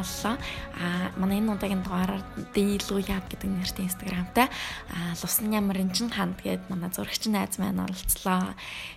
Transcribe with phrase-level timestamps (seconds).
[0.00, 0.34] боллоо.
[0.80, 2.24] Аа манай энэ удаагийн дугаараар
[2.56, 4.48] Дийлуяг гэдэг нэртэй инстаграмтай
[4.90, 8.56] аа Лусны ямар эн чин ханд гээд манай зурагч найз маань оролцлоо.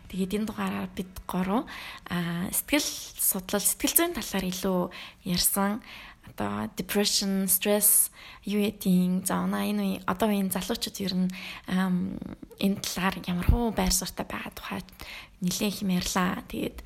[0.10, 1.68] Тэгээд энэ дугаараар бид гурав
[2.08, 2.88] аа сэтгэл
[3.20, 4.80] судлал, сэтгэл зүйн талаар илүү
[5.28, 5.84] ярьсан
[6.24, 8.10] одоо depression, stress
[8.46, 11.30] юу гэдгийг заана энэ одоо энэ залуучууд ер нь
[11.68, 14.82] энэ талаар ямар хөө байр суурьтай байгаа тухай
[15.44, 16.44] нэлээд их ярьлаа.
[16.48, 16.78] Тэгээд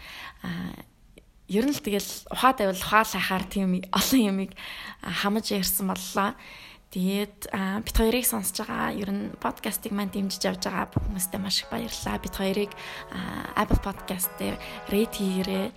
[1.47, 4.51] ер нь л тэгэл ухаад байвал ухаал хахаар тийм олон юмыг
[5.03, 6.35] хамаж ярьсан боллоо.
[6.87, 7.51] Тэгээд
[7.83, 12.23] бид хоёрыг сонсож байгаа ер нь подкастыг маань дэмжиж явж байгаа хүмүүстээ маш их баярлалаа.
[12.23, 12.71] Бид хоёрыг
[13.59, 14.55] Apple Podcast дээр
[14.87, 15.67] рейт хийгээрэй.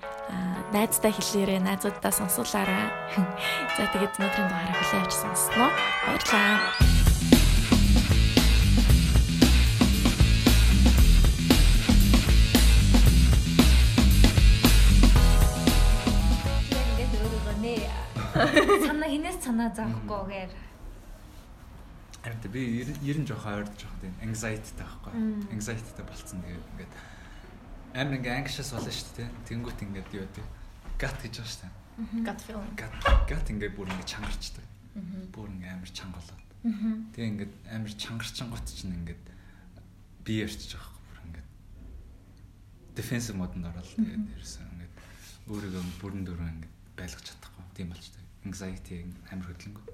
[0.71, 2.87] Найздаа хэлээрэй, найзуудаа сонсуулаарай.
[3.75, 5.71] За тэгээд өнөөдрийн дугаарыг хүлээн авч сонссноо.
[6.07, 7.00] Баярлалаа.
[19.11, 20.53] Хинээс санаа заахгүйгээр
[22.21, 25.13] Харин би ер нь жоох ойрд жоох тийм anxiety-тэй байхгүй.
[25.57, 26.93] Anxiety-тэй болцсон тэгээд ингээд
[27.97, 29.29] амар ингээ anxious болно шүү дээ.
[29.49, 30.47] Тэнгүүт ингээд юу гэдэг
[31.01, 31.73] gut гэж байгаа шүү дээ.
[32.29, 32.73] Gut feeling.
[32.77, 32.93] Gut
[33.25, 34.67] gut ингээ бүр ингээ чангарчдаг.
[35.33, 36.51] Бүр ингээ амар чанга болоод.
[37.17, 39.25] Тэгээ ингээд амар чангарчингот чинь ингээд
[40.29, 41.49] би ярьчих байгаа бүр ингээд
[43.01, 44.95] defensive модонд ороод тэгээд ерөөсөн ингээд
[45.49, 48.20] өөрийгөө бүрэн дөрөв ингээд байлгах чадахгүй тийм болчтой.
[48.47, 49.87] Anxiety амар хөдөлгөнгөө.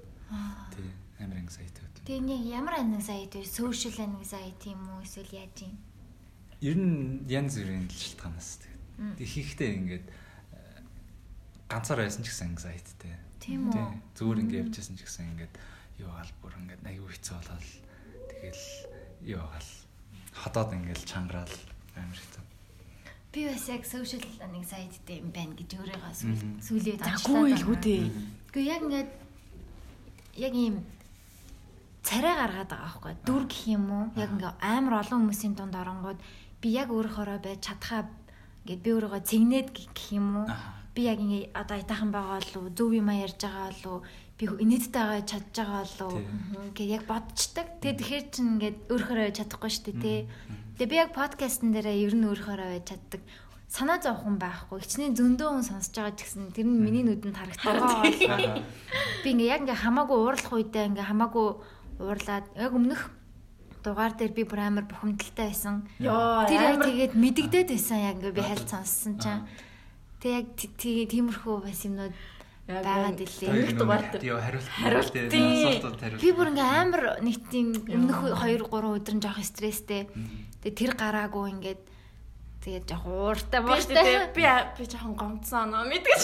[0.75, 3.51] Тий амар anxiety Тэгээ нэг ямар anxiety вэ?
[3.51, 5.75] Social anxiety юм уу эсвэл яаж юм?
[6.63, 9.19] Ер нь янз бүрийн шалтгаанаас тэгээд.
[9.19, 10.15] Тэг хийхдээ ингээд э,
[11.67, 13.19] ганцаар байсан ч гэсэн anxietyтэй.
[13.43, 13.91] Тийм үү?
[14.15, 15.53] Зүгээр ингээд явжсэн ч гэсэн ингээд
[15.99, 17.67] юу гал бүр ингээд аюу хэцүү болоод
[18.31, 18.65] тэгэл
[19.35, 19.69] юу гал
[20.31, 21.55] ходоод ингээд чангараал
[21.99, 22.43] амар хэцүү.
[23.31, 26.13] Би бас яг social anxiety юм байна гэж өөрийгөө
[27.59, 28.03] л үү дээ.
[28.53, 29.11] Гэхдээ яг ингээд
[30.47, 30.75] яг ийм
[32.07, 34.05] царай гаргаад байгаа байхгүй дүр гэх юм уу?
[34.15, 36.19] Яг ингээ амар олон хүмүүсийн дунд оронгууд
[36.61, 38.07] би яг өөрөөрөө байж чадхаа
[38.63, 40.47] ингээ би өөрийгөө цэгнээд гэх юм уу?
[40.95, 45.23] Би яг ингээ одоо айтахан байгаа болов зөв юм ярьж байгаа болов би инээдтэй байгаа
[45.25, 46.13] чадж байгаа болов
[46.71, 50.19] ингээ яг бодцдаг тэгээ тэгэхээр чин ингээ өөрөөрөө байж чадахгүй шүү дээ тий
[50.77, 53.21] Тэгээ би яг подкастн дээрээ ер нь өөрөөрөө байж чаддаг
[53.65, 54.79] санаа зовхон байхгүй.
[54.79, 58.13] Хичнээн зөндөө хүн сонсож байгаа ч гэсэн тэр нь миний нүдэнд харагдаад
[59.23, 61.47] би ингээ яг ингээ хамаагүй уурлах үедээ ингээ хамаагүй
[61.99, 63.01] уурлаад яг өмнөх
[63.83, 65.89] дугаар дээр би бүр амар бухимдалтай байсан.
[65.97, 69.43] Тэр яг тэгээд мэдэгдээд байсан яг ингээ би хальт сонссон чинь.
[70.23, 70.47] Тэг яг
[71.11, 72.15] тиймэрхүү бас юмнууд
[72.67, 73.49] байгаад илээ.
[73.51, 76.21] Өмнөх дугаар дээр хариулт хариулт хариулт.
[76.23, 80.07] Би бүр ингээ амар нэг тийм өмнөх 2 3 өдөр нь жоох стресстэй.
[80.67, 81.81] Тэгээ тэр гараагүй ингээд
[82.67, 84.27] Тэгээд жоох ууртай бааштай.
[84.35, 86.21] Би би жоохон гомцсон нөө мэдгэж.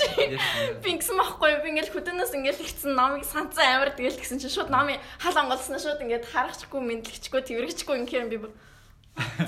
[0.83, 4.67] Би ингэсэн байхгүй би ингээл хөдөөнөөс ингээл ихсэн номыг санцсан амар тэгэл тэгсэн чинь шууд
[4.67, 8.51] номыг хал онголсон шууд ингээд харахчгүй мэдлэгчгүй тэрэгчгүй ингээм би бүр.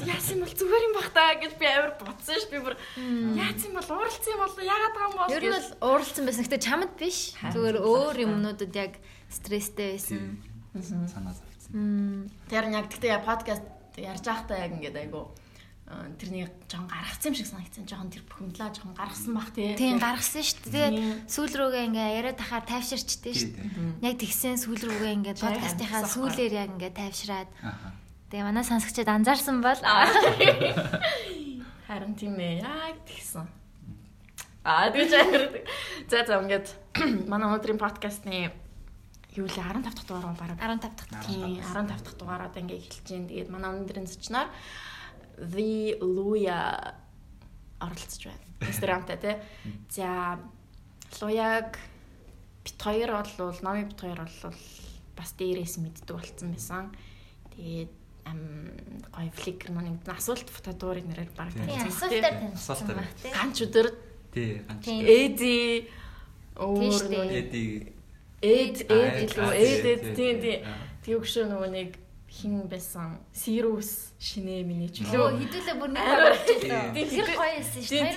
[0.07, 2.79] Яасан бол зүгээр юм бах та гэж би амар бодсон ш би бүр.
[2.95, 6.63] Яасан бол ууралцсан юм бол яагаад байгаа юм бол Ер нь бол ууралцсан байсан гэхдээ
[6.63, 7.35] чамд биш.
[7.43, 10.39] Зүгээр өөр юмнуудад яг стресстэй байсан.
[10.79, 12.31] Санаа зовцсон.
[12.47, 15.31] Тэр яг гэхдээ подкаст ярьж байхдаа яг ингээд айгу
[16.17, 17.85] тэрний жоохон гаргацсан юм шиг санагдсан.
[17.85, 19.77] Жоохон тэр бухимдлаа жоохон гаргасан бах тий.
[19.77, 20.73] Тийм гаргасан шүү дээ.
[20.73, 24.09] Тэгээд сүүл рүүгээ ингээ яриад тахаар тайвширчтэй шүү дээ.
[24.09, 27.49] Яг тэгсэн сүүл рүүгээ ингээ подкастынхаа сүүлээр яг ингээ тайвшраад.
[28.33, 29.77] Тэгээ манай сонсогчид анзаарсан бол
[31.87, 32.65] харин тийм ээ.
[32.65, 33.45] Яг тэгсэн.
[34.65, 35.69] Аа тэгж ярьдаг.
[36.09, 36.67] За за ингээд
[37.29, 38.49] манай өнөөдрийн подкастны
[39.35, 41.25] юу л 15 дахь дугаар бараг 15 дахь.
[41.27, 43.27] Тийм 15 дахь дугаараа ингээ эхэлж байна.
[43.29, 44.49] Тэгээд манай өнөөдрийн зочноор
[45.35, 46.95] The Luya
[47.79, 48.45] оролцож байна.
[48.61, 49.35] Инстаграмтай тий.
[49.91, 50.39] За
[51.21, 51.77] Луяг
[52.63, 54.55] бит хоёр бол номи бит хоёр бол
[55.15, 56.95] бас дээрээс мэддэг болцсон байсан.
[57.55, 57.91] Тэгээд
[58.25, 58.39] ам
[59.11, 62.55] гой фликер нэг асуулт фотодуурыг нэрээр баг танилцсан.
[62.55, 63.31] Асуултаар тий.
[63.31, 63.87] Ганч өдөр
[64.33, 64.87] тий ганч.
[64.87, 65.89] Эди
[66.55, 67.94] өөр эди
[68.41, 70.57] эд эд илүү эд тий тий.
[71.05, 71.89] Тэгвгшөө нөгөө нэг
[72.35, 76.91] хин байсан Сирус шинэ миний ч лөө хэдүүлээ бүр нэг болж байлаа.
[76.91, 78.15] Тэр гоё байсан шүү дээ.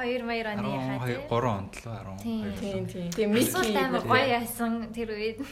[0.00, 1.18] 2012 маяр оны хаа тий.
[1.28, 2.62] 3 онд л 12.
[2.62, 3.10] Тийм тийм.
[3.12, 5.42] Тийм Мисс амар гоё яасан тэр үед.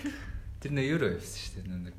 [0.62, 1.78] Тэр нэ евро байсан шүү дээ.
[1.84, 1.98] Нэг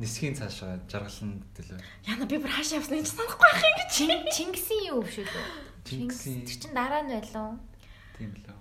[0.00, 1.78] нисхийн цаашаа жаргалан төлөө.
[2.08, 3.92] Яна би бүр хаашаа явсныг санахгүй ах юм гэж.
[4.32, 5.46] Чингисийн юу шүү дээ.
[5.84, 6.42] Чингисийн.
[6.48, 7.60] Тэр чин дараа нь байлаа.
[8.16, 8.51] Тийм лөө.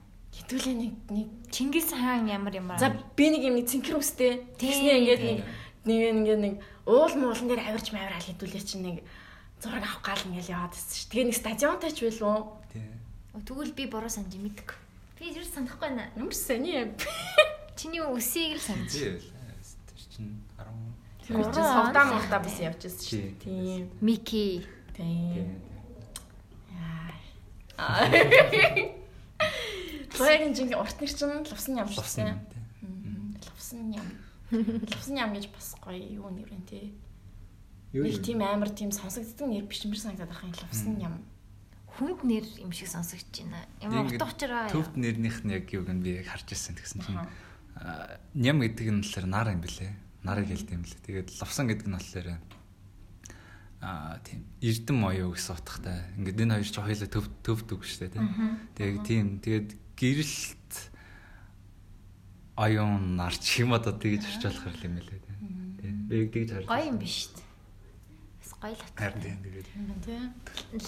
[0.41, 2.79] Хэдүүлээ нэг нэг Чингис хаан ямар ямар.
[2.81, 4.41] За би нэг юм цэнхэр үстэй.
[4.57, 5.39] Тэгснээ ингээд нэг
[5.85, 6.53] нэг ингээд нэг
[6.89, 8.97] уул муулан дээр авирч мавир аль хэдүүлээ чинь нэг
[9.61, 11.05] зураг авах гал ингээл яваад байсан ш.
[11.13, 12.57] Тэгээ нэг стадионтай ч байлуу.
[12.73, 12.89] Тий.
[13.45, 14.73] Тэгвэл би буруу санаж мэддэг.
[15.21, 16.09] Би юу санахгүй байна.
[16.33, 16.89] Сони юм.
[17.77, 18.89] Чиний үсийг л санаж.
[18.89, 19.21] Тий.
[19.21, 23.09] Тэр чинь 10 Тэр чинь савдаа мавдаа бас явж байсан ш.
[23.13, 23.37] Тий.
[23.37, 23.89] Тийм.
[24.01, 24.65] Мики.
[24.97, 25.61] Тийм.
[27.77, 28.09] Аа.
[30.17, 32.33] Тойрын жинхэнэ урт нэр чинь лувсан ям шүү Лувсан дээ.
[32.35, 32.61] юм, тий.
[33.47, 34.07] Лувсан ям.
[34.51, 36.91] Лувсан ям гэж бас гоё юу нэр те.
[37.95, 38.23] Юу Нэг юм?
[38.23, 41.15] тийм амар тийм сонсогддог нэр биш юм шиг санагдаад юм лувсан ям.
[41.97, 43.63] Хүнд нэр юм шиг сонсогдож байна.
[43.83, 44.69] Ямар утга учраа.
[44.71, 47.19] Төвд нэрнийх нь яг юуг нь би яг харж ирсэн тэгсэн чинь
[48.35, 49.91] ням гэдэг нь болохоор нар юм бэлээ.
[50.23, 51.03] Нарыг хэлдэг юм лээ.
[51.03, 52.27] Тэгээд лавсан гэдэг нь болохоор
[53.81, 55.99] аа тийм эрдэм оюу гэсэн утгатай.
[56.21, 58.29] Ингээд энэ хоёр ч хоёулаа төв төвд үг шүү дээ тийм.
[58.77, 59.69] Тэгээд тийм тэгээд
[60.01, 60.73] гэрэлт
[62.57, 66.09] оюун нарч юм одоо тэгж орч болох юм лээ тийм.
[66.09, 66.65] Би тэгж харж.
[66.65, 67.45] Гоё юм биш үү?
[68.41, 69.21] Бас гоё л Харин утгатай.
[69.21, 69.67] тийм тэгээд
[70.01, 70.25] Тийм.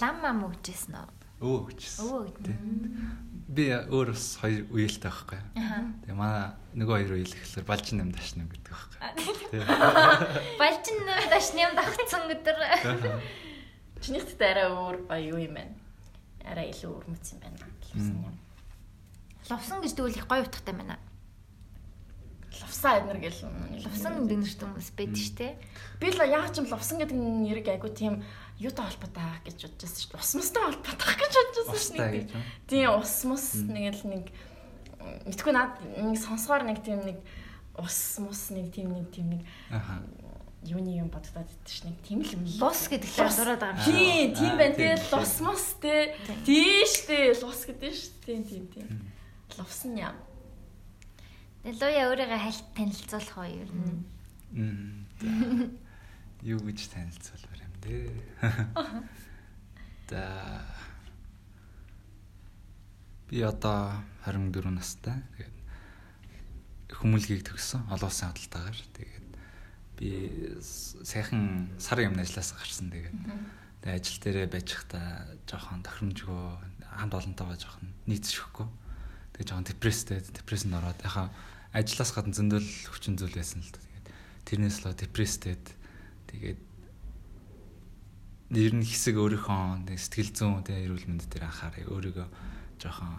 [0.01, 1.07] Лам мам өгчээсэн үү?
[1.43, 2.01] өө гэжсэн.
[2.07, 2.57] Өвөө гэдэг.
[3.53, 5.39] Би өөр бас хоёр үеэлтэй байхгүй.
[6.07, 8.97] Тэгээ манай нөгөө хоёр үеэл гэхэлэр балжин юм дашна юм гэдэг байхгүй.
[9.51, 9.67] Тийм.
[10.61, 10.97] Балчин
[11.29, 12.57] даш нэм дагцсан өдөр.
[13.99, 15.75] Чинийх дэт арай өөр гоё юу юм байна.
[16.47, 17.59] Арай илүү өрмөц юм байна.
[17.91, 18.35] Лувсан ям.
[19.49, 20.99] Лувсан гэж тэгвэл их гоё утгатай байна.
[22.61, 23.41] Лувсан эднэр гэл.
[23.83, 25.53] Лувсан гэдэг нэрт хүмүүс байдаг шүү дээ.
[25.99, 28.23] Би л яг ч юм лувсан гэдэг нэрийг айгу тийм
[28.61, 30.21] юутай холбоотой гэж бодож байсан шүү дээ.
[30.21, 32.43] Ус мустай холбоотой гэж бодож байсан шүү юм.
[32.69, 34.25] Тийм ус мус нэг л нэг
[35.27, 37.17] мэдгүй над нэг сонсгоор нэг тийм нэг
[37.75, 39.41] ус мус нэг тийм нэг тийм нэг
[40.63, 42.31] юуны юм бодогдоод идэв ш нэг тийм л.
[42.63, 43.91] Лус гэдэг л дураад байгаа юм шиг.
[43.91, 44.75] Тийм, тийм байна.
[44.75, 45.19] тийм Тэгээ шүү.
[45.19, 45.95] лус мус те.
[46.47, 47.17] Тийм штэ.
[47.43, 48.23] Лус гэдэг штэ.
[48.23, 48.87] Тийм, тийм, тийм.
[49.57, 50.17] Лувсан юм.
[51.63, 53.47] Тэгээ луя өөрийгөө хальт танилцуулах уу.
[54.51, 55.07] Мм.
[55.21, 55.71] за.
[56.43, 58.11] Юу гэж танилцуулбар юм дээ.
[60.11, 60.61] За.
[63.29, 65.23] Би одоо 24 настай.
[65.39, 65.57] Тэгээд
[66.99, 68.79] хүмүүлгийг төгссөн олон улсын худалдаагаар.
[68.93, 69.27] Тэгээд
[69.97, 70.09] би
[70.61, 72.91] сайхан сар юмны ажилласаа гарсан.
[72.91, 73.15] Тэгээд
[73.81, 75.01] тэгээд ажил дээрээ байж хата
[75.47, 76.43] жоохон тохиромжгүй
[76.93, 78.67] хамт олонтойгоо жоохон нийцшихгүй.
[79.33, 81.33] Тэгээд жоохон депресстэй, депрессэнд ороод яхаа
[81.73, 83.81] ажлаас гадна зөндөл хүчин зүйл байсан л да.
[83.81, 84.07] Тэгээд
[84.45, 85.57] тэрнээс л депресстэй.
[86.29, 86.61] Тэгээд
[88.53, 91.89] нэр нь хэсэг өөрийнхөө сэтгэл зүйн тэг эрүүл мэнд дээр анхаарай.
[91.89, 92.27] Өөрийгөө
[92.77, 93.09] жоохон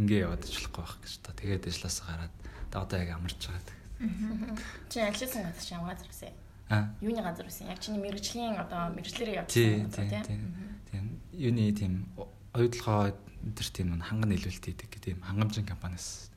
[0.00, 1.36] ингээ яваад ажиллахгүй байх гэж та.
[1.36, 2.34] Тэгээд ажилласаа гараад
[2.72, 4.56] одоо яг амарч байгаа.
[4.88, 6.32] Чи ажилласан газар чи ямар газар вэ?
[6.72, 6.88] Аа.
[7.04, 7.68] Юуны газар вэ?
[7.68, 10.40] Яг чиний мэрэгжлийн одоо мэрэгчлэрээ явуулсан тий, газар тий.
[10.88, 11.04] Тийм.
[11.36, 12.08] Юуны тийм
[12.52, 13.16] оюутлогоо
[13.56, 16.30] тэр тийм нэг ханган нийлүүлэлт хийдэг гэх тийм хангамжийн компаниас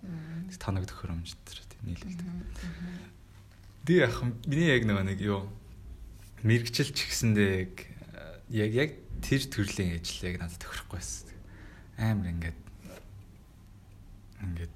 [0.57, 2.27] та нэг төхөөрөмж тэр тийм нийлүүлдэг.
[3.85, 4.15] Би яг
[4.49, 5.45] миний яг нэг юу
[6.41, 7.53] мэрэгчл ч гэсэндээ
[8.49, 8.91] яг яг
[9.21, 11.29] тэр төрлийн ажлыг надад тохирохгүй байсан.
[11.97, 12.59] Амар ингээд
[14.41, 14.73] ингээд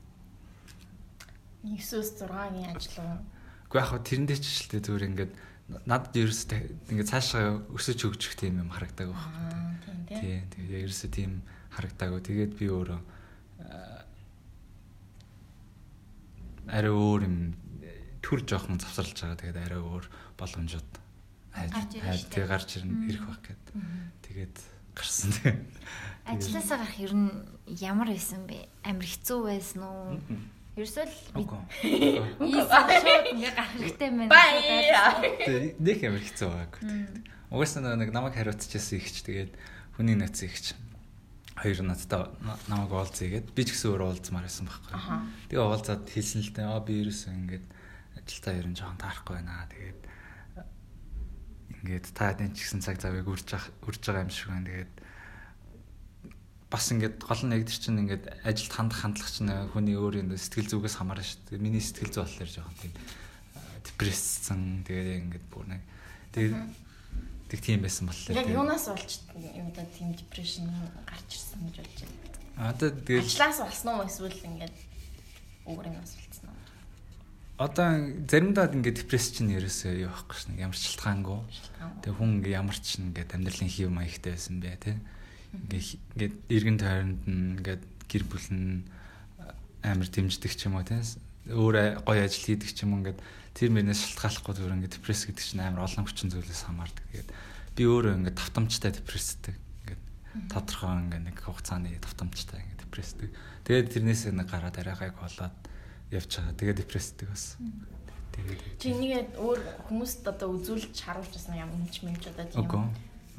[1.60, 3.20] Нэгсөөс 6-гийн ажил уу?
[3.74, 5.32] Уу яг хөө тэрэндээ ч л зүгээр ингээд
[5.86, 6.42] надад ерөөс
[6.90, 9.26] ингээд цаашаа өсөж хөгжих тийм юм харагдаг байх.
[9.30, 10.38] Аа, тийм тий.
[10.50, 11.32] Тэгээд ерөөсөө тийм
[11.74, 12.22] харагдаагүй.
[12.26, 13.02] Тэгээд би өөрөө
[13.62, 14.02] аа,
[16.74, 17.38] арай өөр юм
[18.26, 19.42] төр жоохон завсарлаж байгаа.
[19.46, 20.06] Тэгээд арай өөр
[20.38, 21.06] боломжууд дээ.
[22.34, 23.64] тий гарч ирнэ ирэх байх гэд.
[24.26, 24.58] Тэгээд
[24.98, 25.34] гарсан.
[26.26, 27.30] Ажлаасаа гарах ер нь
[27.82, 28.70] ямар байсан бэ?
[28.86, 30.18] Амар хэцүү байсан уу?
[30.80, 31.16] Ерөөсөө л
[33.04, 34.28] шууд ингээ гарах хэрэгтэй мэн.
[34.32, 35.76] Бай.
[35.76, 36.74] Нэг амар хэцүү байгааг.
[37.52, 39.52] Угаасаа нөгөө нэг намайг хариуцчихсан ихч тэгээд
[40.00, 40.66] хүний нөөц ихч
[41.60, 44.94] хоёр надтай на- намайг уулзъя гэд би ч гэсэн өөр уулзмаар байсан байхгүй.
[45.52, 46.66] Тэгээ уулзаад хэлсэн л дээ.
[46.72, 47.66] Аа би ерөөсөө ингээд
[48.24, 49.68] ажилдаа ер нь жоохон таарахгүй байна.
[49.68, 50.00] Тэгээд
[51.84, 54.68] ингээд та энэ ч гэсэн цаг завыг үрж ах- үрж байгаа юм шиг байна.
[54.72, 54.94] Тэгээд
[56.70, 60.30] бас ингээд гол нь яг тэр чинь ингээд ажилд хандах хандлага чинь хүний өөр юм
[60.38, 61.66] сэтгэл зүгээс хамаарна шүү дээ.
[61.66, 62.94] Миний сэтгэл зүй болохоор жоохон тийм
[63.82, 64.86] депресссэн.
[64.86, 65.82] Тэгээд ингээд бүр нэг
[66.30, 66.56] тэгээд
[67.50, 68.38] тэг тийм байсан болохоор.
[68.38, 70.70] Яг юунаас болж юм одоо тийм депрешн
[71.10, 72.30] гарч ирсэн гэж болж байна.
[72.70, 74.78] Одоо тэгээд Ажлаас болсон уу эсвэл ингээд
[75.66, 76.62] өөр юмас болсон уу?
[77.58, 77.88] Одоо
[78.30, 81.40] заримдаа ингээд депресс чинь ерөөсөө юу байхгүй шнэ ямар ч шалтгаангүй.
[82.06, 84.98] Тэгээ хүн ингээ ямар ч ингээд амьдралын хэв маягтай байсан бэ тий.
[85.50, 88.86] Ингээ ингээд эргэн тойронд нь ингээд гэр бүл нь
[89.82, 91.02] амар дэмждэг ч юм уу тий.
[91.50, 93.20] Өөр гоё ажил хийдэг ч юм ингээд
[93.58, 97.06] тэр мөрнөөс шалтгааллахгүй зүгээр ингээд депресс гэдэг чинь амар олон хүчин зүйлээс хамаардаг.
[97.10, 97.30] Тэгээд
[97.74, 99.56] би өөрөө ингээд тавтамжтай депресстэй.
[99.58, 100.02] Ингээд
[100.54, 103.30] тодорхой ингээд нэг хугацааны тавтамжтай ингээд депресстэй.
[103.66, 105.56] Тэгээд тэрнээсээ нэг гараад арай гайг болоод
[106.14, 106.58] явж байгаа.
[106.62, 107.58] Тэгээд депресстэй бас.
[108.38, 112.94] Тэгээд Чи нэгээ өөр хүмүүст одоо үзүүлж харуулж байсан юм ч мэмч одоо тийм.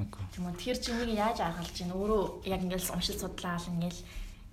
[0.08, 0.54] Тийм үү.
[0.56, 1.94] Тэгэхээр чи нэг яаж аргалж байна?
[1.98, 4.00] Өөрөө яг ингээл уншил судлаал ингээл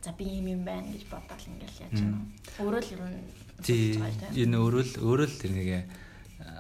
[0.04, 2.20] за би юм юм байна гэж бодоод ингээл яаж байна.
[2.60, 3.20] Өөрөө л ер нь
[3.58, 5.70] Тий энэ өөрөө л өөрөө л тэрнийг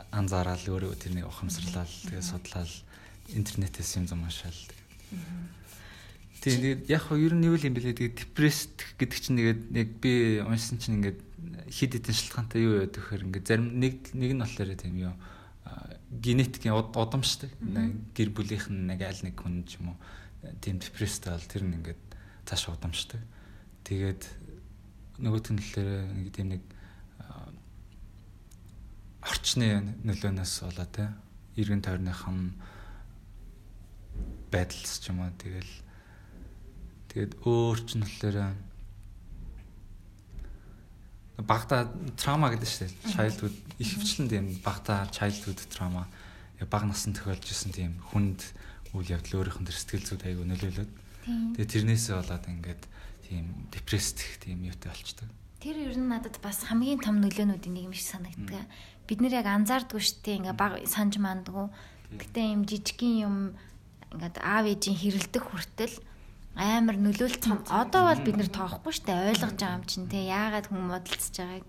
[0.10, 2.72] анзаараад өөрөө тэрнийг ухамсарлал тэгээ судлаад
[3.38, 4.58] интернетээс юм зам уншаал.
[6.41, 10.41] Тэгээд яг хөө ер нь юу юм бэлээ тэгээд депресд гэдэг чинь тэгээд яг би
[10.41, 11.20] уншсан чинь ингээд
[11.70, 15.13] хид хідэн шалтгаантай юу яадаг гэхээр ингээд зарим нэг нэг нь болохоор тийм юу
[16.12, 17.52] генетикийн удамштай.
[18.16, 19.98] Гэр бүлийнх нь нэг аль нэг хүн ч юм уу
[20.64, 22.02] тийм депресстэй бол тэр нь ингээд
[22.48, 23.20] цааш удамштай.
[23.84, 24.24] Тэгээд
[25.20, 26.64] нөгөөх нь болохоор нэг тийм нэг
[29.28, 31.12] орчны нөлөөнөөс болоо те
[31.60, 32.56] иргэн тойрныхан
[34.52, 35.74] байдалс ч юм уу тэгэл
[37.12, 38.08] тэгээд өөр ч нь
[41.46, 43.13] багта трама гэдэг шүү дээ.
[43.13, 46.10] Childhood их хвчлэн тийм багта childhood trauma
[46.65, 48.41] баг насанд тохиолж исэн тийм хүнд
[48.98, 50.91] үйл явдал өөрийнх нь сэтгэл зүйд аягүй нөлөөлөд.
[51.53, 52.84] Тэгээ тэрнээсээ болоод ингээд
[53.29, 55.29] тийм депрессд тийм юутай болчдөг.
[55.62, 58.65] Тэр ер нь надад бас хамгийн том нөлөөнүүдийн нэг юм шиг санагддаг.
[59.06, 60.39] Бид нэр яг анзаардгүй дээ.
[60.41, 61.70] Ингээ баг санаж мандгүй.
[62.17, 63.36] Гэтэ юм жижигхэн юм
[64.15, 65.96] ингээд аав ээжийн хэрэлдэх хүртэл
[66.58, 67.70] амар нөлөөлцөн.
[67.70, 71.66] Одоо бол бид нэр тоохгүй штэ ойлгож байгаа юм чинь те яагаад хүн модалцж байгааг.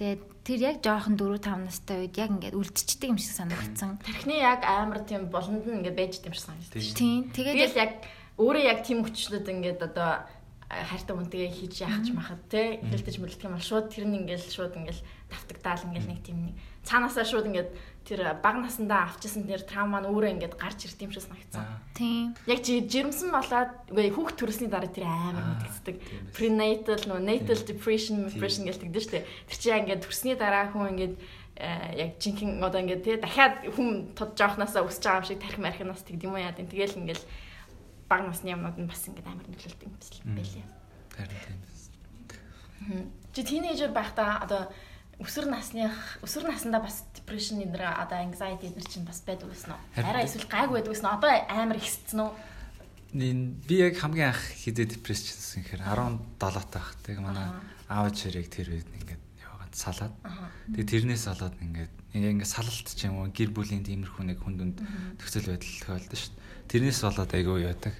[0.00, 4.00] Тэгээд тэр яг жоохон 4 5 настай үед яг ингээд үлдчихдэг юм шиг санагдсан.
[4.00, 6.96] Тархины яг амар тийм болонд нь ингээд байж дим шиг санагдсан.
[6.96, 7.28] Тийм.
[7.36, 8.00] Тэгээд яг
[8.40, 10.24] өөрөө яг тийм хүчлүүд ингээд одоо
[10.72, 14.48] хайртай хүнтэйгээ хийж яах ч махад те хэлдэж мөлдөх юм бол шууд тэр нь ингээл
[14.48, 16.56] шууд ингээл давтагдаал ингээл нэг тийм нэг
[16.88, 17.70] цаанаасаа шууд ингээд
[18.02, 21.64] тэр баг насандаа авчирсан тэр травма нь өөрөө ингээд гарч ирд юм шиг санагдсан.
[21.94, 22.34] Тийм.
[22.50, 25.96] Яг жирэмсэн болоод үгүй хүүхд төрсний дараа тэр амар мэдгэцдэг.
[26.34, 29.24] Prenatal нөө natal depression depression гэлдэг дээ дээ.
[29.46, 31.14] Тэр чинь ингээд төрсний дараа хүн ингээд
[31.62, 36.02] яг жинхэнэ одоо ингээд тий дахиад хүн тод жоохносоо өсөж байгаа юм шиг тарих мархинаас
[36.02, 36.70] тэгдэм үү яа гэв.
[36.74, 37.22] Тэгэл ингээд
[38.10, 40.66] баг насны юмнууд нь бас ингээд амар нөлөөлдөг юм байлээ.
[41.14, 41.38] Харин
[42.82, 43.12] тийм.
[43.32, 44.72] Чи тинейжер байхдаа одоо
[45.22, 45.94] өсвөр насных
[46.24, 49.80] өсвөр наснда бас depression эдэр одоо anxiety эдэр чинь бас байдаг гэсэн үү?
[50.04, 51.16] Араа эсвэл гайгүй байдаг гэсэн үү?
[51.16, 52.32] Одоо амар ихссэн үү?
[53.68, 56.96] би яг хамгийн анх депресс хийсэн гэхээр 17 таах.
[57.00, 57.48] Тэг манай
[57.88, 60.12] аав чирэг тэр үед ингээд яваад салаад.
[60.72, 64.78] Тэгээ тэрнээс болоод ингээд ингээд салалт ч юм уу гэр бүлийн тиймэрхүү нэг хүн дүнд
[65.16, 67.94] төгсөл байдал тохиолдсон шүү дээ тэрнээс болоод айгүй яадаг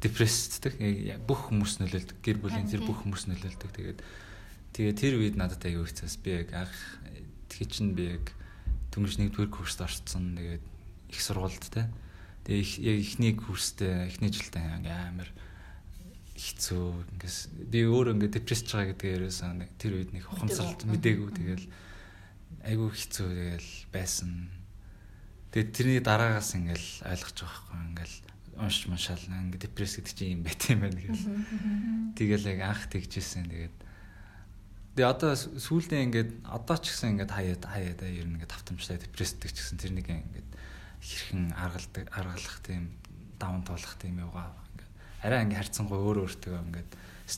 [0.00, 0.76] депрессддэг
[1.24, 4.00] бүх хүмүүс нөлөөлдөг гэр бүлийн тэр бүх хүмүүс нөлөөлдөг тэгээд
[4.76, 6.76] тэгээ тэр үед надад айгүй хэцээс би яг анх
[7.50, 8.32] тэгээ чинь би яг
[8.92, 10.64] дөнгөж нэгдүгээр курст орцсон тэгээд
[11.12, 11.90] их сургуульд те.
[12.46, 15.30] Тэгээ яг эхний курстэй эхний жилдээ амар
[16.36, 16.86] хэцүү.
[17.16, 17.38] Ингээс
[17.72, 21.66] би өөр ингээд депрессж байгаа гэдгээ ерөөсөн тэр үед нэг ухамсарлт мдээгүй тэгэл
[22.66, 23.28] айгүй хэцүү.
[23.32, 24.52] Тэгэл байсан.
[25.50, 28.16] Тэгээд тэрний дараагаас ингээл ойлгож байгаа хгүй ингээл
[28.60, 29.24] уншиж машаал.
[29.24, 31.00] Ингээд депресс гэдэг чинь юм байт юм байна.
[31.00, 31.20] Гэж.
[32.20, 33.48] Тэгэл яг анх тэгжсэн.
[33.48, 33.76] Тэгээд
[34.96, 39.52] Тэгээ одоо сүүлдээ ингээд одоо ч гэсэн ингээд хаяад хаяад ер нь ингээд тавтамжтай депрессдэг
[39.52, 40.48] ч гэсэн тэрнийг ингээд
[41.04, 42.96] хэрхэн аргалдаг аргалах тийм
[43.36, 46.90] даван туулах тийм явгаа ингээд арай ингээд харьцангуй өөр өөртөө ингээд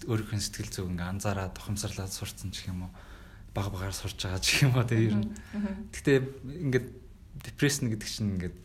[0.07, 2.93] өөрийнхөө сэтгэл зүг ингээд анзаараад ухамсарлаад сурцсан ч юм уу
[3.50, 5.35] баг багаар сурч байгаа ч юм уу тэгээ ер нь.
[5.91, 6.12] Гэтэ
[6.62, 6.87] ингээд
[7.43, 8.57] депрессэн гэдэг чинь ингээд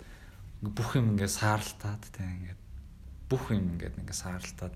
[0.61, 2.61] бүх юм ингээд сааралтаад тийм ингээд
[3.25, 4.75] бүх юм ингээд ингээд сааралтаад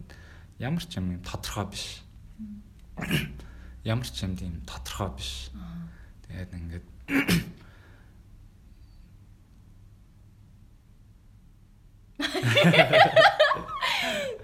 [0.58, 2.02] ямар ч юм тодорхой биш.
[3.84, 5.52] Ямар ч юм тийм тодорхой биш.
[6.26, 6.86] Тэгээд ингээд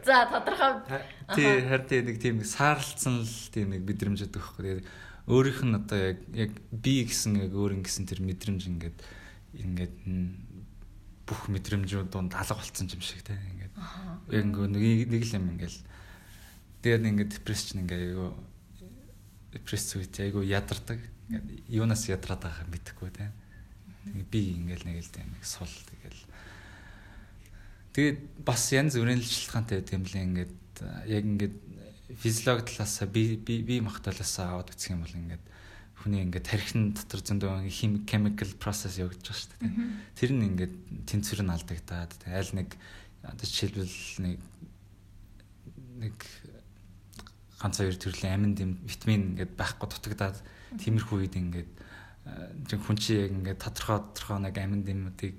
[0.06, 0.84] За тодорхой.
[1.34, 4.84] Тий харин нэг тийм саарлцсан л тийм нэг мэдрэмж өгөх байхгүй.
[4.84, 4.88] Тэгээд
[5.28, 8.98] өөрийнх нь одоо яг яг би гэсэн яг өөр ингэсэн тэр мэдрэмж ингээд
[9.56, 9.96] ингээд
[11.24, 13.72] бүх мэдрэмжүүд донд алга болцсон юм шиг те ингээд
[14.36, 15.80] яг нэг нэг л юм ингээд
[16.84, 18.20] тэгээд ингээд депресс чинь ингээд
[19.54, 21.00] депресс үед айгу ядардаг.
[21.30, 23.30] Ингээд юунаас ядраад байгааг мэдэхгүй те.
[24.28, 26.22] Би ингээд нэг л нэг сул тэгэл.
[27.94, 30.54] Тэгээд бас янз бүрийн шалтгаантай байт юм лээ ингээд
[31.08, 31.56] яг ингээд
[32.18, 35.46] физиологи талаас би би махталаас аваад үсэх юм бол ингээд
[36.04, 39.72] хүний ингээд тархин дотор зөндөө хим chemical process явагдаж байгаа шүү дээ.
[40.20, 40.74] Тэр нь ингээд
[41.08, 42.70] тэнцвэр нь алдагдаад аль нэг
[43.24, 44.40] одоо жишээлбэл нэг
[46.04, 46.18] нэг
[47.64, 50.38] ганц хоёр төрлийн амин витамин ингээд байхгүй дутагдаад
[50.84, 51.72] тиймэрхүү үед ингээд
[52.84, 55.36] хүн чи яг ингээд тодорхой тодорхой нэг амин дэмүүдийг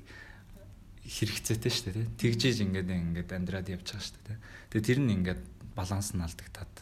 [1.05, 2.09] хэрэгцээтэй шүү дээ.
[2.17, 4.39] Тэгжиж ингээд ингээд амьдраад явж байгаа шүү дээ.
[4.73, 5.43] Тэгээ тэр нь ингээд
[5.77, 6.75] баланс нь алдагдаад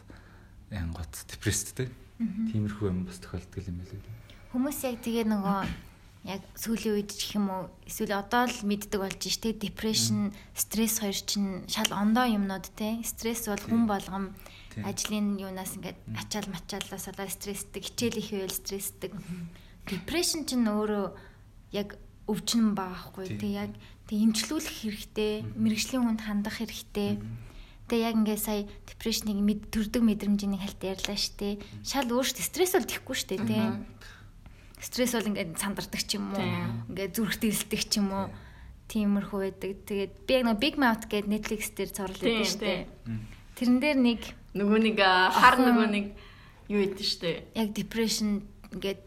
[0.71, 1.91] янгот депресстэй.
[2.23, 4.23] Тиймэрхүү юм бас тохиолддог юм байна лээ.
[4.55, 5.59] Хүмүүс яг тэгээ нөгөө
[6.23, 11.19] яг сүүлийн үед ч юм уу эсвэл одоо л мэддэг болж штэ депрешн, стресс хоёр
[11.19, 13.03] чинь шал ондоо юмнууд те.
[13.03, 14.31] Стресс бол хүн болгом
[14.81, 19.11] ажлын юунаас ингээд ачаал мачаалаас болоо стрессдэг, хичээл их байвал стрессдэг.
[19.85, 21.05] Депрешн чинь өөрөө
[21.77, 23.35] яг өвчин байгаа хгүй.
[23.35, 23.71] Тэг яг
[24.07, 27.19] тэг имчлүүлэх хэрэгтэй, мэрэгжлийн хүнд хандах хэрэгтэй.
[27.91, 31.59] Тэг яг ингээ сая депрешнийг мэд төрдөг мэдрэмжийн хальт ярьлаа штэ.
[31.83, 33.63] Шал өөртөө стресс бол тэхгүй штэ тий.
[34.79, 36.47] Стресс бол ингээд сандардаг ч юм уу.
[36.95, 38.27] Ингээд зүрх дээлдэг ч юм уу.
[38.87, 39.71] Тиймэрхүү байдаг.
[39.83, 42.87] Тэгээд би яг нэг Big Mouth гэдэг Netflix дээр зурлаад байдаг штэ.
[43.59, 44.21] Тэрэн дээр нэг
[44.53, 46.05] нөгөө нэг хар нөгөө нэг
[46.69, 47.49] юу идэв штэ.
[47.57, 49.01] Яг depression ингээд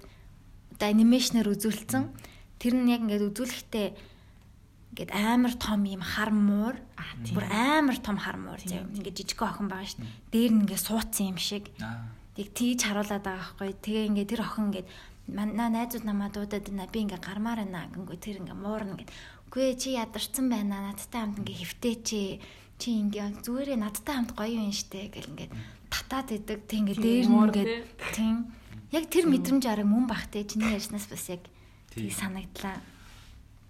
[0.82, 2.10] анимашнаар үзүүлсэн.
[2.58, 3.88] Тэр нь яг ингээд үзүүлэхдээ
[4.96, 6.76] ингээд амар том юм хар муур.
[7.30, 9.86] Бүр амар том хар муур зав ингээд жижиг охин байгаа
[10.32, 11.70] дээ дээр нь ингээд суудсан юм шиг.
[12.36, 13.72] Яг тийж харуулад байгаа байхгүй.
[13.80, 14.88] Тэгээ ингээд тэр охин ингээд
[15.30, 16.90] манай найзууд намаа дуудаад байна.
[16.90, 17.88] Би ингээд гармаар байна.
[17.92, 19.10] Гингүү тэр ингээд муурна гэд
[19.46, 20.92] үгүй чи ядарсан байна.
[20.92, 22.08] Надтай хамт ингээд хэвтээч
[22.76, 25.52] чи ингээд зүгээрээ надтай хамт гоё юм штэ гэл ингээд
[25.90, 26.60] татаад идэг.
[26.68, 27.72] Тэг ингээд дээр нь ингээд
[28.12, 28.36] тийм
[28.92, 31.42] яг тэр мэдрэмж арга мөн бахтэй чиний ярьснаас бас яг
[31.90, 32.78] тийг санагдлаа.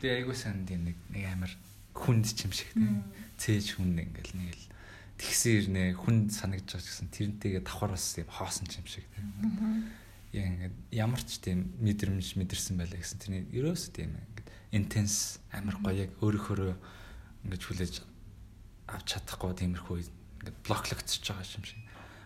[0.02, 1.52] Тэгээ айгуу санд нэг нэг амар
[1.94, 3.06] хүнд ч юм шиг тийм.
[3.38, 4.64] Цээж хүнд ингээл нэг л
[5.16, 9.26] тэгсэр нэ хүнд санагдаж байгаа гэсэн тэрнтэйгээ давхар бас юм хоосон ч юм шиг тийм.
[10.34, 13.20] Яг ингээд ямар ч тийм мэдрэмж мэдэрсэн байлаа гэсэн.
[13.22, 16.76] Тэрний ерөөс тийм ингээд интенс амар гоё яг өөрөөхөө
[17.48, 17.94] ингээд хүлээж
[18.86, 21.80] авч чадахгүй тиймэрхүү ингээд блоклогдсож байгаа юм шиг.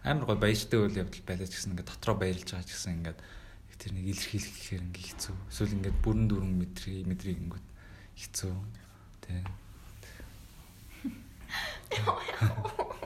[0.04, 3.20] Амар гоё баяжтай үйл явдал байлаа ч гэсэн ингээд дотроо баярлж байгаа ч гэсэн ингээд
[3.80, 5.36] тэрнийг илэрхийлэх гэхээр ингээ хэцүү.
[5.48, 7.66] Эсвэл ингээд бүрэн дүрэн мэдрий мэдрийг ингээд
[8.20, 8.52] хэцүү.
[9.24, 9.40] Тэ.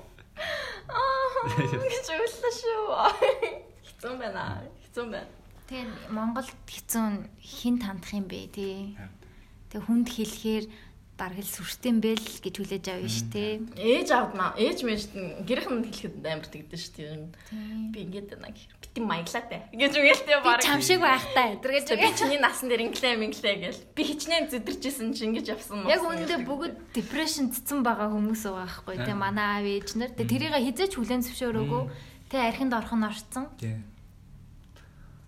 [0.91, 2.91] Аа гэж үлээ шүү.
[3.87, 4.67] Хэцүү байна.
[4.83, 5.31] Хэцүү байна.
[5.71, 8.99] Тэгээ Монголд хэцүү хин тандах юм бэ тий.
[9.71, 10.67] Тэг хүнд хэлэхээр
[11.15, 13.53] даргал сүртэй бэл гэж хүлээж авна шүү дээ.
[13.79, 15.01] Ээж аавнаа, ээж мэж
[15.47, 17.95] гэрхэн хэлэхэд амар тэгдэж шүү дээ.
[17.95, 18.67] Би ингээд байна гэх.
[18.83, 19.61] Бити маяглаатай.
[19.71, 20.59] Гэж үгэлтэй баг.
[20.59, 21.55] Чам шиг байхтай.
[21.63, 23.83] Тэргээд би чиний насан дээр инглээ минглээ гэл.
[23.95, 25.95] Би хичнээн зэдэрчсэн чинь ингэж явсан мөн.
[25.95, 29.15] Яг үүндээ бүгд депрешн цэцэн байгаа хүмүүс байгаа байхгүй тий.
[29.15, 30.11] Манай аав ээж нар.
[30.19, 31.83] Тэрийг хизээч хүлэн зөвшөөрөөгүй.
[32.27, 33.47] Тэг архинд орхон орцсон.
[33.63, 33.79] Тий.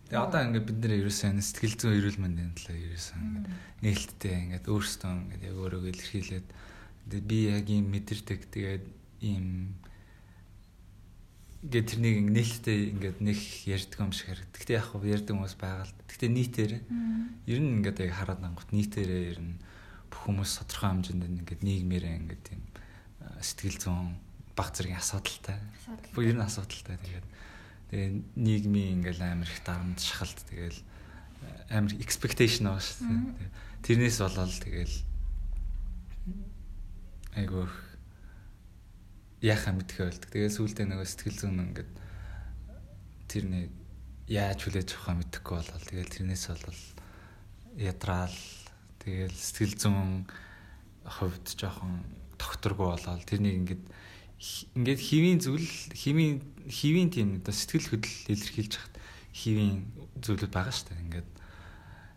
[0.06, 3.46] Тэгээ одоо ингээд бид нэр ерөөсөн сэтгэл зүйн эрүүл мэндийн талаар ерөөсөн ингээд
[3.82, 6.48] нээлттэй ингээд өөрсдөө ингээд яг өөрийгөө илэрхийлээд
[7.26, 8.84] би яг юм мэдэрдэг тэгээд
[9.26, 9.74] ийм
[11.66, 14.54] ингээд тэрнийг нээлттэй ингээд нэг ярьдаг юм шиг харагдав.
[14.62, 15.94] Гэтэ яг хөө ярьдаг хүмүүс байгаа л.
[16.06, 16.72] Гэтэ нийтээр
[17.50, 19.58] ер нь ингээд яг хараад ангууд нийтээрээ ер нь
[20.06, 22.62] бүх хүмүүс тодорхой хэмжээнд ингээд нийгмээрээ ингээд тийм
[23.42, 24.14] сэтгэл зүйн
[24.54, 25.58] баг зэргийн асуудалтай.
[26.14, 27.26] Бүх ер нь асуудалтай тэгээд
[27.90, 30.80] Тэгээ нийгмийн ингээл амар их дарамт шахалт тэгэл
[31.70, 33.50] амар expectation байгаа шүү дээ.
[33.86, 34.96] Тэрнээс болоод тэгэл
[37.36, 37.68] айгуу
[39.44, 40.30] яхаа мэдхээ болдог.
[40.32, 41.92] Тэгээ сүултээ нөгөө сэтгэл зүйн ингээд
[43.30, 43.70] тэр нэг
[44.26, 46.82] яаж хүлээж авахаа мэдэхгүй болол тэгэл тэрнээс болол
[47.78, 48.38] ядраал
[49.04, 50.26] тэгэл сэтгэл зүйн
[51.06, 52.02] хувьд жоохон
[52.34, 53.84] тогтворгүй болол тэрнийг ингээд
[54.74, 58.94] ингээд хивийн зүйл хивийн хивийн тийм оо сэтгэл хөдлөл илэрхийлж хахад
[59.32, 59.86] хивийн
[60.20, 61.04] зүйлүүд байгаа шүү дээ.
[61.06, 61.28] Ингээд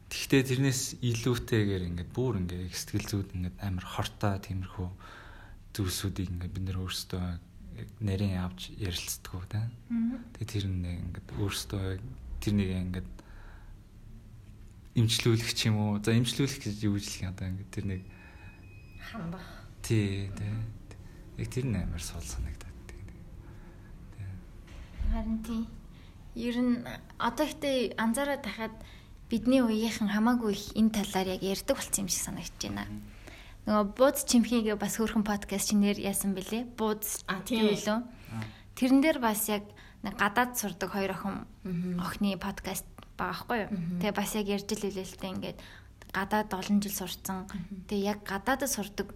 [0.09, 4.89] тэгвэл тэрнээс илүүтэйгээр ингээд бүр ингээд сэтгэл зүйд ингээд амар хортой тиймэрхүү
[5.73, 7.25] зүйлсүүдийг ингээд бид нэр өөрсдөө
[8.03, 9.61] нарийн авч ярилцдаг та.
[10.37, 11.83] Тэгээ тэр нэг ингээд өөрсдөө
[12.41, 13.09] тэрнийг ингээд
[14.97, 16.01] имчлүүлэх ч юм уу.
[16.01, 18.01] За имчлүүлэх гэж юу юм одоо ингээд тэр нэг
[18.99, 19.45] хандах.
[19.79, 20.51] Тий, тий
[21.39, 22.58] Яг тэр нь амар сул тийм.
[25.11, 25.67] Харин тий.
[26.35, 26.85] Ер нь
[27.17, 28.73] одоо ихтэй анзаараад тахад
[29.29, 32.85] бидний үеийнхэн хамаагүй их энэ талаар яг ярьдаг болсон юм шиг санагдаж байна.
[33.65, 36.69] Нөгөө бууз чимхийгээ бас хөөрхөн подкаст чинээр яасан бэлээ?
[36.77, 38.05] Бууз а тийм үлээ.
[38.77, 39.65] Тэрэн дээр бас яг
[40.05, 41.45] нэг гадаад сурдаг хоёр охин
[41.97, 42.85] охины подкаст
[43.17, 43.69] байгаа байхгүй юу?
[43.99, 45.59] Тэгээ бас яг ярьж л үлээлтэй ингээд
[46.13, 47.45] гадаад олон жил сурцсан.
[47.89, 49.13] Тэгээ яг гадаадд сурдаг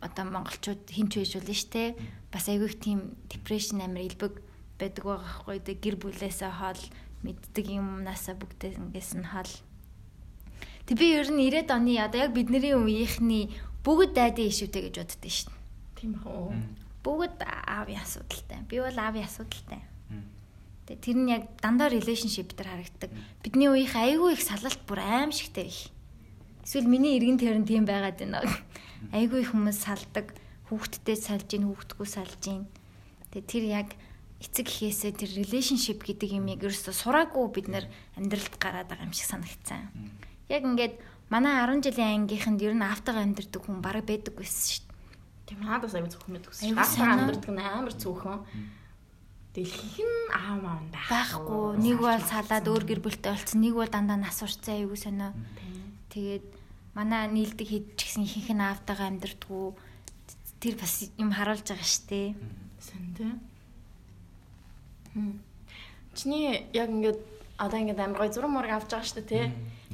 [0.00, 1.88] одоо монголчууд хинч байж болно шүү дээ.
[2.32, 2.98] Бас айгүй их тийм
[3.30, 4.45] депрешн амир илбэг
[4.78, 5.82] байдаг байгаа хгүй дээ.
[5.82, 6.82] Гэр бүлээсээ хоол
[7.24, 9.52] мэддэг юмнасаа бүгдээ ингээс нь хоол.
[10.86, 13.50] Тэг би ер нь 90-ад оны одоо яг бидний үеийнхний
[13.82, 15.38] бүгд дайдын ишүүтэй гэж боддөө дээ.
[15.98, 16.54] Тийм үү.
[17.02, 18.62] Бүгд аавын асуудалтай.
[18.70, 19.82] Би бол аавын асуудалтай.
[20.86, 23.10] Тэгээ тэр нь яг дандаа relationship дээр харагддаг.
[23.42, 25.90] Бидний үеийнх айгүй их салалт бүр аимшигтэй их.
[26.62, 28.46] Эсвэл миний эргэн тойрон тийм байгаад байна.
[29.10, 30.30] Айгүй их хүмүүс салдаг.
[30.70, 32.70] Хүүхдтэй салж гин, хүүхдгүй салж гин.
[33.34, 33.88] Тэгээ тэр яг
[34.40, 37.84] эцэг гэхээсээ тэр relationship гэдэг юм яг ерөөсө сураагүй бид нэр
[38.20, 39.88] амьдралд гараад байгаа юм шиг санагцсан.
[40.52, 41.00] Яг ингээд
[41.32, 44.94] манай 10 жилийн ангийнханд ер нь автага амьдэрдэг хүн бараг байдаг байсан шүү дээ.
[45.46, 46.60] Тийм надаас аягүй зөвхөн мэддэг ус.
[46.62, 47.16] Аягүй Гаасаа санаа.
[47.16, 48.40] амьдрдаг нь амар зөвхөн.
[49.56, 51.66] Дэлхийх нь аав маав нь Байхгүй.
[51.80, 55.32] Нэг бол салаад өөр гэр бүлтэй болцсон, нэг бол дандаа нас урцсан аягүй сонио.
[56.12, 56.44] Тэгээд
[56.92, 59.66] манай нийлдэг хэд ч гэсэн ихэнх нь автага амьдэрдгүү.
[60.60, 62.28] Тэр бас юм харуулж байгаа шүү дээ.
[62.84, 63.32] Сэн тий.
[66.14, 67.20] Чиний яг ингээд
[67.56, 69.44] одоо ингээд амар гой зураг мураг авч байгаа шүү дээ тий.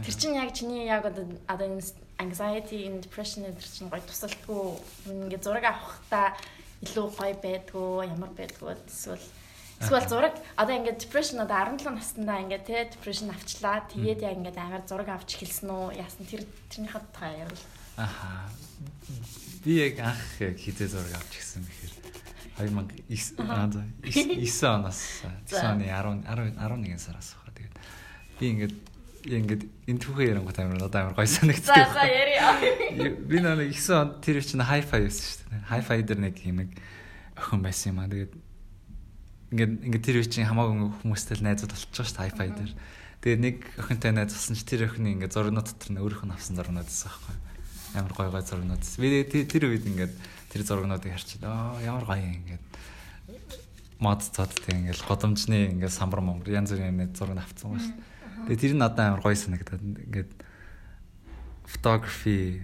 [0.03, 1.83] Тэр чинь яг чиний яг одоо одоо энэ
[2.19, 4.63] anxiety and depression энэ чинь гой тусалдгүй
[5.07, 6.35] ингээд зураг авахтаа
[6.83, 9.27] илүү гой байдгүй ямар байдгүй эсвэл
[9.83, 13.83] эсвэл зураг одоо ингээд depression одоо 17 наснда ингээд тий depression авчлаа.
[13.91, 15.99] Тэгээд яг ингээд амар зураг авч эхэлсэн үү?
[15.99, 16.27] Яасан?
[16.31, 17.65] Тэр тэрнийхээ тухай ярил.
[17.99, 18.47] Аха.
[19.67, 21.82] Би яг анх хизээ зураг авч гисэн бэхээр
[22.59, 25.01] 2009 аа, за, 9 оноос
[25.49, 27.53] 9 оны 10 10 11 сараас баха.
[27.57, 27.77] Тэгээд
[28.39, 28.75] би ингээд
[29.23, 31.71] ингээд энэ түүхээ ярангуут амар надад амар гоё санагддаг.
[31.71, 32.59] За за яриа.
[33.23, 35.63] Би нэг 9 онд тэр чинь hi-fi байсан шүү дээ.
[35.71, 36.59] Hi-fi дээр нэг юм
[37.39, 38.11] охин байсан юм аа.
[38.11, 38.35] Тэгээд
[39.53, 42.73] ингээд ингээд тэр чинь хамаагүй хүмүүстэй л найзууд байгаа шүү дээ hi-fi дээр.
[43.23, 46.59] Тэгээд нэг охинтой найз болсон чи тэр охины ингээд зургнууд дотор нь өөрийнх нь авсан
[46.59, 47.37] зургнууд байсан байхгүй.
[47.95, 48.83] Амар гоё гоё зургнууд.
[48.99, 50.15] Би тэр үед ингээд
[50.53, 52.65] тэр зургнуудыг харчаад аа ямар гоё юм ингээд
[53.97, 57.97] мод цод тэг ингээд годомжны ингээд самбар монгор янз бүрийн юм зураг авцсан ба шүү.
[58.53, 60.31] Тэгээ тэр нь надад амар гоё санагдаад ингээд
[61.65, 62.61] photography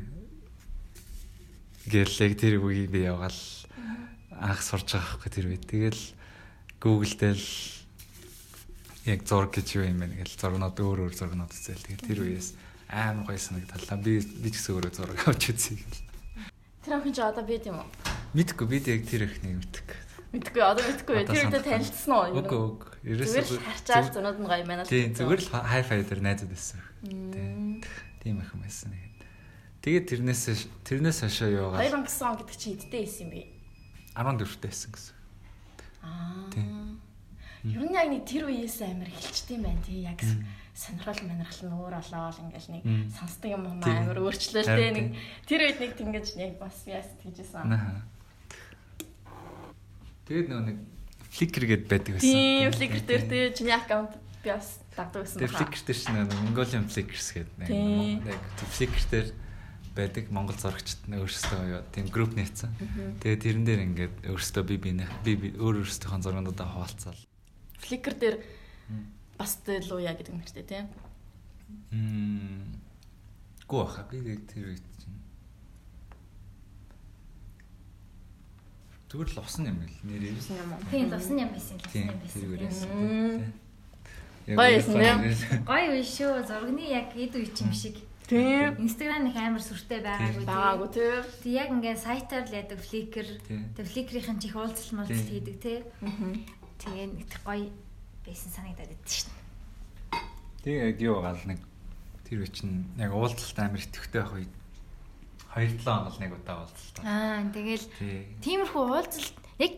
[1.89, 3.41] гэлэг тэр үгийг би явгаал
[4.37, 5.65] анх сурж байгаа байхгүй тэр үед.
[5.65, 6.03] Тэгэл
[6.83, 7.41] Google дээр
[9.09, 11.81] яг зураг гэж юу юм бэ гэж зургнууд өөр өөр зургнууд үзэл.
[11.81, 12.49] Тэгээд тэр үеэс
[12.93, 13.97] амар гоё санагдалаа.
[14.03, 16.08] Би би ч гэсэн өөрөө зураг авч үзье.
[16.89, 17.89] Тэр охин ч одоо бид юм уу?
[18.33, 19.89] Мэдгүй би яг тэр ихнийг мэддэг.
[20.33, 21.29] Мэдгүй одоо мэдгүй.
[21.29, 21.69] Тэр санахгүй.
[21.69, 22.33] танилцсан уу?
[22.33, 22.89] Үгүй үгүй.
[23.13, 24.89] Л харчаал зөнөөд нь гоё юм байна л.
[24.89, 26.81] Тийм зүгээр л хай-фай дээр найзууд байсан.
[27.05, 27.85] Тийм.
[28.25, 28.97] Юм байсан.
[29.85, 33.43] Тэгээд тэрнээс тэрнээс хашаа яваад 2009 он гэдэг чинь эдтэй байсан юм бэ?
[34.17, 35.17] 14 дээсэн гэсэн.
[36.09, 36.49] Аа.
[36.57, 36.97] Тийм.
[37.69, 40.25] Ер нь яг нэг тэр үеэс амар эхэлчихдээ байна тий яг
[40.79, 45.07] сонирхол манирхал нь өөр болоод ингээл нэг сонсдог юм амар өөрчлөлтэй нэг
[45.51, 47.67] тэр үед нэг тэнгэж яг бас яас тэгжсэн.
[50.31, 50.79] Тэгээд нөгөө нэг
[51.29, 52.31] Flickr гээд байдаг байсан.
[52.31, 55.67] Тийм фликер дээр тий чиний аккаунт би бас дагдаг байсан баха.
[55.67, 58.39] Flickr дээр чинь нөгөө Mongolian Flickrs гэдэг нэг
[58.71, 59.29] Flickr дээр
[59.99, 62.71] байдаг Монгол зурагчид нь өөрсдөө юу тийм групп нээсэн.
[63.19, 64.95] Тэгээд тэрэн дээр ингээд өөрсдөө би би
[65.35, 67.21] би өөр өөрсдийнхөө зургуудаа хуваалцаал.
[67.83, 68.37] Фликер дээр
[69.39, 70.83] бас дэлуя гэдэг нэртэй тий.
[71.95, 72.83] Мм.
[73.69, 73.87] Гоо
[74.35, 75.17] яг тэр үед чинь
[79.09, 80.37] Зүгээр л усан юм л нэр юм.
[80.61, 80.81] юм уу?
[80.93, 81.77] Тийм лусан юм байсан.
[81.81, 82.53] Лусан Тийм юм тэр байсан.
[82.53, 82.81] үрээс.
[84.49, 85.19] Гоё байсан, тийм.
[85.65, 86.33] Гоё үе шүү.
[86.45, 87.97] Зургны яг эд үе юм шиг.
[88.29, 88.77] Тийм.
[88.85, 90.45] Инстаграм их амар сүртэй байгаагүй.
[90.45, 91.09] Байгаагүй тий.
[91.41, 93.29] Тэг яг ингээд сайтаар л ядаг Flickr.
[93.49, 93.73] Тийм.
[93.73, 94.53] Тэг Flickr-ийн чих
[95.17, 95.25] Тийм.
[95.25, 95.79] хийдэг тий.
[96.05, 96.37] Аа.
[96.85, 97.73] Тэгээ нэг гоё
[98.29, 99.31] байсан санагдаад байдаг шин.
[100.63, 101.61] Тэгээ яг юу гал нэг
[102.29, 104.53] тэр үе чинь яг уулзалт амар итгэвтэй байх үед
[105.57, 106.97] 2-7 хоног нэг удаа уулзалт.
[107.03, 108.29] Аа тэгэл Тий.
[108.45, 109.73] тиймэрхүү уулзалт яг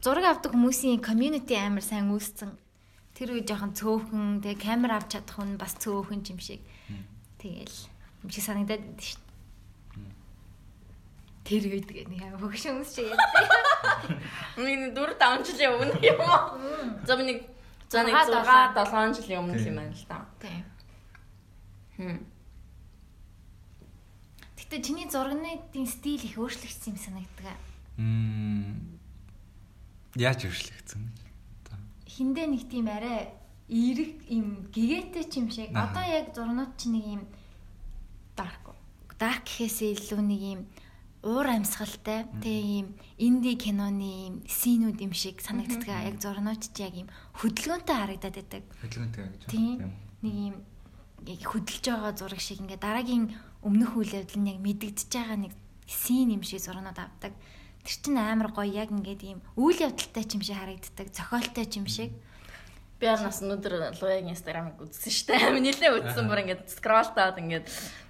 [0.00, 2.56] зураг авдаг хүмүүсийн community амар сайн үүссэн.
[3.14, 6.64] Тэр үе жоохон цөөхөн тэгээ камер авч чадах хүн бас цөөхөн юм шиг.
[7.38, 7.76] Тэгэл
[8.24, 9.22] юм шиг санагдаад байдаг шин.
[11.44, 13.20] Тэр үед нэг хөгшин хүмүүс шиг яа.
[14.56, 16.40] Миний 4 5 жилийн өмнө юм уу?
[17.04, 17.38] За би нэг
[17.94, 20.18] за нэг Зургаа, 6 7 жилийн өмнө юм байна л да.
[20.42, 20.64] Тийм.
[21.94, 22.18] Хм.
[24.58, 27.58] Гэтэ чиний зурганы стил их өөрчлөгдсөн юм санагддаг.
[27.94, 28.98] Мм.
[30.18, 31.02] Яаж өөрчлөгдсөн?
[32.10, 33.30] Хиндэ нэг тийм арай
[33.70, 35.70] эерэг юм гэгээтэй ч юм шиг.
[35.70, 37.22] Одоо яг зурнууд чи нэг юм
[38.34, 38.74] Dark.
[39.14, 40.60] dark гэхээсээ илүү нэг юм
[41.24, 45.88] уур амьсгалтай тэгээ юм инди киноны синүүд юм шиг санагддаг.
[45.88, 47.08] Яг зурнууд чи яг юм
[47.40, 48.62] хөдөлгөөнтэй харагдаад байдаг.
[48.84, 49.78] хөдөлгөөнтэй гэж Тийм.
[49.80, 49.96] байна.
[50.20, 50.56] Нэг юм
[51.24, 53.32] яг хөдөлж байгаа зураг шиг ингээ дараагийн
[53.64, 55.52] өмнөх үйл явдал нь яг мэдэгдэж байгаа нэг
[55.88, 57.32] син юм шиг зурнууд авдаг.
[57.84, 61.80] Тэр чинь амар гоё яг ингээд ийм үйл явдалтай ч юм шиг харагддаг, зохиолтой ч
[61.80, 62.12] юм шиг.
[63.00, 65.44] Би яарнаас өнөөдөр луягийн инстаграмыг үзсэн шүү дээ.
[65.48, 68.03] Амин нилээ үзсэн бүр ингээд скролтаад ингээд мм аа.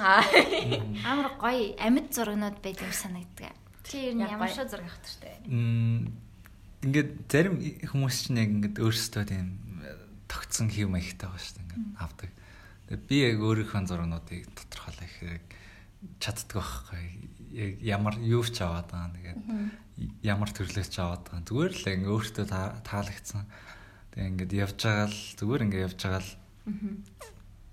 [0.00, 3.52] Амар гоё амьд зургнууд байд юм санагддаг.
[3.86, 5.46] Чи ер нь ямар шиг зураг авах?
[5.46, 6.12] Мм.
[6.82, 9.46] Ингээд зарим хүмүүс чинь яг ингээд өөрсдөө тийм
[9.82, 9.94] э,
[10.28, 11.64] тогтсон хэв маягтай байгаа шүү дээ.
[11.66, 12.30] Ингээд авдаг.
[12.86, 15.44] Тэгээ би яг өөрийнхөө зургнуудыг тодорхойлох хэрэг
[16.20, 17.02] чаддаг байхгүй.
[17.56, 19.14] Яг ямар юу ч аваад байгаа.
[19.16, 19.40] Тэгээд
[20.22, 21.46] ямар төрлөөч аваад байгаа.
[21.48, 23.42] Зүгээр л ингээд өөртөө та- таалагдсан.
[24.12, 26.30] Тэгээ ингээд явж байгаа л зүгээр ингээд явж байгаа л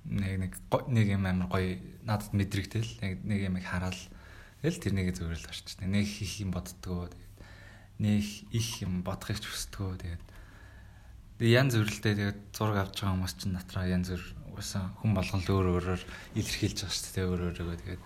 [0.05, 0.53] нэг нэг
[0.87, 4.01] нэг юм амар гоё надад мэдрэгдэл нэг нэг юм хараал
[4.59, 5.87] тэгэл тэрнийг зүгээр л орчтой.
[5.87, 7.33] Нэг хийх юм боддгоо тэгээд
[7.99, 10.23] нэг их юм бодохыг ч хүсдгөө тэгээд
[11.39, 14.23] тэгээд янз бүрэлтэй тэгээд зураг авч байгаа хүмүүс чинь натраа янз бүр
[14.57, 16.03] усан хүн болгон л өөр өөрөөр
[16.35, 18.03] илэрхийлж байгаа шүү дээ өөр өөрөөгөө тэгээд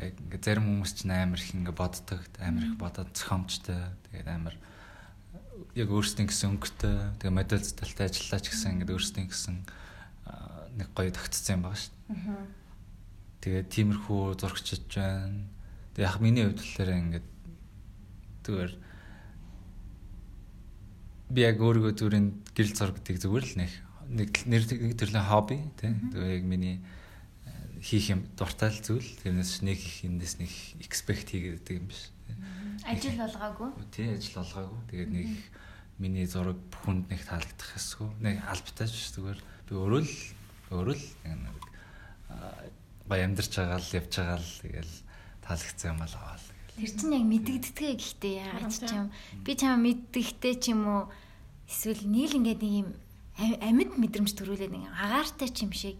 [0.00, 4.56] яг ингээ зарим хүмүүс чинь амар их ингээ боддог амар их бодоод зохиомжтой тэгээд амар
[5.76, 9.56] яг өөрсдийн гэсэн өнгөтэй тэгээ модель зэтэлтэй ажиллаач гэсэн ингээд өөрсдийн гэсэн
[10.76, 12.60] нэг гоё тогтцсон юм байна шүү дээ.
[13.40, 15.48] Тэгээд тиймэрхүү зурагчиж байна.
[15.96, 17.28] Тэг яг миний хувьд болохоор ингээд
[18.44, 18.72] зүгээр
[21.30, 23.72] би яг өөрийгөө зүрийн гэрэл зургуудыг зүгээр л нэг
[24.10, 24.62] нэг нэг
[24.98, 26.10] төрлийн хобби тийм.
[26.10, 26.76] Тэгээ яг миний
[27.80, 29.08] хийх юм дуртай л зүйл.
[29.22, 30.52] Тэрнээс нэг их эндээс нэг
[30.82, 32.10] expect хийгээд юм биш.
[32.84, 35.28] Ажил болгаагүй тий ажил болгаагүй тэгээд нэг
[36.00, 40.12] миний зураг бүхэнд нэг таалагдах эсгүй нэг албатай ч зүгээр би өөрөө л
[40.70, 41.56] өөрөө л нэг
[43.10, 44.94] гоё амьдарч байгаа л явж байгаа л тэгэл
[45.42, 46.46] таалагдсан юм аа л
[46.80, 49.06] Тэр чинь яг мэддэгддэг гэхдээ яагаад ч юм
[49.44, 51.02] би чамаа мэддэгтэй ч юм уу
[51.68, 52.88] эсвэл нийл ингээд нэг юм
[53.36, 55.98] амьд мэдрэмж төрүүлээд нэг агаартай ч юм шиг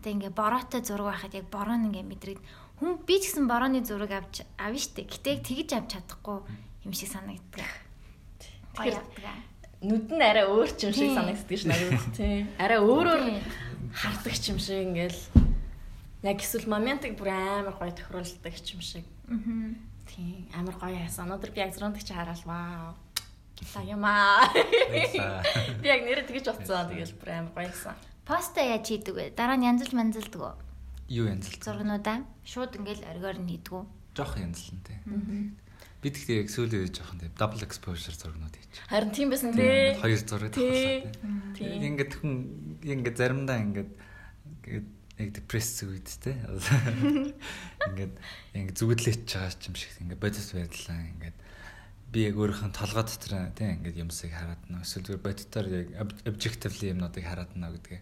[0.00, 2.40] тэг ингээ бороотой зураг байхад яг бороо нь ингээ мэдрээд
[2.78, 6.38] хүн би ч гэсэн борооны зураг авч авна штэ гэтээ тэгж авч чадахгүй
[6.86, 7.70] юм шиг санагддаг.
[8.74, 8.98] Тэгэхээр
[9.82, 12.46] нүд нь арай өөр ч юм шиг санагддаг ш надад тий.
[12.58, 13.22] Арай өөрөөр
[13.94, 15.20] хардаг ч юм шиг ингээл
[16.24, 19.06] яг эсвэл моментыг бүр амар гоё тохируулдаг ч юм шиг.
[19.28, 19.76] Аа.
[20.08, 21.28] Тий, амар гоё яасан.
[21.28, 22.96] Өнөөдөр би яг зурганд чи хараад вау
[23.62, 24.42] Саяма.
[25.82, 26.90] Би яг нэрээ тэгэж утсан.
[26.90, 27.94] Тэгэл бүр амар гоёсан.
[28.26, 29.24] Поста яаж хийдэг вэ?
[29.38, 30.54] Дараа нь янзл манзалдаг уу?
[31.06, 31.54] Юу янзл?
[31.62, 33.84] Зургнуудаа шууд ингээл оргиор нь хийдэг үү?
[34.18, 34.98] Жоох янзлантай.
[36.02, 38.74] Би тэгтээ яг сүүлийн үед жоохон тийм double exposure зургнууд хийж.
[38.90, 39.94] Харин тийм байсан тий.
[40.02, 41.06] Хоёр зураг тавхлаа
[41.54, 41.70] тий.
[41.78, 42.32] Ингээд хүн
[42.82, 43.90] ингээд заримдаа ингээд
[44.66, 44.88] ингээд
[45.22, 46.34] яг депресс үед тий.
[47.86, 48.14] Ингээд
[48.50, 51.38] ингээд зүгэдлээч байгаа юм шиг ингээд бодис байдлаа ингээд
[52.12, 55.88] би яг өөрийнхөө толгой дотор тийм ингээд юмсыг хараад нөө эсвэл зүгээр бодитоор яг
[56.26, 58.00] objectively юмнуудыг хараад нөө гэдгээ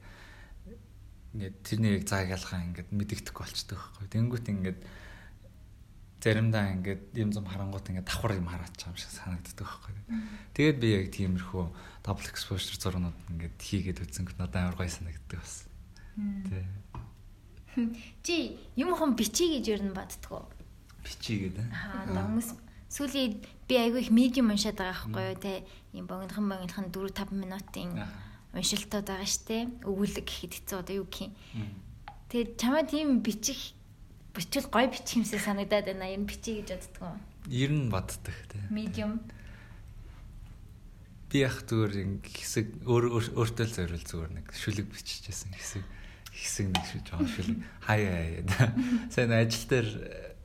[1.37, 4.07] ингээд тэрний яг зааг ялхаа ингээд мэдэгдэхгүй болчдөг байхгүй.
[4.11, 4.79] Тэнгүүт ингээд
[6.21, 9.95] заримдаа ингээд юм зам харангуут ингээд давхар юм хараад байгаа юм шиг санагддаг байхгүй.
[10.55, 11.65] Тэгээд би яг тиймэрхүү
[12.05, 15.65] double exposure зургууд ингээд хийгээд үзэнгүүт надад амар гоё санагддаг бас.
[16.47, 16.65] Тэ.
[18.25, 20.45] Чи юм хон бичиж гэж ер нь баддаг уу?
[21.01, 21.67] Бичиж гэдэг.
[21.73, 22.53] Аа, хүмүүс
[22.91, 23.39] сүүлийн
[23.71, 25.53] би айгүй их медиум уншаад байгаа байхгүй юу те
[25.95, 27.91] юм богинохан богинохан 4 5 минутын
[28.51, 31.71] уншилтууд байгаа штэ өвүүлэг гэхэд хэцүү одоо юу гэх юм
[32.35, 33.79] тэгээд чамаа тийм бичих
[34.35, 36.11] бичил гой бичих юмсээ санагдаад байна.
[36.11, 37.15] Ер нь бичиж гэж боддгоо
[37.49, 39.21] ер нь боддог те медиум
[41.31, 45.85] би яг зүгээр хэсэг өөр өөртөө л зориул зүгээр нэг шүлэг биччихсэн хэсэг
[46.35, 47.59] хэсэг нэг шүү жоон шүлэг.
[47.87, 48.75] Хаяа хаяа
[49.15, 49.89] сайн ажил дээр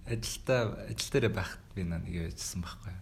[0.05, 2.95] ажилдаа ажил дээр байхад би нэг яжсан байхгүй.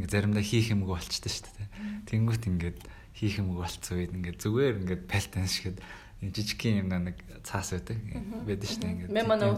[0.00, 1.68] Ингээ заримдаа хийх юмгүй болчтой шүү дээ.
[2.08, 2.80] Тэнгүүт ингээд
[3.12, 5.78] хийх юмгүй болцсон үед ингээд зүгээр ингээд палтан шигэд
[6.20, 7.98] жижигхэн юм нэг цаас байдаг.
[8.44, 9.10] Байдаг шүү дээ ингээд.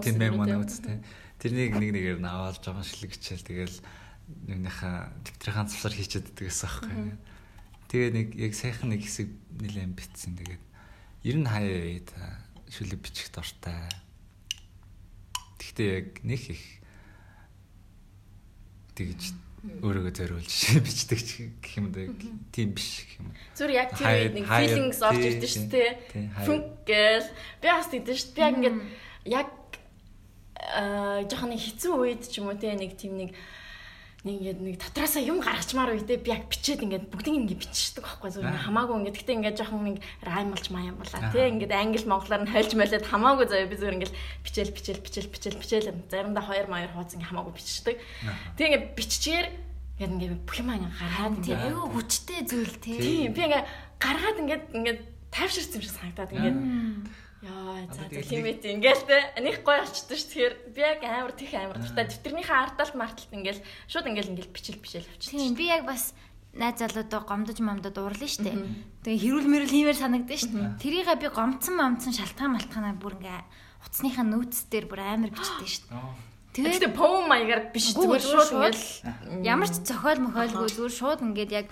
[0.07, 1.03] Тийм мемо нууцтай.
[1.43, 3.79] Тэрнийг нэг нэгээр нь аваад жоохон шилэгчээл тэгэл
[4.47, 4.97] нэгнийхээ
[5.27, 7.19] дэвтрийн цавсар хийчихэд байдаг гэсэн байхгүй юу.
[7.91, 10.39] Тэгээ нэг яг сайхан нэг хэсэг нэлээд битсэн.
[10.39, 10.65] Тэгээд
[11.27, 12.09] ер нь хаяа үед
[12.71, 13.91] шүлэг бичих дуртай
[15.63, 16.65] Гэхдээ яг нэг их
[18.99, 20.55] тэгж өөрийгөө зориулж
[20.87, 21.23] бичдэг
[21.63, 22.11] гэх юм даа
[22.51, 23.31] тийм биш гэх юм.
[23.55, 25.91] Зүр яг тийм нэг feelings орж ирдэ шүү дээ.
[26.43, 27.29] Фүнк гэл
[27.63, 28.35] би бас тэгдэж шүү.
[28.35, 28.79] Би яг ингээд
[29.31, 29.51] яг
[30.59, 33.31] аа жоохон хэцүү үед ч юм уу те нэг тийм нэг
[34.23, 38.71] ингээд нэг дотроосоо юм гаргачмаар үедээ би яг бичээд ингээд бүгдийг ингээд биччихдэг байхгүй зүгээр
[38.71, 39.19] хамаагүй ингээд.
[39.19, 43.03] Гэтээ ингээд жоохон нэг райм болж маян болоо тий ингээд англи монголоор нь хольж молоод
[43.03, 44.15] хамаагүй заяа би зүгээр ингээд
[44.47, 47.97] бичээл бичээл бичээл бичээл бичээл заримдаа хоёр маяр хууц ингээд хамаагүй биччихдэг
[48.55, 49.47] тий ингээд биччихээр
[49.99, 53.67] ингээд ингээд бүх юм ингээд гаргаад тий аюу хүчтэй зүйл тий би ингээд
[53.99, 55.01] гаргаад ингээд ингээд
[55.35, 56.59] тайвширсан юм шиг санагдаад ингээд
[57.43, 59.19] Яа, за лимит ингээл те.
[59.43, 60.31] Них гоё болчтой ш.
[60.31, 62.07] Тэгэхээр би яг амар тех амар дуртай.
[62.07, 65.43] Дэвтэрнийхээ арталт марталт ингээл шууд ингээл ингээл бичил бичил авчихсан.
[65.43, 66.15] Тийм би яг бас
[66.55, 68.55] найз залуудаа гомдож момдод уурлаа штэ.
[69.03, 70.79] Тэгээ хэрүүл мэрүүл хиймээр санагдсан штэ.
[70.87, 73.41] Тэрийгээ би гомцсон момцсон шалтгаан малтгаанаа бүр ингээ
[73.91, 75.91] утасныхаа нөөц дээр бүр амар бичдэг штэ.
[76.53, 78.85] Тэгээд поем маягаар биш зүгээр шууд ингээл
[79.43, 81.67] ямар ч зохиол мохойлгүй зүгээр шууд ингээд яг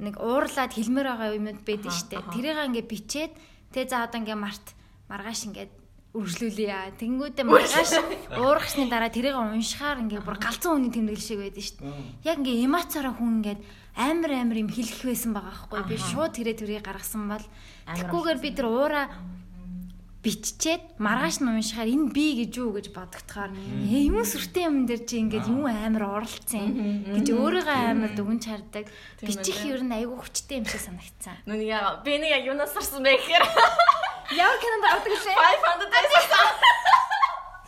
[0.00, 2.24] нэг уурлаад хэлмээр байгаа юмуд байдаг штэ.
[2.32, 3.32] Тэрийг ингээ бичээд
[3.76, 4.72] тэгээ за одоо ингээ март
[5.08, 5.72] маргааш ингээд
[6.14, 6.94] үргэлжлүүлээ.
[6.94, 7.92] Тэнгүүдээ маргааш
[8.38, 12.30] уурахсны дараа тэрийг уншихаар ингээд бүр галзуу хүний тэмдэглэл шиг байдаг шүү дээ.
[12.30, 13.60] Яг ингээд эмоцороо хүн ингээд
[13.98, 15.82] амар амар юм хэлэх байсан байгаа байхгүй.
[15.90, 17.46] Би шууд тэрэ тэрийг гаргасан бол
[17.90, 19.10] тэгхгүйгээр би тэр уура
[20.24, 25.02] биччихэд маргааш нь уншихаар энэ би гэж юу гэж бодогдохоор ээ юм сүртэй юм дээр
[25.04, 28.88] чи ингээд юм амар оролцсон гэж өөрийгөө амар дүгэн чардаг.
[29.20, 31.36] Бичих ер нь айгүй хүчтэй юм шиг санагцсан.
[31.44, 33.44] Нүг яа би нэг юунаас сарсан бэ гэхээр
[34.32, 35.36] Яа кинонд ордог лээ.
[35.36, 36.12] 500 days.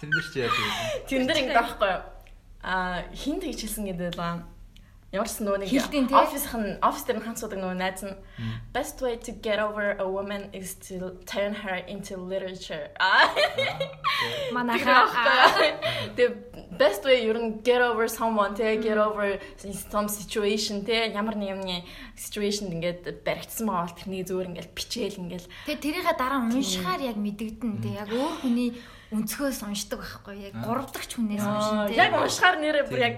[0.00, 1.08] Тэр нэр чи яа тэгээд.
[1.08, 2.02] Тэр нэр ингэ байхгүй юу?
[2.64, 4.40] Аа хин тэгж хэлсэн гэдэг л
[5.14, 6.02] Ямарс нөгөө нэг тий.
[6.10, 8.16] офисийн офис дээр ганц удаг нөгөө найз нь?
[8.74, 12.90] Best way to get over a woman is to turn her into literature.
[12.98, 13.30] Аа.
[14.50, 15.06] Манайхаа
[16.18, 16.34] The
[16.74, 21.54] best way ер нь get over someone те get over some situation те ямар нэг
[21.54, 21.86] юмны
[22.18, 27.16] situation ингээд баригдсан байгаа бол тэрний зөөр ингээд бичээл ингээд Тэгээ тэрийнхээ дараа уншихаар яг
[27.16, 28.74] мэдэгдэн тий яг өөр хүний
[29.14, 31.46] өнцгөөс уншдаг байхгүй яг гурав дахь хүнээс
[31.94, 31.94] тий.
[31.94, 33.16] яг уншихаар нэрээ бүр яг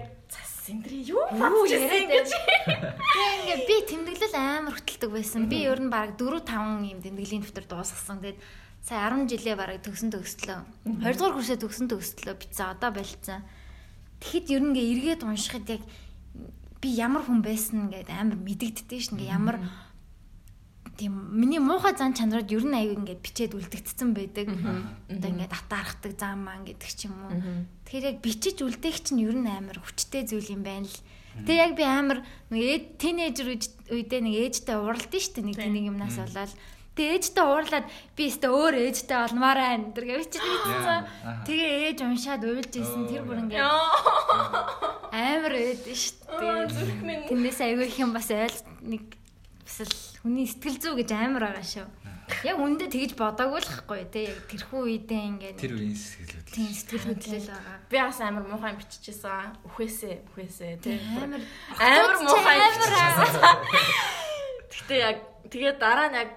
[0.69, 1.25] цас эндри юу
[1.65, 5.49] яриад гэж Тэгээ ингээ би тэмдэглэл амар хөтэлдэг байсан.
[5.49, 8.21] Би ер нь баг 4 5 юм тэмдэглэлийн дэвтэр дуусгасан.
[8.21, 8.39] Тэгээд
[8.85, 10.59] сая 10 жилээ бараг төгсөн төгслөө.
[10.85, 13.41] 20 дугаар курсээ төгсөн төгслөө бицээ одоо болцсон.
[14.21, 15.81] Тэгэхэд ер нь ингээ эргээд уншихад яг
[16.79, 19.57] би ямар хүн байсан гэдэг амар мэдэгддээ шин ингээ ямар
[20.99, 24.51] тийм миний муухай зан чанарууд ер нь аяг ингээд бичээд үлдэгдсэн байдаг.
[25.07, 27.39] Одоо ингээд атаархдаг зам маань гэдэг ч юм уу.
[27.87, 30.99] Тэгэхээр яг бичиж үлдээх чинь ер нь амар хүчтэй зүйл юм байна л.
[31.39, 32.19] Тэгээ яг би амар
[32.51, 33.47] нэг тинейжер
[33.87, 36.51] үедээ нэг ээжтэй уралдсан шүү дээ нэг нэг юмнаас болоод.
[36.99, 37.87] Тэгээ ээжтэй уурлаад
[38.19, 39.95] би өстө өөр ээжтэй олмоор байна.
[39.95, 41.07] Тэр бичиж бичсэн.
[41.47, 43.63] Тэгээ ээж уншаад уйлж исэн тэр бүр ингээд
[45.15, 46.67] амар ээд шүү дээ.
[46.75, 49.15] зүрх минь Тэрнээс аягүй их юм бас ойл нэг
[49.63, 51.87] бас л хүний сэтгэл зүй гэж амар байгаа шүү.
[52.45, 56.45] Яг үндэ тэгж бодоагүй л хгүй те яг тэрхүү үедээ ингээд Тэр үеийн сэтгэлүүд.
[56.53, 57.77] тийм сэтгэл хөдлөл байгаа.
[57.89, 59.49] би бас амар муухай биччихсэн.
[59.65, 61.01] Үхээсээ үхээсээ тий.
[61.17, 61.41] Амар
[61.73, 62.57] амар муухай.
[64.69, 65.17] Гэтэ яг
[65.49, 66.31] тэгээ дараа нь яг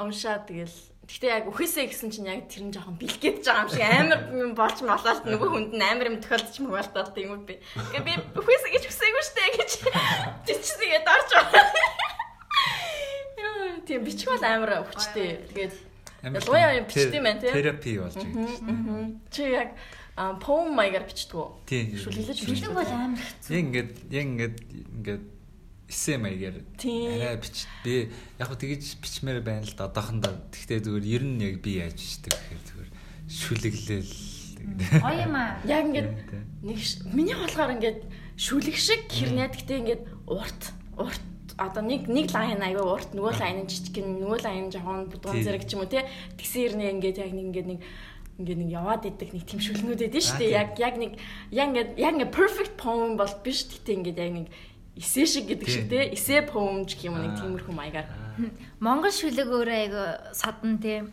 [0.00, 0.72] уншаад тэгэл
[1.04, 4.52] Гэтэ яг үхээсээ гэсэн чинь яг тэр нь жоохон бэлгээд байгаа юм шиг амар юм
[4.56, 7.60] болж малаад нөгөө хүнд нь амар юм тохиолдож мгвалтаад тийм үү би.
[7.92, 9.70] Ингээ би үхээсээ гэж хүсээгүй штэ гэж
[10.48, 11.68] биччихсэгээ дарж байгаа.
[13.84, 15.44] Тийм бичих бол амар хүчтэй.
[15.52, 15.74] Тэгээд
[16.24, 17.52] Ялангуяа юм бичдэг юм байна, тий?
[17.52, 19.12] Терапи болж байгаа шүү дээ.
[19.28, 19.70] чи яг
[20.40, 21.48] поем маягаар бичдэг үү?
[21.68, 21.84] Тийм.
[22.00, 23.52] Шүлгэлж Шүлэг бол амар хэцүү.
[23.52, 24.56] Яг ингээд яг ингээд
[25.04, 25.24] ингээд
[25.92, 27.12] эссе маягаар Тийм.
[27.12, 27.68] арай бич.
[27.84, 28.08] Би
[28.40, 30.32] яг хөө тэгэж бичмээр байна л да одоохондоо.
[30.48, 32.90] Тэгтээ зүгээр ер нь яг би яаж бичдэг гэхээр зүгээр
[33.28, 34.14] шүлэглээл.
[35.04, 35.60] Гоё юм аа.
[35.68, 36.08] Яг ингээд
[36.64, 36.78] нэг
[37.12, 38.00] миний болохоор ингээд
[38.40, 40.62] шүлэг шиг хэрнээ гэхдээ ингээд урт
[40.96, 45.06] урт одоо нэг нэг лайн аяга урт нөгөө лайн нь жижиг гэн нөгөө лайн жоохон
[45.10, 45.44] будган Тийм.
[45.46, 47.80] зэрэг ч юм уу те тэгсэн хэрнээ ингээд яг нэг ингээд нэг
[48.38, 50.58] ингээд нэг яваад идэх нэг тийм шүлгнүүд эдэн шүү дээ.
[50.58, 51.12] Яг яг нэг
[51.54, 54.46] яг ингээд яг ингээд perfect poem бол биш гэхдээ ингээд яг нэг
[54.98, 58.10] эсэ шиг гэдэг шиг те эсэ poem ч гэх юм уу нэг тиймэрхүү маягаар.
[58.82, 60.02] Монгол шүлэг өөрөө айгу
[60.34, 61.06] садан тий.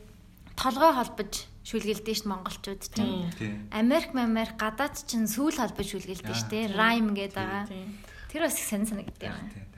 [0.58, 3.30] Толгой холбож шүлгэлдэж шít монголчууд чинь.
[3.70, 6.66] Америк Америк гадаад чинь сүүл холбож шүлгэлдэж шít тий.
[6.74, 7.66] Райм гэдэг байгаа.
[8.34, 9.71] Тэр бас их сэн санагддаг юм.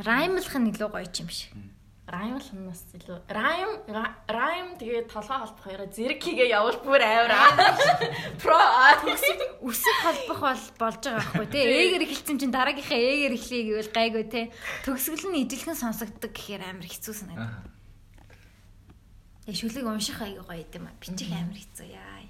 [0.00, 1.52] Раймлах нь илүү гоё юм шиг.
[2.10, 7.02] Райм л ханаас илүү райм ра- райм тэгээ толгой холбох хоёроо зэрэг хийгээ явал бүр
[7.06, 7.30] амар
[8.42, 8.58] про
[9.62, 11.62] Үсэг холбох бол болж байгаа байхгүй тий.
[11.70, 14.44] Ээгээр эхэлсэн чинь дараагийнхаа ээгээр эхлэе гэвэл гайгүй тий.
[14.82, 17.46] Төгсгөл нь ижилхэн сонсогддог гэхээр амар хэцүү санагдав.
[17.46, 17.62] Аа.
[19.46, 20.98] Яг шүлэг унших аяга гоё юм а.
[20.98, 22.26] Бичих амар хэцүү яа.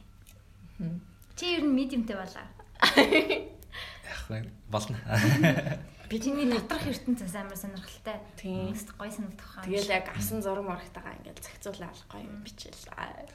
[1.40, 2.44] Чи ер нь медиумтэй болоо.
[4.12, 4.50] Яг байна.
[4.68, 4.98] болно.
[6.11, 8.18] Бидний доторх ертөнцөөс амар сонирхолтой.
[8.35, 8.75] Тийм.
[8.99, 9.62] Гоё санагдах.
[9.62, 12.90] Тэгэл яг авсан зураг моргтайгаа ингээд зохицуулаад гоё юм бичээл.
[12.99, 13.31] Аа.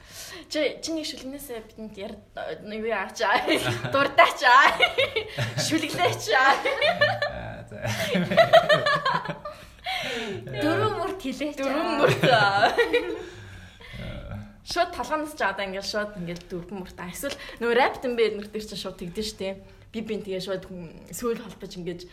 [0.52, 3.40] Чи чиний шүлгнээсээ бидэнд яр юу яачаа.
[3.88, 4.76] Дуртаачаа.
[5.56, 6.52] Шүлглээчаа.
[7.32, 7.80] Аа, за.
[10.60, 11.56] дөрөв мөрт хилээч.
[11.56, 12.20] Дөрвөн мөрт.
[14.68, 17.00] Шууд талгаанаас ч одоо ингээд шууд ингээд дөрвөн мөрт.
[17.00, 19.64] Аа, Эсвэл нөгөө рэп тэмбэ эднэр дээр чинь шууд тэгдэж штэ.
[19.94, 20.66] Би бин тэгээ шууд
[21.14, 22.04] сүүл холбож ингээд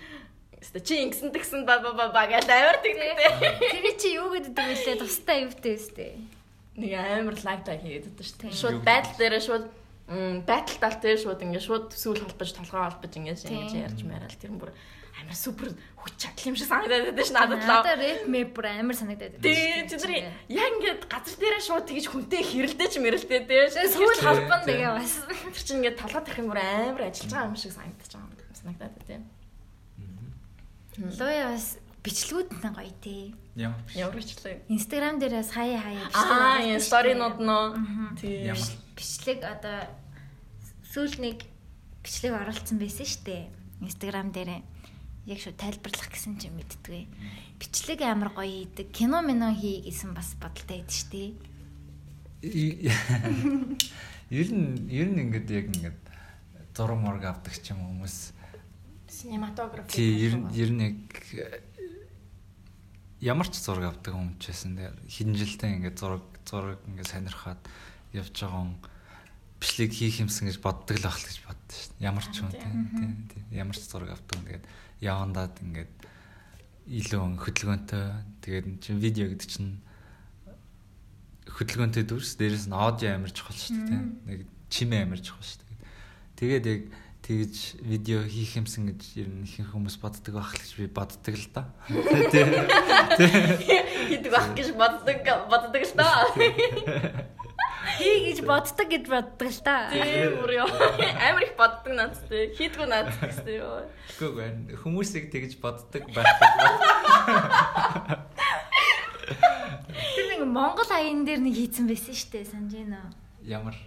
[0.63, 3.83] Өстө чи ингэсэн тэгсэн ба ба ба ба гэж амар тэгдэгтэй.
[3.83, 4.95] Тэр чи юу гэдэг вэ?
[4.95, 6.15] Тустай юутай өстэй.
[6.79, 8.55] Нэг амар лайктай хийгээд байдаг шүү дээ.
[8.55, 9.65] Шууд байдал дээрээ шууд
[10.07, 13.27] м байдал тал дээр шууд ингээд шууд сүүл холбож толгой холбож Тийм.
[13.27, 14.71] ингэж ярьж мээрэл тэр бүр
[15.19, 15.67] амар супер
[15.99, 17.67] хүч чадал юм шиг санагдаад байдаг ш надад л.
[17.67, 19.43] Надад рэп мэп бүр амар санагдаад байна.
[19.43, 23.67] Тэгээ тэдний яг ингээд газар дээрээ шууд тэгж хүнтэй хэрэлдэж мэрэлдээ дээ.
[23.91, 25.13] Сүүл Тийм, холбон тэгээ бас.
[25.27, 28.55] тэр чинь ингээд толгой тарих юм бүр амар ажиллаж байгаа юм шиг санагдаж байгаа юм
[28.63, 29.27] санагдаад байна.
[30.97, 33.33] Луя бас бичлгүүд нь гоё тий.
[33.55, 34.67] Ямар бичлэг.
[34.69, 37.65] Инстаграм дээрээс хаяа хаяа Аа, энэ сторинууд нөө.
[38.21, 38.69] Ямар?
[38.93, 39.89] бичлэг одоо
[40.93, 41.47] сүүл нэг
[42.03, 43.49] бичлэг оруулсан байсан штэ.
[43.81, 44.61] Инстаграм дээр
[45.25, 47.07] яг шүү тайлбарлах гэсэн чинь мэдтгүй.
[47.57, 48.91] Бичлэг амар гоё идэг.
[48.91, 51.33] Кино мино хий гэсэн бас бодолтой байдаг штэ.
[54.33, 55.99] Ер нь ер нь ингээд яг ингээд
[56.75, 58.32] зураг мураг авдаг ч юм хүмүүс
[59.23, 59.87] Cinematography.
[59.95, 60.99] тий ер нь ер нь яг
[63.23, 64.75] ямар ч зураг авдаг хүн ч байсан.
[64.75, 67.61] Тэгээ хэдэн жилдээ ингээд зураг зураг ингээд сонирхоод
[68.11, 68.75] явж байгаа хүн
[69.63, 72.03] бичлэг хийх юмсан гэж боддог л ахал гэж боддоо шүү дээ.
[72.03, 72.71] Ямар ч хүн тий
[73.31, 74.65] тий ямар ч зураг авдаг хүн тэгээд
[74.99, 75.93] явандаад ингээд
[76.83, 78.05] илүү хөдөлгөөнтэй
[78.43, 79.79] тэгээд чинь видео гэдэг чинь
[81.47, 85.79] хөдөлгөөнтэй дүрс дээрэс нь аудио амар чухал шүү дээ нэг чимээ амар чухал шүү дээ
[86.35, 86.81] тэгээд яг
[87.23, 91.39] тэгж видео хийх юмсан гэж ер нь ихэнх хүмүүс боддог байх л гэж би боддог
[91.39, 92.51] л да хийдэг
[94.27, 96.35] байх гэж боддог боддог л доо.
[97.95, 99.87] Хий гэж боддог гэж боддог л та.
[99.91, 100.67] Тийм бүр ёо.
[100.67, 102.51] Амар их боддог надтай.
[102.59, 103.87] Хийдгүү надтай гэсэн ёо.
[104.19, 106.43] Байна хүмүүсийг тэгж боддог байх гэж
[110.11, 112.51] Тэр нэг Монгол аян дээр нэг хийцэн байсан шүү дээ.
[112.51, 113.15] Санаж байна уу?
[113.47, 113.79] ямар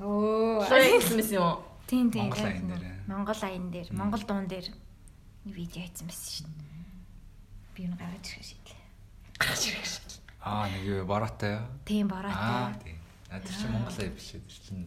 [0.00, 0.64] Оо.
[0.64, 1.68] Хийсэн юм уу?
[1.90, 2.30] Тийм тийм.
[2.30, 2.96] Монгол аян дээр, ээ.
[3.10, 4.66] Монгол аян дээр, Монгол дуун дээр
[5.50, 6.86] видео хийсэн байсан дээ.
[7.74, 8.82] Би юу гаргаж ирэх шийдлээ.
[9.42, 10.06] Гарч ирэх шиг.
[10.40, 12.94] аа нэг юу бороотой юу Тийм аа бороотой.
[12.94, 12.98] тийм
[13.30, 14.84] а тэр чинь монгол аяа биш үү тэр чинь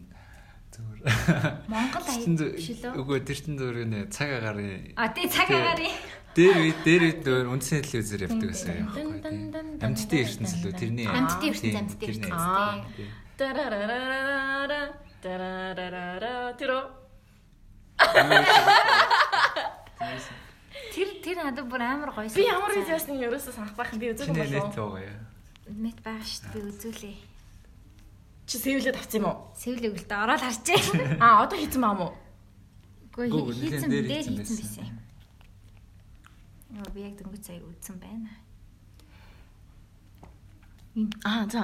[0.72, 1.02] зүгээр
[1.68, 2.92] Монгол аян биш үү?
[2.98, 5.92] үгүй тэр чинь зүгээр нэ цаг агарын А тий цаг агарын.
[6.34, 9.08] дээр үе дээр үе дөр үндсэн телевизээр явдаг гэсэн юм тийм
[9.78, 12.30] амьдтай дун, ертөнцийн лөө тэрний Амьтдын ертөнц Тийм, амьтдын тэрний.
[12.30, 12.42] ертөнц.
[12.42, 12.82] Аа.
[12.98, 13.10] Тийм.
[13.38, 14.80] Тарарарарара
[15.24, 16.84] тарарарара тэрөө
[20.94, 22.28] Тэр тэр надад бүр амар гоё.
[22.30, 25.18] би ямар видеос нэг ерөөсөө санах байх юм би үзег юм Чиний болов байгаа яа.
[25.74, 26.54] мэд байгаа шүү дээ.
[26.54, 27.16] Би үзүүлээ.
[28.46, 31.18] чи сэвлээд авсан юм уу Сэвлэг л дээ ороод харчээ.
[31.18, 32.08] а одоо хийсэн баа мó
[33.14, 34.84] Гэхдээ Гүү, хийцэн дээр хийцэн хийцэн байсан.
[34.84, 34.88] байсан.
[36.74, 38.30] Йоо би яг дөнгөж цаг үзсэн байна.
[41.26, 41.62] а за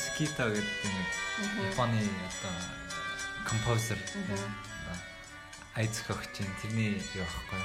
[0.00, 1.08] Скита гэдэг нэг
[1.70, 2.54] Японы одоо
[3.44, 3.98] композер
[5.76, 7.60] айц хөгч юм тэрний юу аахгүй?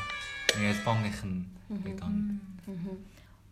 [0.59, 2.39] Нэг альбомных нь нэг дон.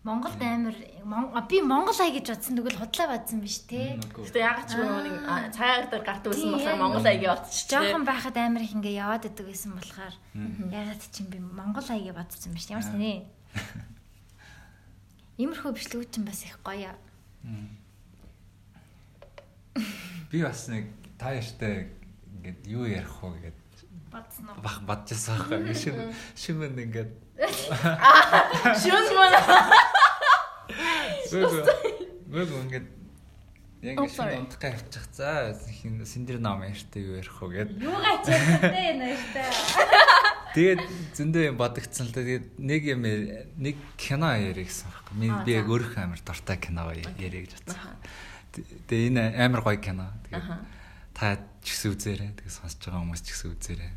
[0.03, 0.75] Монголд амар
[1.07, 3.95] Мон- а, би Монгол ая гэж бодсон тэгвэл худлаа бадсан биш те.
[4.03, 6.83] Гэтэ ягаад ч гоо нэг а, цагаар дээр гарт үзсэн болохоор яг.
[6.83, 11.39] Монгол аягийн утч Жохон байхад амар их ингээ яваад идэг байсан болохоор ягаад чинь би
[11.39, 12.67] Монгол ая гэж бодсон биш.
[12.67, 13.23] Ямар санаа.
[15.39, 16.91] Имерхүү бичлэгүүд чинь бас их гоё.
[20.31, 21.89] Би бас нэг та яштай
[22.39, 23.61] ингээд юу ярих вэ гэдэг
[24.13, 24.61] Бодсон уу?
[24.61, 25.95] бах бодчихсан байхгүй шим
[26.41, 27.11] шимэнд ингээд
[28.81, 29.33] шүн мөн
[32.33, 32.87] Мэг ингээд
[33.83, 34.37] яг Oh, шин sorry.
[34.39, 35.03] унтах явчих.
[35.13, 37.69] За хин синдэр ном ярьтай юу ярих вэ гэд.
[37.83, 39.49] Юугаа чигтэй нэртэй.
[40.55, 40.81] Тэгээд
[41.17, 42.23] зөндөө юм бодогдсон л да.
[42.23, 43.01] Тэгээд нэг юм
[43.59, 45.45] нэг кино ярих гэсэн байхгүй.
[45.45, 47.97] Би яг өөрөө амар дуртай кино ярих гэж бодсон.
[48.53, 50.13] Тэгээд энэ амар гоё кино.
[50.29, 50.45] Тэгээд
[51.17, 52.31] та ч гэсэн үзээрэй.
[52.37, 53.93] Тэгээд сонсож байгаа хүмүүс ч гэсэн үзээрэй.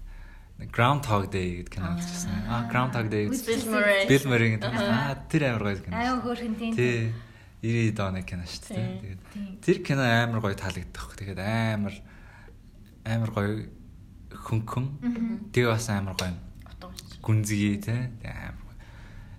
[0.73, 2.49] Groundhog Day гэдэг кино үзчихсэн.
[2.49, 3.29] Аа Groundhog Day.
[3.29, 4.09] Murray.
[4.09, 4.73] Bill Murray гэдэг.
[4.73, 5.95] Аа тэр амар гоё кино.
[6.01, 6.73] Аюу хөөрхөн тийм.
[6.73, 7.13] Тий.
[7.61, 8.89] 90 оны кино шүү дээ.
[9.05, 9.21] Тэгээд
[9.61, 11.13] тэр кино амар гоё таалагддаг.
[11.21, 11.95] Тэгээд амар
[13.05, 13.53] амар гоё
[14.33, 14.87] хөнгөн.
[15.53, 16.33] Тэгээ бас амар гоё
[17.21, 18.01] гүнзгий тий.
[18.25, 18.77] Тэгээ амар гоё.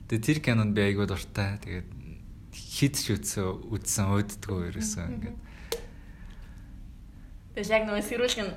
[0.05, 1.57] Тэгээд тэр кинонд би айгуу дуртай.
[1.65, 1.96] Тэгээд
[2.57, 5.37] хит ч үтсэн үтсэн өөддгөө ерөөсөө ингээд.
[7.57, 8.49] Тэгээс яг нөгөө сэрүүлхэн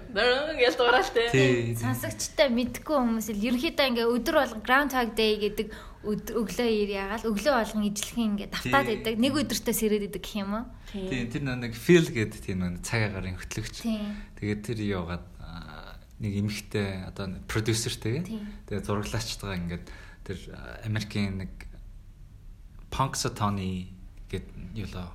[0.61, 1.73] гэж дууралтай.
[1.73, 5.73] Сонсогчтой мэдгүй хүмүүс л ерөнхийдөө ингээ өдөр болго Groundhog Day гэдэг
[6.05, 8.97] өглөө ир ягаал өглөө болгон ижлэхэн ингээ тавтаад Тий.
[9.01, 10.65] идэг нэг өдөртөө сэрээд идэг гэх юм уу?
[10.93, 13.85] Тийм тэр нэг фил гэдэг тийм нэг цаг агарын хөтлөгч.
[14.41, 18.49] Тэгээд тэр яваад аа, нэг эмэгтэй одоо продюсертэй Тийм.
[18.65, 19.85] тэгээд зураглаачтайгаа ингээд
[20.25, 20.39] тэр
[20.89, 21.53] Америкийн нэг
[22.91, 23.89] Punxsutawney
[24.31, 25.09] гэдэг юу лөө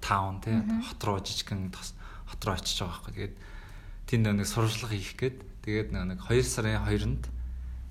[0.00, 1.94] таун тий хот руу жижигхэн тос
[2.26, 3.14] хот руу очиж байгаа байхгүй.
[3.16, 3.36] Тэгээд
[4.08, 7.24] тэнд нэг сурвалжлага хийх гээд тэгээд нэг 2 сарын 2-нд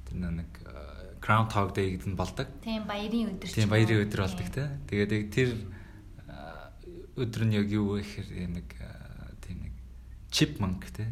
[0.09, 0.51] тэр нэг
[1.26, 2.47] Groundhog Day гэдэг нь болдог.
[2.61, 4.70] Тийм баярын өдөр Тийм баярын өдөр болдог те.
[4.86, 5.49] Тэгээд яг тэр
[7.18, 8.68] өдөр нь яг юу вэ гэхээр нэг
[9.41, 9.74] тийм нэг
[10.30, 11.09] chipmunk те.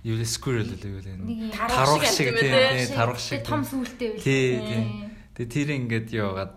[0.00, 3.44] Юу л squirrel л юу л энэ тарвах шиг тийм тийм тарвах шиг.
[3.44, 4.22] том сүултэй үл.
[4.24, 4.82] Тий, тий.
[5.36, 6.56] Тэгээд тэр ингээд яваад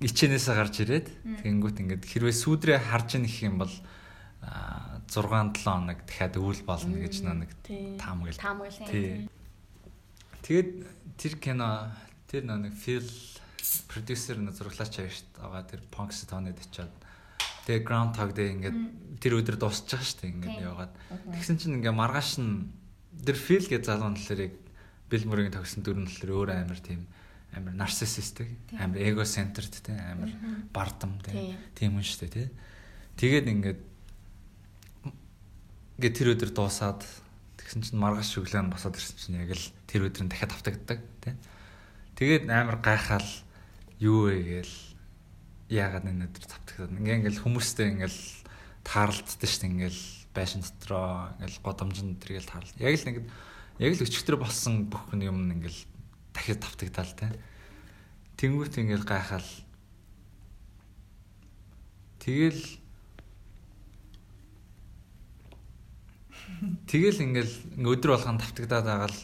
[0.00, 1.06] ичэнээсээ гарч ирээд
[1.40, 3.74] тэгэнгүүт ингээд хэрвээ сүүдрээ харж ийн гэх юм бол
[4.44, 7.50] а, 6 7 хоног дахиад өвөл болно гэж нэг
[7.96, 8.36] таамаглал.
[8.36, 8.90] Таамаглал.
[8.92, 9.24] Тий.
[10.44, 10.70] Тэгээд
[11.16, 11.96] тэр кино
[12.28, 13.08] тэр нэг фил
[13.88, 15.00] продюсер нэг зураглаач.
[15.40, 16.92] Ага тэр Punks тонод очиад
[17.64, 18.78] тэгээ Groundhog Day ингээд
[19.18, 20.92] тэр өдөр дуусчих байгаа дээ ингээд яваад.
[21.32, 22.68] Тэгсэн чинь ингээ маргааш нь
[23.24, 24.54] тэр фил гэж залуу нэлэрийг
[25.10, 27.06] Murray-гийн тогсон дүр нь болохоор өөр амар тийм
[27.56, 30.30] амар нарциссистик, амар эгоцентрд те амар
[30.72, 32.50] бардам те тийм хүн шүү дээ те.
[33.16, 33.80] Тэгээд ингээд
[35.96, 37.00] ингээд тэр өдөр дуусаад
[37.56, 41.32] тэгсэн чинь маргааш нь босоод ирсэн чинь яг л тэр өдөр нь дахиад автагддаг те.
[42.20, 43.30] Тэгээд амар гайхаал
[43.98, 44.76] юу вэ гээл
[45.72, 48.20] яагаад энэ өдөр тавтагдаад ингээ ингээл хүмүүстэй ингээл
[48.84, 50.02] таарлддаг шүү дээ ингээл
[50.36, 52.84] байшин дотроо ингээл годомжин тэргээл таарлаа.
[52.84, 53.28] Яг л ингээд
[53.80, 55.80] яг л өчтөр болсон бүх юм ингээл
[56.36, 57.32] дахиад тавтагдаал те.
[58.36, 59.48] Тэнгүүт ингээл гайхаал
[62.26, 62.62] Тэгэл
[66.90, 67.54] Тэгэл ингээл
[67.86, 69.20] өдөр болгон тавтагдаад байгаа л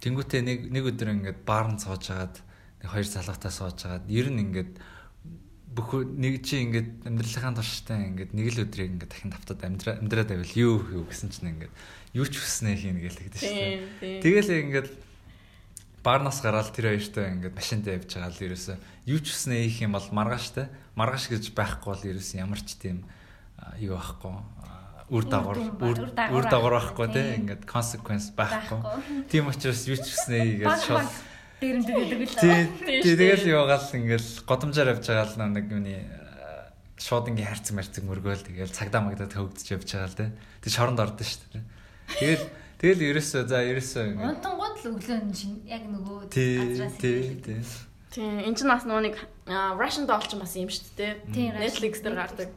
[0.00, 2.40] тэнгүүтээ нэг нэг өдөр ингээд баарн цоож агаад
[2.80, 4.72] нэг хоёр залгатаа сууж агаад ер нь ингээд
[5.76, 10.56] бүх нэг чи ингээд амьдралынхаа турштай ингээд нэг л өдрийг ингээд дахин амьдраа амьдраад байвал
[10.56, 11.72] юу юу гэсэн чинь ингээд
[12.16, 13.56] юу ч хүснээ хийнэ гэж хэлдэг шүү
[14.00, 14.20] дээ.
[14.24, 14.88] Тэгэл ингээд
[16.06, 18.76] баарнаас гараад тэр хоёртой ингээд машинтай явж байгаа л ерөөсөө
[19.10, 23.02] юу ч хүснээ хийх юм бол маргааштай маргааш гэж байхгүй бол ерөөсөн ямар ч тийм
[23.82, 24.34] юу байхгүй
[25.10, 28.78] үр дагавар үр дагавар байхгүй те ингээд consequence байхгүй.
[29.30, 31.10] Тийм учраас юу ч гэснээ хийгээд шууд
[31.62, 32.34] дээрэмд гэдэг л.
[32.42, 35.94] Тий, тэгэл яваал ингээл годомжаар явж байгаа л нэг юуны
[36.98, 40.26] шууд ингээ хайрцаг марцаг мөргөөл тэгэл цагдаа магдад хөвгдөж явж байгаа л те.
[40.66, 41.64] Тэг шоронд ордон шүү дээ.
[42.18, 42.44] Тэгэл
[42.82, 44.26] тэгэл ерөөсөө за ерөөсөө ингээ.
[44.26, 47.60] Унтангууд өглөө нь яг нөгөө газраас тий, тий.
[48.12, 49.16] Тий, энэ ч бас нөгөө нэг
[49.76, 51.58] Russian doll ч бас юм шүү дээ.
[51.58, 52.50] Netflix дээр гардаг.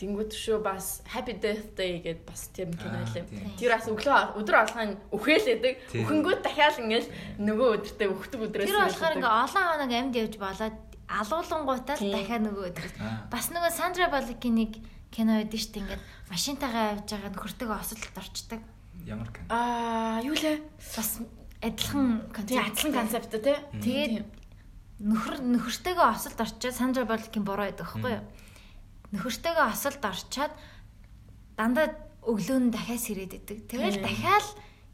[0.00, 3.24] Тэнгүүд шүү бас Happy Death Day гэдээ бас тэр кино байлаа.
[3.60, 5.74] Тэр бас өглөө өдөр алхахын үхээлээдэг.
[5.92, 8.68] Үхэнгүүд дахиад ингээл нөгөө өдөртөө үхдэг өдрөөс.
[8.72, 12.86] Тэр болохоор ингээ олон хоног амьд явж болоод алуулангуудаа л дахиад нөгөө өдөр.
[13.28, 14.72] Бас нөгөө Sandra Bullock-ийн нэг
[15.12, 15.82] кино байдаг шүү дээ.
[15.84, 16.02] Ингээд
[16.32, 18.60] машинтайгаа явж байгаа нөхөртөөгөө осолд орчдөг.
[19.04, 19.46] Ямар кино?
[19.52, 20.64] Аа, юу лээ?
[20.96, 21.20] Бас
[21.62, 22.66] адилхан концепт.
[22.66, 23.56] Адилхан концепт тий.
[23.84, 24.14] Тэгээд
[25.00, 28.24] нөхөр нөхөртөөгөө осолд орчоод Sandra Bullock-ийн бороо байдаг байхгүй юу?
[29.10, 30.52] нөхөртөөгөө осолд орчоод
[31.58, 31.86] дандаа
[32.22, 33.58] өглөө нь дахиад сэрээд идэг.
[33.66, 34.46] Тэгэл дахиад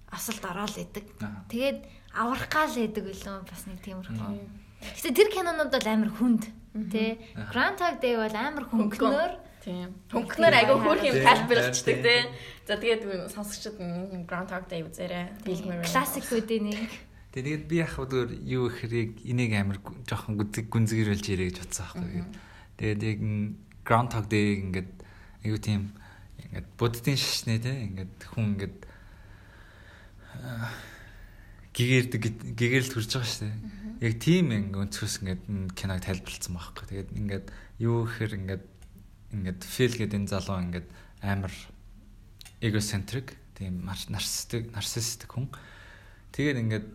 [0.08, 1.04] осолд ороод идэг.
[1.52, 1.78] Тэгээд
[2.16, 4.40] аврах гал идэг үлээ бас нэг тиймэрхүү.
[4.80, 6.42] Гэтэ тэр кинонууд бол амар хүнд
[6.88, 7.20] тий.
[7.52, 9.32] Grand Tag Day бол амар хөнгөнөр
[9.66, 9.90] Тийм.
[10.14, 12.20] Хөнгөнөр айгүй хөөх юм тайлбарлагддаг тий.
[12.70, 13.02] За тэгээд
[13.34, 13.82] сонсогчдод
[14.30, 15.42] Grand Tag Day үзээрэй.
[15.82, 16.90] Классик үүдээ нэг.
[17.34, 22.22] Тэгээд би яг өөр юу ихрийг энийг амар жоохон гүнзгийрүүлж ирээ гэж бодсон байхгүй.
[22.78, 23.18] Тэгээд яг
[23.82, 24.92] Groundhog Day ингээд
[25.42, 25.98] аюу тийм
[26.46, 28.78] ингээд буддын шашны те ингээд хүн ингээд
[31.74, 32.22] гэгэрдэг
[32.54, 33.56] гэгэрэл төрж байгаа шүү дээ.
[34.06, 35.42] Яг тийм ингээ өнцгөөс ингээд
[35.74, 36.84] киног тайлбарлсан байхгүй.
[36.86, 37.46] Тэгээд ингээд
[37.82, 38.64] юу гэхээр ингээд
[39.36, 40.88] ингээд фил гэдэг энэ залуу ингээд
[41.20, 41.54] амар
[42.60, 45.52] эгоцентрик тийм нарциссик нарциссик хүн.
[46.32, 46.86] Тэгээд ингээд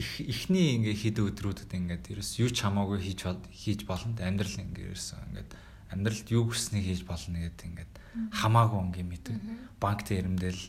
[0.00, 4.16] их ихний ингээ хэд өдрүүдэд ингээд ерөөс юу ч хамаагүй хийж хийж болно.
[4.16, 5.50] Амьдрал ингээ ерөөс ингээд
[5.92, 7.92] амьдралд юу хүснэг хийж болно гэдэг ингээд
[8.32, 9.36] хамаагүй өнгийн мэддэг.
[9.76, 10.62] Банк тэрэмдэл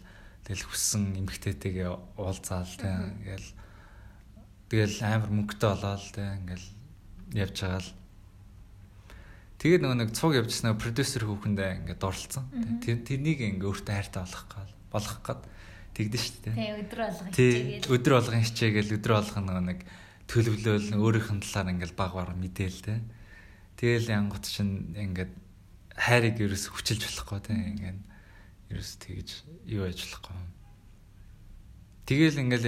[0.43, 3.49] тэгэл хүссэн эмгтээтэйгээ уулзаал тэгэл
[4.67, 6.67] тэгэл амар мөнгөтэй болоод тэг ингээл
[7.39, 7.91] явж байгаа л
[9.63, 12.51] Тэгээд нөгөө нэг цуг явжснаа продюсер хүүхэндээ ингээд дурлцсан.
[12.83, 15.41] Тэр тэрнийг ингээ өөртөө хайртай болох гал болох гад
[15.95, 16.55] тэгдэж шүү дээ.
[16.59, 17.87] Тий өдөр болгон хичээгээл.
[17.95, 19.79] Өдөр болгон хичээгээл өдөр болгон нөгөө нэг
[20.27, 23.07] төлөвлөөл өөрийнх нь талаар ингээл баг баг мэдээл тэ.
[23.79, 25.31] Тэгэл янгот чинь ингээд
[25.95, 27.99] хайрыг ерөөс хүчилж болохгүй тийм ингээд
[28.67, 29.29] ерөөс тэгж
[29.71, 30.35] юу яаж болохгүй.
[32.03, 32.65] Тэгэл ингээд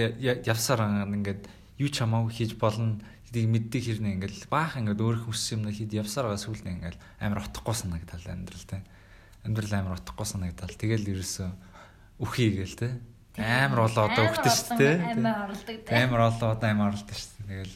[0.48, 0.80] явсаар
[1.12, 1.44] ингээд
[1.76, 5.92] юу ч хамаагүй хийж болно гэдгийг мэддэг хэрнээ ингээд баах ингээд өөр хүссэн юм хэд
[5.98, 8.84] явсаар байгаа сүлд ингээд амар утахгүй санагдал амьдрал тийм
[9.42, 11.50] амьдрал амар утахгүй санагдал тэгэл ерөөсөө
[12.22, 12.94] үхий гээл тийм
[13.42, 14.94] амар болоо одоо өгдөө шүү дээ.
[15.18, 17.74] амар оролдог тийм амар болоо одоо амар оролдог шүү тэгэл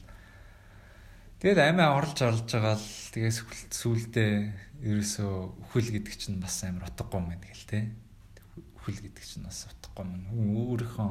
[1.40, 4.24] Тэгээд амиа орлож орлож байгаа л тэгээд сүулдэ
[4.84, 5.32] ерөөсөө
[5.72, 7.80] үхэл гэдэг чинь бас амар утгагүй юм байна гэл те.
[8.76, 10.28] Үхэл гэдэг чинь бас утгагүй юм.
[10.36, 11.11] Өөрийнхөө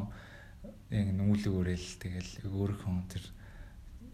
[0.94, 3.26] яг нүүлэг өрөөл тэгэл өөрийнхөө тэр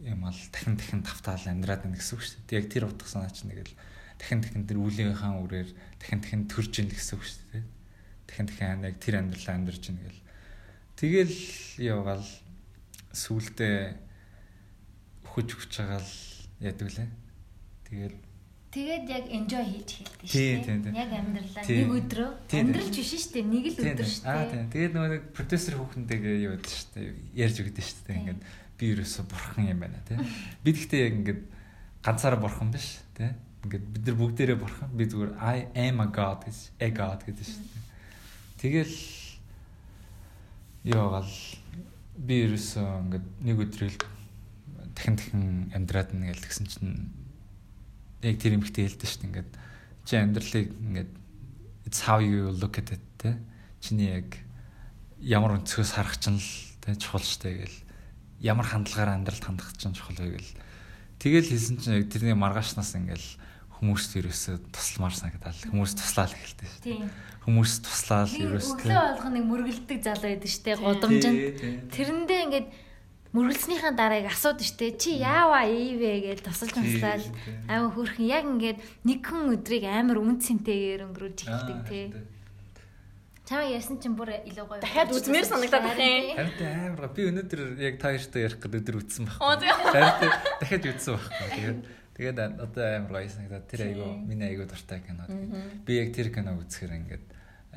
[0.06, 2.60] юм ал дахин дахин тавтаал амьдраад байна гэсэн үг шүү дээ.
[2.62, 3.74] Яг тэр утга санаа чинь тэгэл
[4.22, 7.64] дахин дахин тэр үлийнхаа үрээр дахин дахин төрж ийн гэсэн үг шүү дээ.
[8.30, 10.22] Дахин дахин яг тэр амьдралаа амьдарч ийн гэл.
[10.96, 11.36] Тэгэл
[11.82, 12.26] явгаал
[13.12, 13.70] сүулдэ
[15.26, 16.14] хүч хүч байгаа л
[16.64, 17.10] яадаг лээ.
[17.90, 18.18] Тэгэл
[18.76, 21.00] Тэгээд яг enjoy хийж хэлдэг шүү дээ.
[21.00, 22.30] Яг амьдралаа нэг өдрөө.
[22.52, 23.00] Тийм, Амьдрал тийм.
[23.00, 23.46] биш шүү дээ.
[23.48, 24.52] Нэг л өдөр шүү Аа дээ.
[24.52, 24.68] тийм.
[24.76, 27.08] Тэгээд нөгөө нэг продюсер хүүхэнтэйгээ юу гэдэг шүү дээ.
[27.40, 28.18] Ярьж өгдөө шүү дээ.
[28.20, 28.42] Ингээд
[28.80, 30.20] би ерөөсө бурхан юм байна тий.
[30.64, 31.42] Би гэхдээ яг ингээд
[32.04, 33.32] ганцаараа бурхан биш тий.
[33.64, 34.90] Ингээд бид нар бүгдээрээ бурхан.
[34.96, 35.58] Би зүгээр I
[35.90, 37.84] am a god гэж a god гэдэг шүү дээ.
[38.60, 38.98] Тэгэл
[40.92, 41.36] яагаал
[42.20, 44.00] би ерөөсө ингээд нэг өдрийг
[44.96, 45.46] дахин дахин
[45.76, 47.10] амьдраад нь гэл тэгсэн чинь
[48.24, 49.30] яг тэр юмхтэй хэлдэг шүү дээ.
[49.32, 49.52] Ингээд
[50.06, 51.12] чи амьдралыг ингээд
[51.86, 53.38] it's how you look at it те
[53.82, 54.38] чиний яг
[55.22, 56.50] ямар өнцгөөс харах чинь л
[56.82, 57.78] те чухал штэ гэл
[58.42, 60.52] ямар хандлагаар амьдралд хандах чинь чухал вэ гэл
[61.20, 63.28] тэгэл хэлсэн чинь тэрний маргаашнаас ингээл
[63.76, 67.10] хүмүүст ерөөсөө тусламар санагдал хүмүүс туслаад эхэлдэг шүү Тийм.
[67.44, 70.76] хүмүүс туслаад Тийм, ерөөсөө Өглөө болгоо нэг мөргөлдөг залуу байдаг шүү дээ.
[70.80, 71.40] Гудамжинд.
[71.92, 72.68] Тэрэндээ ингээд
[73.36, 74.96] мөргөлснийхаа дараа яг асуудаг шүү дээ.
[74.96, 77.68] Чи яаваа ийвэ гэж тусалж туслаад Тийм.
[77.68, 82.06] аймаа хөрхөн яг ингээд нэг хүн өдрийг амар үн цэнтэйгээр өнгөрүүлж эхэлдэг тий.
[83.46, 84.82] Чамаа ярьсан чинь бүр илүү гоё.
[84.82, 86.34] Дахиад үзмээр санагдаад байна.
[86.34, 87.14] Харин амар гоо.
[87.14, 89.30] би өнөөдөр яг та хоёртой ярих гэдэг өдөр.
[89.38, 89.70] Оо, тийм.
[89.86, 90.34] Харин
[90.66, 91.50] дахиад үтсэн байхгүй.
[91.54, 91.80] Тэгээд
[92.18, 95.30] тэгээд одоо амар гоё санагдаад тэр айгу миний айгу дуртай кино.
[95.86, 97.26] Би яг тэр киног үзэхээр ингээд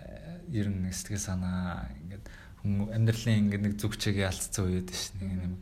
[0.01, 2.25] э, ер нь сэтгэл санаа ингээд
[2.64, 5.55] амьдралын ингээд нэг зүгчээг ялцсан үед ш нэг юм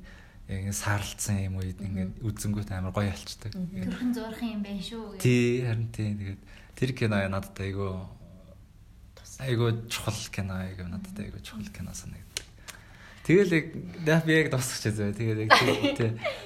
[0.46, 3.50] яг энэ саарлцсан юм үед ингээд үзэнгүүт амар гоё алчдаг.
[3.58, 5.18] Төрхөн зурхан юм байна шүү.
[5.18, 5.22] гэх.
[5.26, 6.42] Тий харин тий тэгээд
[6.78, 8.06] тэр кино надад айгу
[9.40, 12.44] айгу чухал кино айгу надад айгу чухал кино санагдав.
[13.26, 13.66] Тэгэл яг
[14.06, 15.12] яг би яг дуусгач зөө.
[15.12, 15.50] Тэгээд яг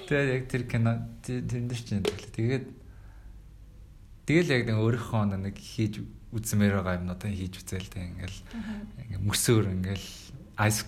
[0.08, 2.66] тэгээд яг тэр кино тэр дээр чинь тэгэл тэгээд
[4.26, 6.00] тэгэл яг нэг өөрийнхөө нэг хийж
[6.32, 8.38] үзмээр байгаа юмнуудаа хийж үзээл тэг ингээл
[9.06, 10.08] ингээл мөсөөр ингээл
[10.56, 10.82] ice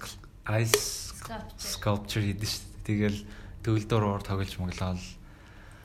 [0.49, 2.23] ice Sculpture.
[2.23, 2.83] хийдэж шүү дээ.
[2.83, 3.21] Тэгэл
[3.63, 5.22] төгөлдөр уур тоглож дээ.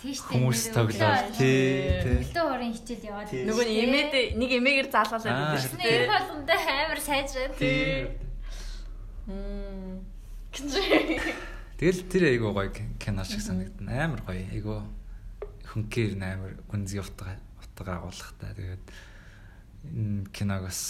[0.01, 3.29] Хүмүүс тоглоод тий тий Өглөө урын хичээл яваад.
[3.33, 6.05] Нөгөө нь эмээд нэг эмээгээр заалгалаад Аа, байдаг шүү дээ.
[6.05, 7.53] болгондоо амар сайжраад.
[7.57, 8.05] тий
[9.27, 10.05] Мм.
[11.77, 12.71] Тэгэл тэр айгуу гоё
[13.01, 14.05] кино шиг санагдана.
[14.05, 14.45] Амар гоё.
[14.53, 14.81] Айгуу
[15.73, 18.53] хөнкээр амар гүнзгий утга утга агуулгатай.
[18.57, 18.85] Тэгээд
[19.93, 20.81] энэ киног бас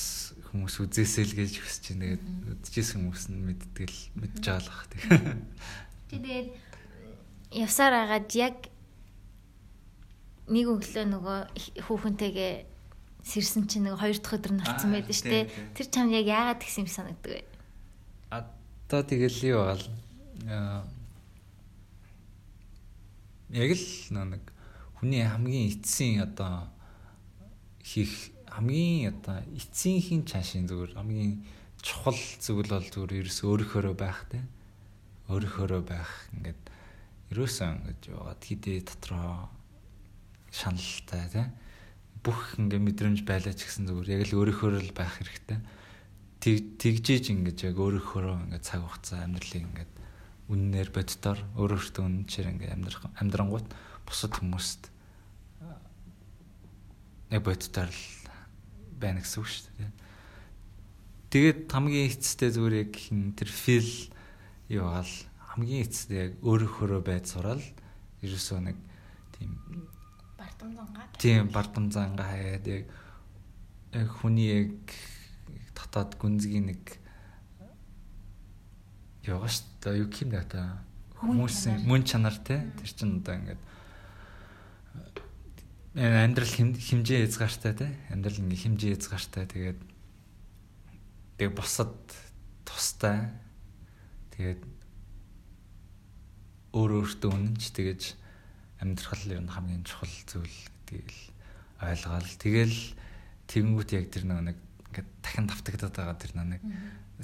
[0.52, 2.16] хүмүүс үзээсэй л гэж хүсэж байна.
[2.16, 2.24] Тэгээд
[2.62, 4.86] үзчихсэн хүмүүс нь мэдтгэл мэдж байгаа л бах.
[6.14, 6.48] Тэгээд
[7.52, 8.56] явсаар агаад яг
[10.48, 12.54] нэг өглөө нөгөө их- хүүхэнтэйгээ
[13.28, 15.46] сэрсэн чинь нэг хоёр дахь өдөр нь болсон байдаг шүү дээ.
[15.76, 17.44] Тэр чамд яг яагаад гэсэн юм санагддаг вэ?
[18.32, 19.84] Одоо тэгэл юу бол
[23.52, 24.44] яг л нэг
[25.00, 26.68] хүний хамгийн эцсийн одоо
[27.84, 31.44] хийх хамгийн одоо эцсийнхийн чашийн зүгээр хамгийн
[31.84, 34.44] чухал зүйл бол зүгээр ерөөс өөрийнхөөрөө байх те
[35.32, 36.62] өөрийнхөөрөө байх ингээд
[37.32, 39.48] ерөөсөө ингэж яваад хидээ дотроо
[40.58, 41.44] шаналтай те
[42.26, 44.20] бүх ингээ мэдрэмж байлаа ч гэсэн зүгээр.
[44.20, 45.60] Яг л өөрийнхөөрөө л байх хэрэгтэй.
[46.44, 49.92] Тэг тэгжээж ингэж яг өөрийнхөөрөө ингээ цаг хугацаа амьдралыг ингээд
[50.52, 53.68] үннээр боддоор өөрөөсөө үнэнчээр ингээ амьдрах амьдрангууд
[54.04, 54.82] бусад хүмүүст
[57.32, 58.04] яг боддоор л
[59.00, 59.92] байна гэсэн үг шүү дээ.
[61.32, 63.92] Тэгээд хамгийн эцэстээ зүгээр яг хин тэр фил
[64.72, 65.14] юугаал
[65.52, 67.64] хамгийн эцэстээ яг өөрийнхөөрөө байд сурал
[68.24, 68.78] ерөөсөө нэг
[69.36, 69.52] тийм
[70.58, 71.06] Бартамзангаа.
[71.22, 72.86] тийм бардамзангаа хаяад яг
[73.94, 74.74] яг хүний яг
[75.78, 76.82] татаад гүнзгий нэг
[79.28, 80.62] яваа шүү дээ юу юм да та
[81.22, 82.38] хүмүүсийн мөн чанар.
[82.42, 82.66] те?
[82.78, 83.62] Тэр чин одоо ингээд
[85.98, 87.88] амьдрал хэм- хэмжээ хязгаартай те?
[88.14, 89.80] Амьдрал ингээ хэмжээ хязгаартай тэгээд
[91.38, 91.94] тэг бусад
[92.66, 93.34] тустай.
[94.38, 94.62] Тэгээд
[96.78, 97.62] өөр өөртөө үнэнч.
[97.74, 98.02] Тэгэж
[98.82, 101.24] амьдрах л ер нь хамгийн чухал зүйл гэдгийг л
[101.82, 102.32] ойлгоол.
[102.38, 102.80] Тэгэл
[103.50, 104.58] тэгэнгүүт яг тэр нэг
[104.94, 106.62] ингээд дахин давтагдаад байгаа тэр нэг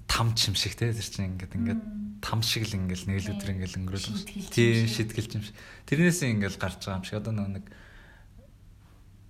[0.08, 1.82] тамч юм шиг те тэр чинь ингээд ингээд
[2.24, 4.94] там шиг л ингээл нэг л өдөр ингээл өнгөрөөл Шийтгэлч юм тий шиг.
[4.96, 5.56] шийтгэлч юм шиг.
[5.86, 7.18] Тэрнээсээ ингээл гарч байгаа юм шиг.
[7.22, 7.66] Одоо нэг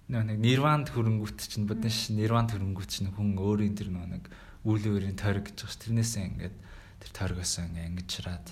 [0.07, 4.29] нэг нирванд хөрөнгөт чинь бодно ш нирванд хөрөнгөт чинь хүн өөрийн тэр нэг
[4.63, 5.81] үйл өөрийн тойрог гэж байгаа ш.
[5.83, 6.55] Тэрнээсээ ингээд
[7.03, 8.47] тэр тойрогоос ингээ ангижраад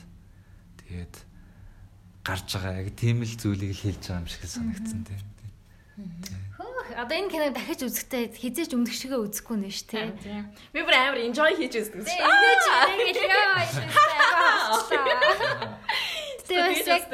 [0.84, 1.16] тэгээд
[2.26, 5.22] гарч байгаа яг тийм л зүйлийг л хэлж байгаа юм шиг санагдсан тийм
[6.58, 10.08] Хөөх одоо энэ киног дахиж үзэхдээ хизээч өмнөх шигээ үзэхгүй нэ ш тий.
[10.74, 12.26] Би бүр амар enjoy хийж үздэг Тэ шүү.
[12.26, 12.86] ингэж яа.
[16.90, 17.06] Яг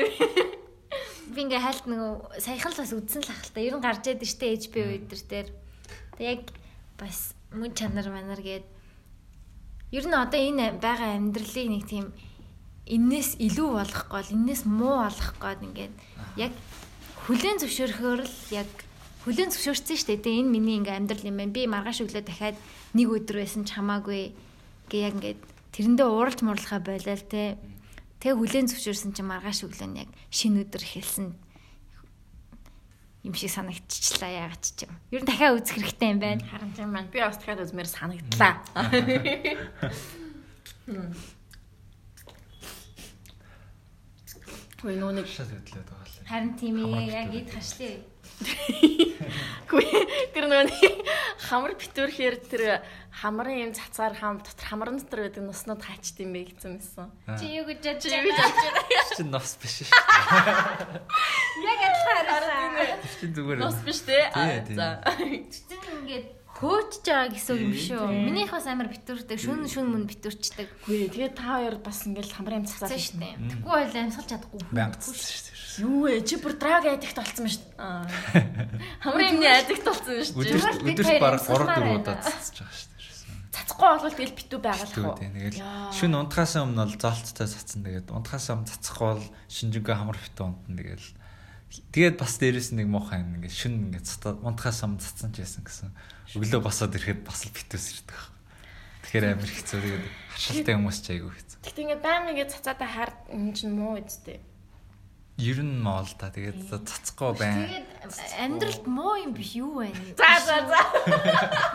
[1.27, 3.59] би ингээ хальт нөгөө саяхан л бас үдсэн л ахalta.
[3.61, 5.47] Ер нь гарч яд штэ HBO өдр дээр.
[6.17, 6.41] Тэг яг
[6.97, 8.65] бас мөн чанар манар гээд
[9.93, 12.05] ер нь одоо энэ байгаа амьдралыг нэг тийм
[12.87, 15.93] энээс илүү болгох гол энээс муу болгох гээд ингээд
[16.39, 16.53] яг
[17.27, 18.71] хүлэн зөвшөөрөхөөр л яг
[19.27, 20.23] хүлэн зөвшөөрсөн шүү дээ.
[20.23, 21.51] Тэгээ энэ миний ингээ амьдрал юм байна.
[21.51, 22.55] Би маргааш өглөө дахиад
[22.95, 24.31] нэг өдөр байсан ч хамаагүй
[24.87, 25.39] гээ яг ингээд
[25.75, 27.59] тэрэндээ ууралж мурлахаа байлаа л те.
[28.23, 31.35] Тэгээ хүлэн зөвшөөрсөн чинь маргааш өглөө нь яг шинэ өдөр эхэлсэн
[33.27, 34.95] юм шиг санагдчихлаа яагаад ч юм.
[35.11, 36.47] Ер нь дахиад үзэх хэрэгтэй юм байна.
[36.47, 37.11] Харин тийм байна.
[37.11, 38.63] Би бас дахиад үзмээр санагдлаа.
[44.77, 46.29] Хөөе нөө нэг шал хөдлөөд байгаа л.
[46.29, 47.97] Харин тийм ээ яг эд хашлаа.
[49.73, 49.85] Гүй
[50.37, 50.91] тэр нөгөө
[51.49, 52.63] хамар битүүрхээр тэр
[53.09, 57.09] хамрын юм цацаар хам дотор хамрын дотор байдаг носнууд хаачд юм бэ гэсэн юмсан.
[57.41, 59.17] Чи юу гэж Чи юу гэж?
[59.17, 59.97] Чи нос биш шүү.
[61.65, 63.01] Яг адилхан хараа.
[63.01, 63.57] Чи зүгээр.
[63.57, 64.29] Нос биш те.
[64.77, 65.01] За.
[65.49, 68.01] Чи ингээд хөөж байгаа гэсэн үг юм шүү.
[68.09, 70.67] Минийх бас амар битүүртэй шүн шүн мөн битүүрчдэг.
[70.89, 73.35] Гүй тэгээ та хоёр бас ингээл цацаа Цаа шүү дээ.
[73.53, 74.61] Тэггүй бол амьсгалж чадахгүй.
[74.73, 75.57] Цэцсэн шүү.
[75.77, 76.25] Юу вэ?
[76.25, 77.65] Чи бүр драг аддикт болсон юм шүү.
[77.77, 78.09] Аа.
[79.05, 80.41] Хамрын юмны аддикт болсон юм шүү.
[80.97, 82.01] Өдөрт бараг 3 амьсгалмаар 4 байна.
[82.01, 82.97] удаа цэцэж байгаа шүү дээ.
[83.57, 85.17] Цацахгүй болвол тэгэл битүү байгалах уу?
[85.21, 85.61] тэгэл
[85.93, 90.77] шүн унтахаас өмнө бол золцтой цацсан тэгээд унтахаас өмнө цацахгүй бол шинжингээ хамар битүү унтна
[90.77, 91.09] тэгэл
[91.93, 94.07] тэгээд бас дээрэс нэг муухай юм ингээд шүн ингээд
[94.45, 95.89] унтахаас өмнө цацсан ч байсан гэсэн
[96.35, 98.27] өглөө босоод ирэхэд бас л битүүс ирдэг баг.
[99.07, 100.05] Тэгэхээр амар хэцүү тэгээд
[100.35, 101.57] харшилтай хүмүүс ч айгүй хэцүү.
[101.63, 104.43] Гэтэ ингээд байн ингээд цацаатай хаар юм чинь муу үсттэй.
[105.37, 107.69] Ер нь моо л та тэгээд цацахгүй байна.
[107.71, 107.87] Тэгээд
[108.41, 109.93] амьдралд муу юм биш юу вэ?
[110.17, 110.81] За за за.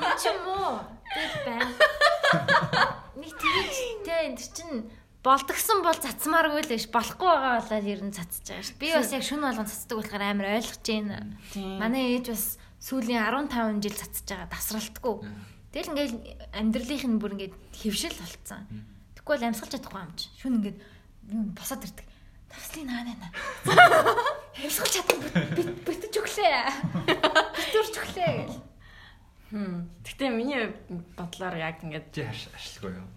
[0.03, 0.83] Юу ч муу.
[1.09, 1.73] Тэг байна.
[3.17, 3.73] Нэг тэгэж
[4.05, 4.91] тэ энэ чинь
[5.23, 8.77] болдгсон бол цацмааргүй л биш болохгүй байгаа болоод ер нь цацж байгаа шүү.
[8.83, 11.17] Би бас яг шүн болгон цацдаг болохоор амар ойлгож байна.
[11.55, 12.45] Манай ээж бас
[12.83, 15.15] сүүлийн 15 жил цацж байгаа давсралтгүй.
[15.71, 16.17] Тэгэл ингээл
[16.53, 18.67] амьдралынх нь бүр ингээд хөвшил болцсон.
[19.17, 20.27] Тэгвэл бол амьсгалж чадахгүй юм чи.
[20.43, 20.79] Шүн ингээд
[21.31, 22.07] юм босоод ирдэг.
[22.51, 23.31] Тавслын наа наа.
[24.61, 25.19] Амьсгалж чадсан
[25.87, 26.61] битэж өглөө.
[27.57, 28.61] Битүүрч өглөө гэл.
[29.53, 29.89] Хм.
[30.05, 30.75] Гэтэ миний
[31.17, 33.09] бодлоор яг ингээд Чи ашилгүй юу?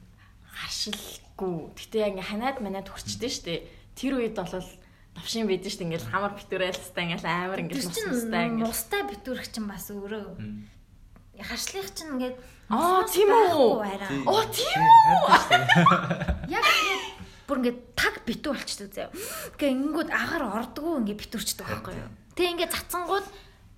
[0.56, 1.56] харшилгүй.
[1.76, 3.68] Гэтэ яг ингээ ханаад манад хүрчдээ штэ.
[4.00, 4.52] Тэр үед бол
[5.16, 8.68] навшин байдэн штэ ингээл хамар битүүрэлстай ингээл амар ингээл нустай ингээл.
[8.68, 10.28] нустай битүүрх чинь бас өөрөө.
[11.40, 12.36] Харшлих чинь ингээд
[12.66, 13.78] Аа тийм үү?
[14.26, 14.82] Оо тийм
[16.58, 17.04] Яг ингээд
[17.46, 19.14] бүр ингээд таг битүү болчдөг заяа.
[19.54, 22.10] Ингээ ингэнгүүд агаар ордгоо ингээ битүүрчдэг байхгүй юу?
[22.34, 23.28] Тэг ингээ цацсангууд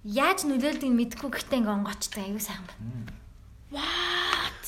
[0.07, 3.11] яаж нөлөөлдгийг мэдэхгүй гэхдээ ингээ онгоочтой аюу сайхан байна.
[3.75, 4.65] What?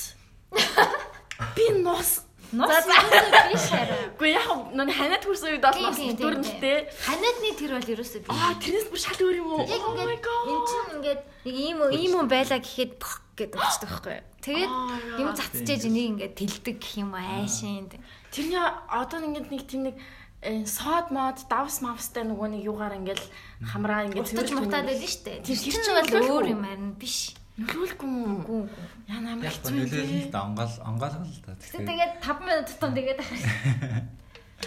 [1.56, 2.28] Би нус.
[2.50, 4.10] Юусоо биш хараа.
[4.18, 6.78] Гэхдээ яг нүн ханаад хүрсэн үед бол тийм, битүүрнэлтэй.
[6.90, 8.30] Ханиадны тэр бол ерөөсөө биш.
[8.34, 9.62] Аа тэрнээс бүр шал өөр юм уу?
[9.70, 13.90] Яг Oh ингээд эн чинь ингээд нэг ийм ийм үү байлаа гэхэд пх гэдэг болчихдог
[13.90, 14.26] байхгүй юу?
[14.40, 15.38] Тэгээд Аа, юм яа.
[15.38, 17.86] цацчээж энийг ингээд тэлдэг гэх юм уу айшин.
[18.34, 19.96] Тэрний одоо ингээд нэг тийм нэг
[20.42, 23.22] э, сод мод давс мавстай нөгөө нэг юугаар ингээд
[23.62, 25.38] хамраа ингээд Утаж мутаад байдаг шүү дээ.
[25.44, 27.36] Тэр чинь бол өөр юм харин биш.
[27.58, 28.68] Нөлөөлөхгүй юм.
[29.10, 30.30] Яа намайг Яг хэцүү юм нөлөөлөл дээ.
[30.30, 31.52] да онгол онгоолгол л да.
[31.58, 33.42] Тэгтээ тэгээд 5 минут тутам тэгээд ахаш.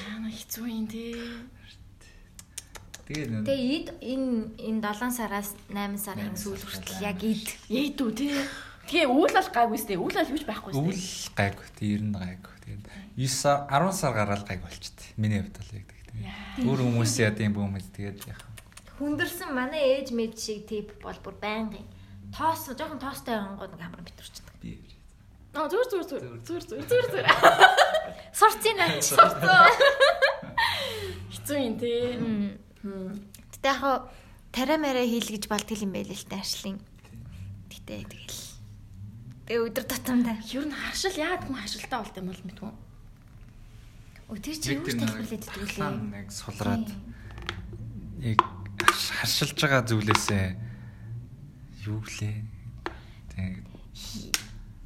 [0.04, 1.16] Яа на хэцүү юм дээ.
[3.04, 4.30] Тэгээ нэ Тэгээ ид энэ
[4.64, 7.48] энэ 7 сараас 8 сарын сүүл хүртэл яг ид.
[7.68, 8.32] Яйд үү те.
[8.88, 10.00] Тэгээ үйл бол гайгүй сте.
[10.00, 11.36] Үйл бол юуч байхгүй сте.
[11.36, 11.68] гайгүй.
[11.76, 12.54] Тэг ер нь гайгүй.
[12.64, 12.84] Тэгээд
[13.20, 15.20] 9 сар 10 сар гараад гайг болчихдээ.
[15.20, 16.16] Миний хувьд бол яг тэгдэг.
[16.64, 18.52] Өөр хүмүүс яд юм бөөмөд тэгээд яах вэ?
[19.04, 21.84] Хүндэрсэн манай ээж мэд шиг тип бол бүр байнгын.
[22.34, 24.54] Тоос жоохон тоостой ангууд нэг хамар битэрчдэг.
[24.62, 24.94] Би
[25.54, 27.26] Аа зүр зүр зүр зүр зүр зүр зүр.
[28.40, 29.06] Сурцын нач.
[31.30, 32.18] Хэцүү юм те.
[33.54, 34.10] Гэтэ яг
[34.50, 36.82] тариа мараа хийл гэж болтгол юм байл л та ажлын.
[37.70, 38.42] Гэтэ тэгэл.
[39.46, 40.42] Тэгээ өдөр тутамдаа.
[40.42, 42.74] Ер нь харшил яад хүн харшилтаа болт юм бол мэдгүй.
[44.34, 46.02] Өө тэр чи юу тайлбарлаад идэгүүлээ.
[46.18, 46.90] нэг сулраад
[48.26, 48.42] яг
[48.90, 50.73] харшилж байгаа зүйлээсээ
[51.88, 52.44] юу лээ.
[53.34, 53.74] Тэгээд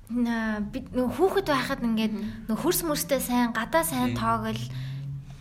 [0.08, 4.56] Наа бид нөх хүүхэд байхад ингээд нөх хөрс мөрстэй сайн гадаа сайн тоогл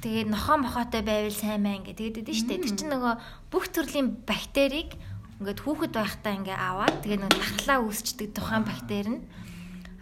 [0.03, 2.59] тэгээд нохоо мохоотой байвал сайн маа ингээд тэгээд идэв штэ.
[2.59, 3.15] Тэр чинь нөгөө
[3.47, 4.99] бүх төрлийн бактерийг
[5.39, 9.23] ингээд хүүхэд байхдаа ингээ аваад тэгээд нөгөө тархлаа үүсчдэг тухайн бактери нь.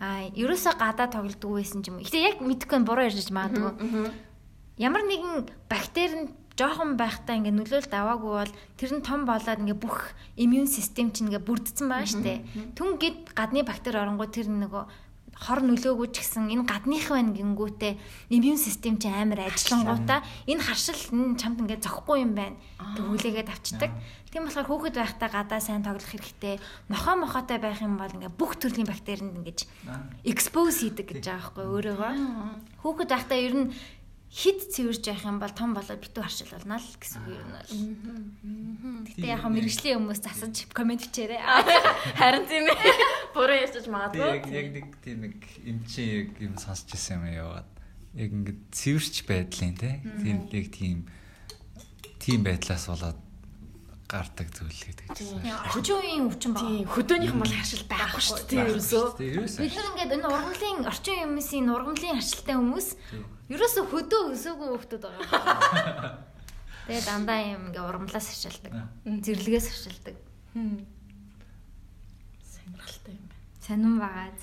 [0.00, 2.00] А ерөөсөө гадаа тоглодгүй байсан юм.
[2.00, 4.08] Гэтэ яг мэдхгүй нь буруу ярьж магадгүй.
[4.80, 9.78] Ямар нэгэн бактери нь жоохон байхдаа ингээ нөлөөлт аваагүй бол тэр нь том болоод ингээ
[9.78, 12.46] бүх иммун систем чинь ингээ бүрдсэн байгаа штэ.
[12.78, 14.84] Түн гэд гадны бактери оронгоо тэр нөгөө
[15.34, 17.98] хор нөлөөгөө ч гэсэн энэ гадных байна гингүүтээ
[18.30, 23.50] иммун систем чинь амар ажиллангуудаа энэ харшил энэ чамд ингээ зохгүй юм байна гэж хүлээгээд
[23.50, 23.90] авчдаг.
[24.30, 26.62] Тийм болохоор хүүхэд байхдаа гадаа сайн тоглох хэрэгтэй.
[26.86, 29.66] Нохоо мохоотой байх юм бол ингээ бүх төрлийн бактеринд ингэж
[30.22, 32.12] экспоз хийдэг гэж байгаа байхгүй өөрөөгөө.
[32.82, 33.66] Хүүхэд байхдаа ер нь
[34.34, 37.70] хид цэвэрж явах юм бол том болоод битүү харшил болно л гэсэн үг юм бол.
[39.14, 41.38] Гэтэ яг мэрэгжлийн хүмүүс засаж комент бичээрэй.
[42.18, 42.82] Харин тийм ээ.
[43.30, 44.50] Бүрэн ярьж Яг магадгүй.
[44.50, 47.70] яг нэг тийм нэг эмчин яг юм сонсч ирсэн юм яваад.
[48.18, 50.02] Яг ингээд цэвэрч байдлын те.
[50.18, 51.06] Тийм яг тийм
[52.18, 53.18] тийм байдлаас болоод
[54.10, 55.46] гардаг зүйл гэдэг чинь.
[55.78, 56.66] Үеийн өвчин баг.
[56.66, 58.66] Тийм хөдөөнийх нь бол харшил байхгүй шүү дээ.
[58.66, 59.06] Ерөөсөө.
[59.62, 62.88] Бид нар ингээд энэ ургамлын орчин хүмүүсийн ургамлын арчилтай хүмүүс
[63.52, 66.24] ерөөсөө хөдөө өсөөгүй хүмүүс байгаа.
[66.88, 68.72] Тэгээ дандаа юм ингээ ургамлаас арчилдаг.
[69.04, 70.16] Зэрлэгээс арчилдаг.
[72.44, 73.40] Сонирхолтой юм байна.
[73.64, 74.42] Сонирн байгааз.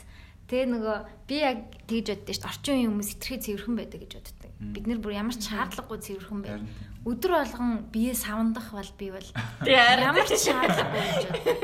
[0.50, 0.98] Тэгээ нөгөө
[1.30, 2.50] би яг тэгж боддоо шүү дээ.
[2.50, 4.52] Орчин үеийн хүмүүс итгэхий цэвэрхэн байдаг гэж боддог.
[4.62, 6.60] Бид нэр бүр ямар ч шаардлагагүй цэвэрхэн бай.
[7.06, 9.28] Өдөр болгон бие савандах бол би бол
[9.66, 11.62] ямар ч шаардлагагүй гэж боддог.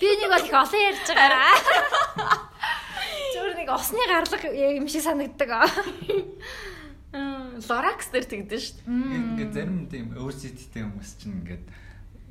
[0.00, 1.54] Би нэг бол их олон ярьж байгаа.
[3.64, 5.48] Нэг осны гарлага юм шиг санагддаг.
[7.64, 9.16] Лоракс дээр тэгдэж шүү дээ.
[9.16, 11.64] Ингээд зарим тийм OCD-тэй хүмүүс чинь ингээд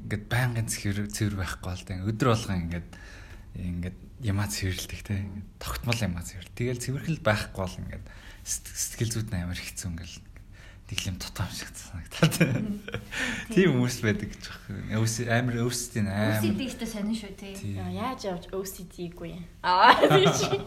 [0.06, 2.90] ингээд байнгын цэвэр цэвэр байхгүй бол тийм өдөр болгон ингээд
[3.58, 6.48] ингээд ямаа цэвэрлдэг те ингээд тогтмол ямаа цэвэр.
[6.54, 8.06] Тэгэл цэвэрхэл байхгүй бол ингээд
[8.46, 10.18] сэт- сэтгэл зүйд нь амар хэцүү ингээл
[10.94, 12.36] тэглэм тутам шиг санагдаад.
[13.56, 15.00] Тийм хүмүүс байдаг гэж байна.
[15.02, 16.44] Өвс амар өвсдийн амар.
[16.44, 17.34] OCD-тэй сонин шүү.
[17.40, 17.80] Тийм.
[17.80, 19.48] Яа, Яаж явж юм.
[19.64, 20.60] Аа тийч.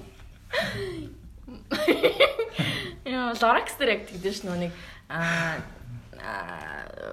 [3.06, 4.72] Яа, Лоракс дээр яг тэгдэж ш нүг.
[5.08, 5.60] Аа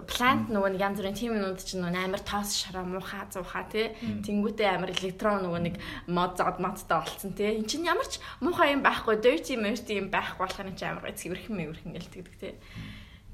[0.09, 3.87] плант нөгөө нэг янз бүрийн тийм юмнууд чинь нөгөө амар тоос шараа муухай зуухай тий
[4.25, 5.75] тэнгүүтээ амар электрон нөгөө нэг
[6.09, 10.09] мод зод модтой болцсон тий эн чинь ямар ч муухай юм байхгүй dirty merty юм
[10.09, 12.53] байхгүй болохоор эн чинь амар гой цэвэрхэн мэвэрхэн гэлтгдэг тий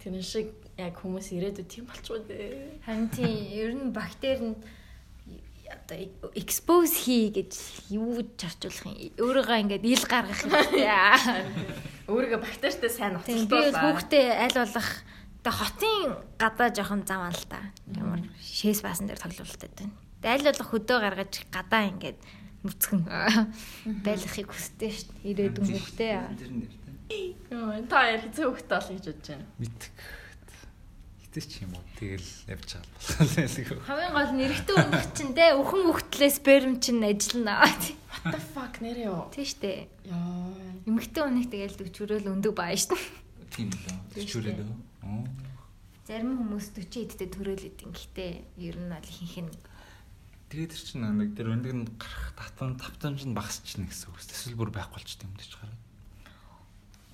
[0.04, 2.80] тэр шиг яг хүмүүс ирээдүйд тийм болчихоо дээ.
[2.88, 4.60] Харин тийм ер нь бактери нь
[5.90, 7.58] одоо expose хий гэж
[7.90, 9.10] юу чарчуулах юм.
[9.18, 10.54] Өөрийгөө ингээд ил гаргах юм
[12.10, 14.90] өөрийгөө бактеритай сайн Тийм би хүүхдээ аль болох
[15.42, 17.74] одоо хотын гадаа жоохон зам аа л та.
[17.98, 19.94] Ямар шээс баасан дээр тоглолттой байна.
[20.22, 22.20] Тэгээ аль болох хөдөө гаргаж гадаа ингээд
[22.66, 23.02] нүцгэн
[24.06, 25.30] байлгахыг хүсдэг шүү дээ.
[25.32, 26.14] Ирээдүйн хүүхдээ.
[26.38, 26.74] Тэр нэр
[27.10, 27.18] те.
[27.50, 29.46] Йоо, та яа хэцүү хөхтэй бол гэж бодож байна.
[29.58, 29.90] Мэдэх.
[31.30, 31.86] Хитэ ч юм уу.
[31.94, 33.86] Тэгэл явж байгаа болох.
[33.86, 37.62] Хамгийн гол нь эрэгтэй өмнөх чинь те өхөн хөхтлээ сперм чинь ажиллана.
[37.70, 39.30] What the fuck нэр ёо.
[39.30, 40.10] Шүү дээ.
[40.10, 40.90] Йоо.
[40.90, 42.98] Эмэгтэй өмнөх тэгэл дөчөрөөл өндөг баа дээ.
[43.54, 44.26] Тийм лөө.
[44.26, 44.74] Чүрээд үү?
[46.10, 47.94] Зарим хүмүүс 40 эдтэй төрөөл идэв.
[47.94, 48.32] Гэхдээ
[48.66, 49.54] ер нь бол ихэнх нь
[50.50, 54.18] Тэгээд тэр чинь нэг тэр өндөг нь гарах татан тавтамж нь багасчихна гэсэн үг.
[54.18, 55.78] Эсвэл бүр байхгүй болчтой юм дэж гараа.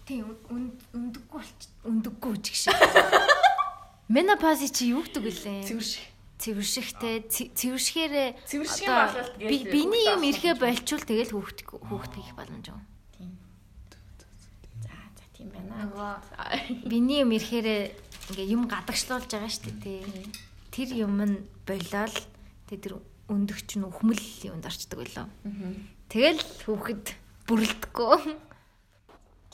[0.07, 2.79] тийм өндөггүй болч өндөггүй ч гэх шиг.
[4.09, 5.61] Менопауз чи юу гэдэг вүлээ?
[5.65, 6.05] Цэвэрших.
[6.35, 12.11] цэвэршихтэй цэ- цэвэршихээрээ Цэвэрших одоо болоод тэгээд би- биний юм ирэхэ болчвол тэгэл хүүхд хүүхд
[12.19, 12.81] хийх боломж юм.
[14.83, 15.89] За, за тийм байна.
[15.89, 17.81] Нөгөө биний юм ирэхээрээ
[18.35, 20.27] ингээ юм гадагшлуулж байгаа шүү дээ тий.
[20.75, 22.15] Тэр юм нь болоод
[22.69, 22.99] тэг тэр
[23.31, 25.25] өндөгч нь ухмал юунд орчдөг байлоо.
[26.11, 27.05] Тэгэл хүүхэд
[27.47, 28.37] бүрлдэхгүй.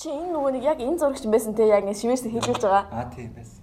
[0.01, 2.89] Чи энэ нөгөө нэг яг энэ зурагч юм байсан те яг шивээс хэлүүлж байгаа.
[2.89, 3.60] Аа тийм байсан.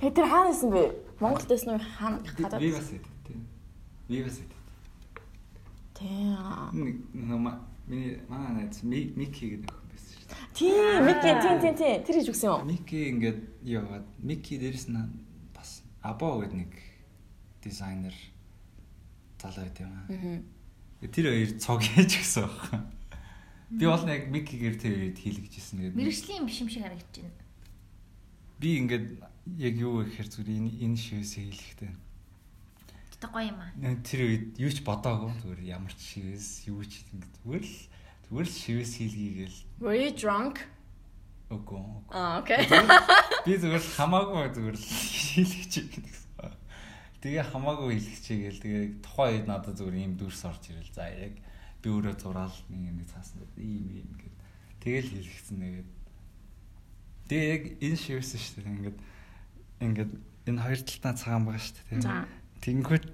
[0.00, 0.82] Хэ тэр хаана исэн бэ?
[1.20, 1.80] Монголд байсан уу?
[1.80, 2.60] Хаана гадаад?
[2.62, 3.40] Вигас гэдэг тийм.
[4.08, 4.60] Вигас гэдэг.
[5.96, 6.36] Тийм.
[6.76, 7.52] Нэг нөма
[7.88, 10.52] миний манай найз Ми- Мики гэдэг охин байсан шүү дээ.
[10.52, 11.96] Тийм, Мики тийм тийм тийм.
[12.04, 12.66] Тэр хийж өгсөн юм.
[12.68, 15.00] Мики ингээд яваад Мики дээрэс нь
[15.56, 16.72] бас Або гэдэг нэг
[17.64, 18.14] дизайнер
[19.40, 20.06] залуу байт юм аа.
[21.08, 22.84] Тэр хоёр цог хийж гисэн баг.
[23.72, 25.80] Би бол яг Микигээр тэр үед хийлгэжсэн.
[25.80, 27.32] Тэгээд Мэргэжлийн биш юм шиг харагдаж байна.
[28.60, 29.06] би ингээд
[29.54, 31.92] яг юу гэхээр зүгээр энэ энэ шивээс хийлгэхдээ.
[33.22, 33.70] Тэ гоё юм аа.
[34.02, 37.76] Тэр үед юу ч бодоагүй зүгээр ямар ч шивээс юу ч ингээд зүгээр л
[38.26, 40.66] зүгээр л шивээс хийлгийгээл Were you drunk?
[41.46, 41.78] үгүй.
[42.10, 42.58] Аа, окей.
[43.46, 46.26] Би зүгээр л хамаагүй зүгээр л хийлгэж гэсэн.
[47.22, 50.90] Тэгээ хамаагүй хийлгэчихээл тэгээ тухайн үед надад зүгээр ийм дүрс орж ирэл.
[50.90, 51.38] За яг
[51.82, 54.36] би өөрөө зураал нэг нэг цаасан ийм ийм ингээд
[54.82, 55.90] тэгэл хийлгэсэн нэгээд.
[57.30, 58.98] Тэгээ яг энэ шивсэн шүү дээ ингээд
[59.80, 60.12] ингээд
[60.46, 62.00] энэ хоёр талтаа цагаан байгаа шүү дээ.
[62.00, 62.24] За.
[62.62, 63.04] Тэнгүүд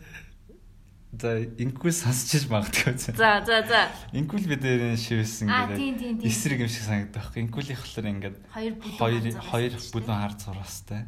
[1.12, 2.96] за инкүүл сонсчих магадгүй.
[2.96, 3.80] За, за, за.
[4.16, 6.20] Инкүүл бид нэрийн шивсэн ингээд тийм.
[6.24, 7.40] эсрэг юм шиг санагдах байхгүй.
[7.44, 11.02] Инкүүлийнх болохоор ингээд Хоёр бүдүүн хоёр бүдүүн хар зурастай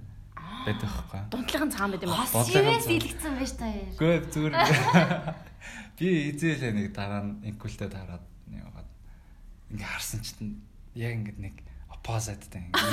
[0.65, 1.21] байдаг байхгүй.
[1.33, 2.97] Дунтлахын цагаан байт юм шивээс зам.
[2.99, 3.97] илгэсэн байж та яа.
[4.01, 4.55] Гүй зүгээр
[5.97, 8.89] би эзэлээ нэг дараа нь инкүүлтэй тараад яваад
[9.73, 10.61] ингээ харсан чинь
[10.97, 11.55] яг ингээд нэг
[11.93, 12.85] оппозиттай ингээ.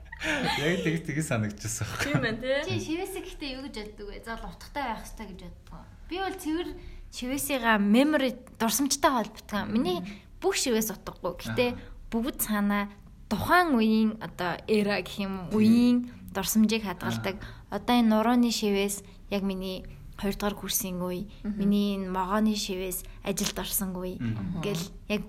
[0.26, 1.86] Яг тэг тэг санагдчихсан.
[2.02, 2.80] Тийм байна Чи тий.
[2.82, 4.22] шивээсээ гэхдээ юу гэж яддаг вэ?
[4.26, 5.84] Заавал утгатай байх хэрэгтэй гэж яддаг.
[6.10, 6.68] Би бол цэвэр
[7.14, 9.70] шивээсийгаа memory дурсамжтай холбогдсон.
[9.70, 9.98] Миний
[10.42, 11.32] бүх шивээс утгагүй.
[11.38, 11.66] Гэтэ
[12.10, 12.90] бүгд цаанаа
[13.30, 17.38] тухайн үеийн одоо эра гэх юм үеийн дурсамжийг хадгалдаг.
[17.70, 23.58] Одоо энэ нурууны шивээс яг миний 2 дугаар курсын үе, миний энэ могооны шивээс ажилд
[23.58, 24.16] орсон үе
[24.64, 24.80] гэл
[25.12, 25.22] яг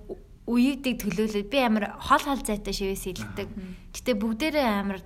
[0.48, 3.48] үеүүдийг төлөөлөд би амар хол хол зайтай шивээс хилдэг.
[3.92, 5.04] Гэтэ бүгдээрээ амар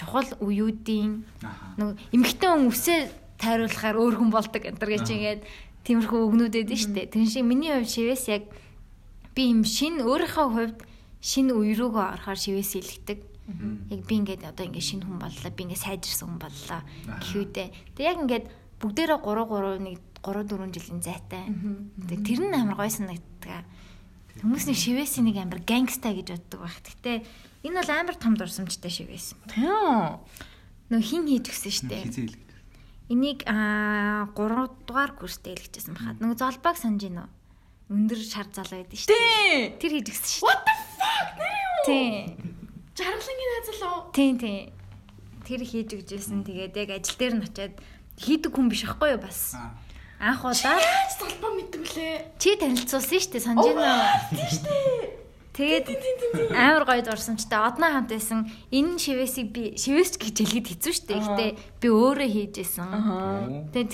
[0.00, 1.12] чухал үеүүдийн
[1.76, 3.00] нэг эмгтэн хүн үсээ
[3.36, 5.42] тайруулахаар өөр хүн болдог энэ гэж ингээд
[5.84, 7.12] тиймэрхүү өгнүүд эдэн штэ.
[7.12, 8.48] Тэр шиг миний хувьд шивээс яг
[9.36, 10.78] би юм шин өөрийнхөө хувьд
[11.20, 13.20] шин үе рүүгөө орохоор шивээс хилдэг.
[13.92, 16.80] Яг би ингээд одоо ингээд шинэ хүн боллоо, би ингээд сайжирсан хүн боллоо
[17.20, 17.68] гэхүүдээ.
[17.96, 18.46] Тэг яг ингээд
[18.80, 21.44] бүгдээрээ 3 3 1 3 4 жилийн зайтай.
[22.08, 23.64] Тэг тэр нь амар гой санагддаг.
[24.40, 26.80] Хүмүүс нэг шивээс нэг амар гангста гэж боддог байх.
[26.80, 27.24] Гэтэ
[27.60, 29.36] Энэ бол амар том дурсамжтай байсан.
[29.52, 30.16] Тийм.
[30.88, 32.32] Нөө хин хийж гисэн штэ.
[33.12, 36.24] Энийг аа 3 дугаар курстэй хэлчихсэн бахад.
[36.24, 37.28] Нөгөө золбог санаж гинөө.
[37.92, 39.12] Өндөр шар залуу байдсан штэ.
[39.12, 39.76] Тийм.
[39.76, 40.44] Тэр хийж гисэн штэ.
[40.48, 41.28] What the fuck?
[41.36, 41.84] Нэр юу?
[41.84, 42.24] Тийм.
[42.96, 44.00] Жаргалангийн найзал уу?
[44.16, 44.72] Тийм тийм.
[45.44, 46.40] Тэр хийж өгчээсэн.
[46.48, 47.76] Тэгээд яг ажил дээр нь очиад
[48.16, 49.52] хийдэг хүн биш аахгүй юу бас.
[50.20, 50.76] Анх удаа
[51.16, 52.36] золбог мэддэг лээ.
[52.36, 54.04] чи танилцуулсан штэ санаж гинөө.
[54.36, 54.76] Тийм штэ.
[55.56, 55.86] Тэгээд
[56.52, 58.44] амар гоё дурсамжтай одноо хамт байсан.
[58.68, 61.20] Энэ шивэсийг би шивэс гэж хэлгээд хэцүү шүү дээ.
[61.24, 61.46] Гэтэ
[61.80, 62.88] би өөрөө хийжсэн.
[63.72, 63.92] Тэгээд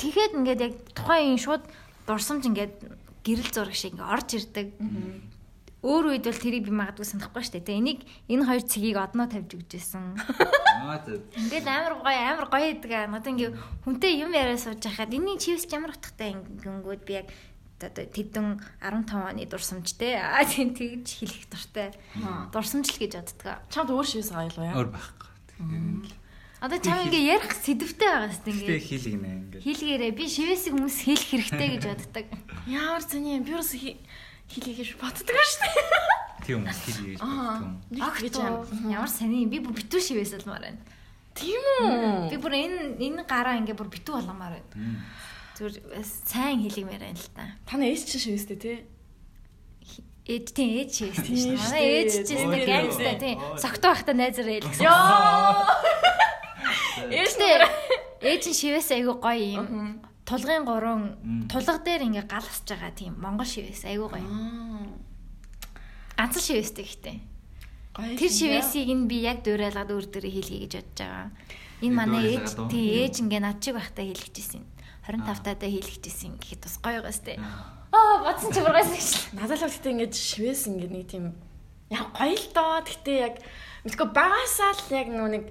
[0.00, 1.64] тэгэхэд ингээд яг тухайн шууд
[2.08, 2.74] дурсамж ингээд
[3.20, 4.68] гэрэл зураг шиг ингээд орж ирдэг.
[5.84, 7.80] Өөр үед бол тэрийг би магадгүй санахгүй шүү дээ.
[7.80, 8.00] Энийг
[8.32, 10.16] энэ хоёр цэгийг одноо тавьж өгчээсэн.
[11.36, 13.12] Ингээд амар гоё амар гоё гэдэг аа.
[13.12, 13.54] Одоо ингээд
[13.84, 17.28] хүнтэй юм яриа сууж байхад энэний чивс ямар утгатай ингэнгүүд би яг
[17.76, 21.92] одоо тэдэн 15 оны дурсамжтэй аа тийм тэгж хэлэх дуртай.
[22.48, 23.60] Дурсамж л гэж боддог.
[23.68, 24.72] Чамд өөр шивс уу яа?
[24.72, 25.28] Өөр байхгүй.
[26.56, 28.64] Одоо чам ингээ ярих сэдвтэй байгаа хэвээр ингээ.
[28.64, 29.60] Тэгээ хийлгэнэ ингээ.
[29.60, 32.26] Хийлгээрээ би шивэсийг хүмүүс хэлэх хэрэгтэй гэж боддог.
[32.64, 33.76] Ямар зэний би юус
[34.50, 35.74] хийлгэж гэж боддог шүү дээ.
[36.46, 37.76] Тийм үү хийлгэж боддог.
[37.90, 38.34] Нэг гэж
[38.92, 40.80] ямар сони би бүр битүү шивэс алмаар байна.
[41.34, 42.30] Тийм үү?
[42.32, 45.02] Би бүр энэ энэ гараа ингээ бүр битүү болгомоор байна.
[45.56, 47.44] Зүгээр сайн хэлгмээр байна л та.
[47.66, 48.78] Таны ээж чинь шивэстэй тий?
[50.26, 51.60] Ээж тийм ээж шивэстэй шүү дээ.
[51.60, 53.34] Манай ээж чинь нэг гангстай тий.
[53.58, 54.84] Согтоо байхдаа найзараа хэлсэн.
[54.86, 55.64] Йоо.
[57.12, 57.52] Ээжтэй
[58.24, 60.00] ээж нь шивэс айгу гоё юм.
[60.26, 61.02] Тулгын гурван
[61.46, 64.26] тулга дээр ингээ гал хасж байгаа тийм монгол шивэс айгу гоё.
[66.18, 67.18] Ганц шивэстэй гэхдээ.
[68.18, 71.30] Тэр шивэсийг нь би яг дуурайлгаад өөр дөрөө хийлгэе гэж бодож байгаа.
[71.86, 74.66] Энэ манай ээж тий ээж ингээ над чиг байхдаа хийлгэжсэн.
[75.06, 77.38] 25 таадаа хийлгэжсэн гэхэд бас гоё байгаас тээ.
[77.38, 79.08] Аа бодсон ч бургаас гэж.
[79.38, 81.24] Надад л гэхдээ ингээд шивээс ингээд нэг тийм
[81.94, 82.82] яг гоё л доо.
[82.82, 83.34] Гэхдээ яг
[83.86, 85.44] мэдгүй багасаа л яг нөө нэг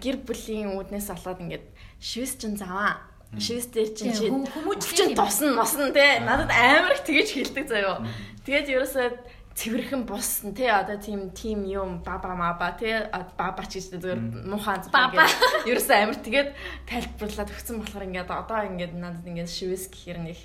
[0.00, 1.66] гэр бүлийн үүднээс болоод ингээд
[2.00, 3.11] шивээс чинь заваа.
[3.32, 6.20] Шивээс дээр чинь чи хүмүүс чинь тосн мосн те.
[6.20, 8.04] Надад амар их тэгэж хэлдэг заяо.
[8.44, 9.08] Тэгээд ерөөсөө
[9.54, 12.92] цэвэрхэн бусна тий одоо тийм тим юм баба маба тий
[13.36, 15.28] баба ч гэж зөвөр муухай баба.
[15.68, 16.50] ерөөсөө амир тэгээд
[16.88, 20.38] тайлбарлаад өгсөн болохоор ингээд одоо ингээд надад ингээд шивэс гэхэр нэг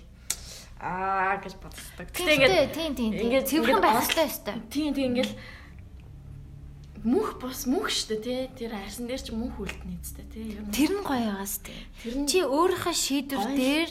[0.79, 2.07] аа гэж боддог.
[2.11, 4.55] Гэтэ ингээд тийм тийм ингээд цэвэрхэн байх хэрэгтэй өстой.
[4.67, 5.31] Тийм тийм ингээд
[7.03, 8.49] мөнх бос мөнх штэ тий.
[8.57, 10.57] Тэр арсан дээр ч мөнх үлдэнэ үстэ тий.
[10.73, 11.77] Тэр нь гоё байгаас тий
[12.07, 13.89] чи өөрийнхөө шийдвэр дээр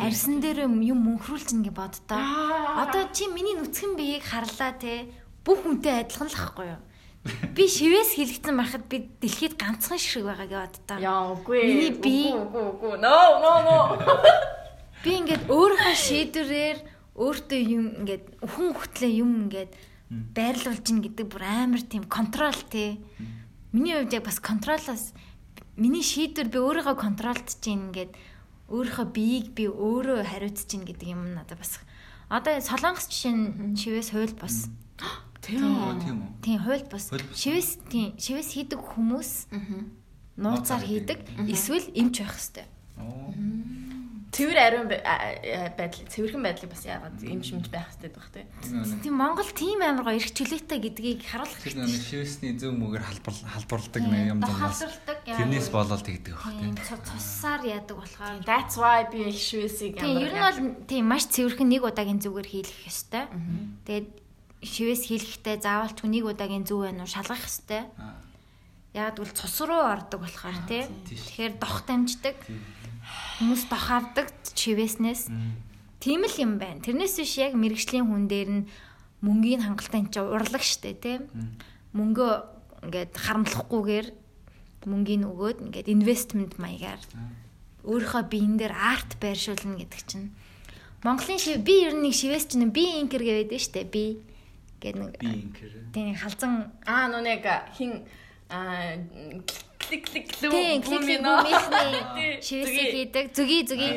[0.00, 2.20] арсан дээр юм мөнхрүүлж ингээ боддоо.
[2.80, 5.12] Одоо чи миний нүцгэн биеийг харлаа тий.
[5.44, 6.80] Бүх хүнтэй адилхан л ахгүй юу?
[7.56, 10.98] Би шивээс хэлэгдсэн байхад би дэлхийд ганцхан шиг байгаа гэж боддоо.
[11.02, 11.60] Яа үгүй.
[11.66, 12.94] Миний би үгүй үгүй.
[13.02, 13.76] No no no.
[15.02, 16.78] Би ингээд өөрийнхөө шийдвэрээр
[17.18, 19.70] өөртөө юм ингээд хүн хөтлөө юм ингээд
[20.08, 23.00] байрлуулж ин гэдэг бүр амар тийм контрол тий.
[23.72, 25.12] Миний хувьд яг бас контролоос
[25.76, 28.16] миний шийдвэр би өөрийгөө контролдож ин ингээд
[28.72, 31.80] өөрийнхөө биеийг би өөрөө хариуцж ин гэдэг юм надад бас
[32.28, 34.72] одоо солонгос жишээ нь шивээс хууль бас
[35.44, 36.00] тийм үү?
[36.00, 36.30] Тийм үү?
[36.44, 39.52] Тийм хууль бас шивээс тийм шивээс хийдэг хүмүүс
[40.36, 42.68] нууцаар хийдэг эсвэл эмч байх хэвээр
[44.28, 48.44] Цэвэр ариун байдал цэвэрхэн байдлыг бас яагаад юм шимж байх хэрэгтэй байх те.
[49.00, 51.80] Тийм Монгол тийм амар гоё эрх чөлөөтэй гэдгийг харуулах хэрэгтэй.
[51.80, 54.84] Тэр нэг шивэсний зөв мөгээр халдварладаг нэг юм дунаас.
[55.24, 56.76] Тэрнээс болоод тэгдэг байх тийм.
[56.76, 58.44] Цусаар яадаг болохоор.
[58.44, 60.04] That's why би их шивэсийг амар.
[60.04, 63.24] Тийм ер нь бол тийм маш цэвэрхэн нэг удаагийн зүгээр хийлгэх ёстой.
[63.88, 64.08] Тэгээд
[64.60, 67.88] шивэс хийлгэхдээ заавал ч нэг удаагийн зөв байна уу шалгах ёстой.
[68.92, 70.84] Яг бол цус руу ордог болохоор тий.
[70.84, 72.36] Тэгэхээр дох дамждаг.
[73.38, 75.30] Хүмүүс дох авдаг чивэснээс.
[76.02, 76.82] Тийм л юм байна.
[76.82, 78.64] Тэрнээс биш яг мэрэгжлийн хүн дээр нь
[79.22, 81.18] мөнгөний хангалттай энэ чинь урлаг штэ тий.
[81.94, 82.32] Мөнгөө
[82.86, 84.06] ингээд харамлахгүйгээр
[84.86, 87.02] мөнгөний өгөөд ингээд инвестмент маягаар
[87.82, 90.30] өөрийнхөө биен дээр арт байршуулна гэдэг чинь
[91.02, 94.22] Монголын шив би ер нь нэг шивээс чинь би инкер гэдэг штэ би
[94.82, 95.70] гэдэг нэг Би инкер.
[95.94, 97.42] тийм халзан Аа нэг
[97.74, 98.06] хин
[98.50, 98.98] аа
[99.78, 100.50] клик клик лүү.
[100.82, 101.18] бүүмийнхний
[102.42, 103.94] шивсийг хийдэг зүгий зүгий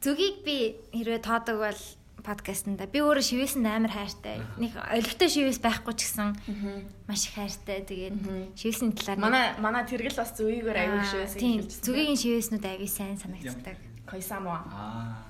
[0.00, 0.56] зүгийг би
[0.92, 1.80] хэрвээ тоодог бол
[2.26, 4.42] подкастнда би өөрөө шивээс амар хайртай.
[4.58, 6.34] Нэг олигтой шивээс байхгүй ч гэсэн
[7.06, 7.86] маш их хайртай.
[7.86, 8.18] Тэгээд
[8.58, 13.78] шивээсний талаар Манай манай тэргэл бас зүгийгээр аягүй шивээс тийм зүгийн шивээснүүд аягүй сайн санагддаг.
[14.10, 14.58] Койсамо.
[14.70, 15.25] Аа.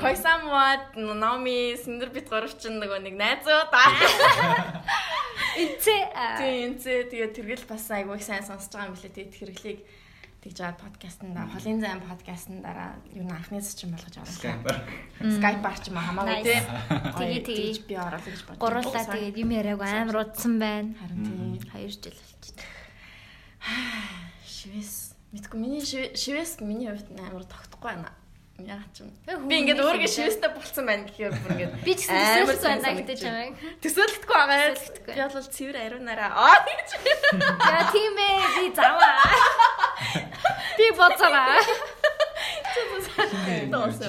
[0.00, 4.82] Койсамуад Номи Синдер бит гурав чинь нөгөө нэг найзууд аа.
[5.56, 6.02] Эцээ
[6.38, 9.80] Тийм зэ тэгээ тэргэл бас айгүй их сайн сонсож байгаа юм билээ тэгээд хэрэглийг
[10.40, 14.56] тэгж жаад подкастнда холын зайн подкастндараа юу н анхны зочин болгож оруулаа.
[15.20, 16.60] Skype-аар ч юм хамаагүй тий.
[17.18, 17.44] Тэгээ.
[17.44, 18.60] Тэгж би оруулах гэж бодож.
[18.62, 20.94] гурлаа тэгээд юм яриаг амар удсан байна.
[20.96, 21.60] харин тийм.
[21.60, 22.56] 2 жил болчихсон.
[24.48, 24.94] Шивээс
[25.34, 28.08] мэдгүй миний шивэ- шивээс миний хувьд амар тогтохгүй байна.
[28.66, 29.10] Яагаад ч юм.
[29.48, 33.18] Би ингээд өөргөө шивэстэй болцсон байна гэхээр бүр ингээд Би ч сайн байна гэдэг санагдаж
[33.20, 33.54] чамайг.
[33.80, 34.74] төсөөлөхгүй байгаа.
[35.06, 36.88] Би бол цэвэр ариунараа аа гэж.
[37.40, 39.24] Яа тийм ээ би заваа.
[40.76, 41.30] Би боцоо.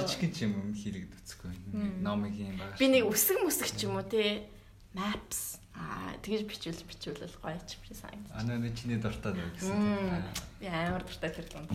[0.07, 1.53] Жижиг ч юм юм хэрэг төцөхгүй.
[2.01, 2.77] Номигийн баг.
[2.79, 4.47] Би нэг үсэг мүсэг ч юм уу те
[4.95, 8.35] maps аа тэгж бичүүл бичүүлэл гоё ч би санагдаж.
[8.37, 9.75] Ана нэг чиний дуртай даа гэсэн.
[9.75, 10.21] Аа.
[10.59, 11.71] Би амар дуртай тэр дунд.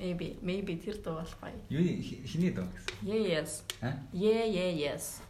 [0.00, 1.52] Maybe maybe тэр дуу болох гоё.
[1.68, 2.96] Юу хи- хиний даа гэсэн.
[3.04, 3.50] Yes.
[3.84, 4.00] Аа?
[4.16, 5.20] Yeah yeah yes.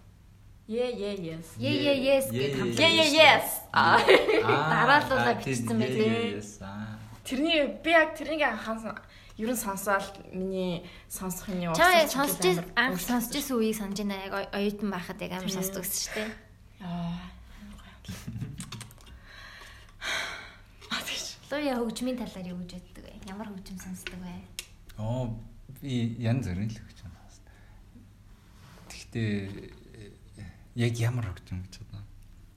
[0.71, 1.47] Yeah yeah yes.
[1.59, 2.79] Yes Yeah, гэдэг yeah, хамт.
[2.79, 3.47] Yeah yeah yes.
[3.75, 3.99] Аа
[4.71, 6.07] Дараалуулаад аа, бичсэн байлээ.
[6.07, 7.03] yeah, yes, Аа.
[7.27, 8.87] тэрний би яг тэрнийг анхаас
[9.35, 11.75] ерөн сонсоол миний сонсох юм уу?
[11.75, 14.23] Чаа сонсож анх сонсож исэн үеийг санаж байна.
[14.23, 16.31] Яг оюутан байхад яг амар сонсдог гэсэн шүү дээ.
[16.87, 17.19] Аа.
[21.51, 23.13] Луя хөгжмийн талаар юу гэж боддог вэ?
[23.27, 24.39] Ямар хөгжим сонсдог вэ?
[25.01, 25.41] Оо
[25.81, 27.19] би янз бүрийн л гэж байна.
[28.93, 29.31] Гэхдээ
[29.97, 30.45] э,
[30.77, 32.05] яг ямар хөгжим гэж байна.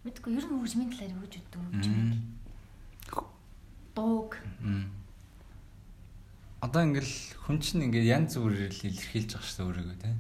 [0.03, 1.87] Мэдгүй ер нь хөгжмийн талаар боддог вэ?
[1.87, 2.19] Мм.
[3.95, 4.35] Дууг.
[6.59, 7.15] Одоо ингээл
[7.47, 10.19] хүн чинь ингээд янз бүрээр л илэрхийлж байгаа шүү дээ өөрийгөө тийм.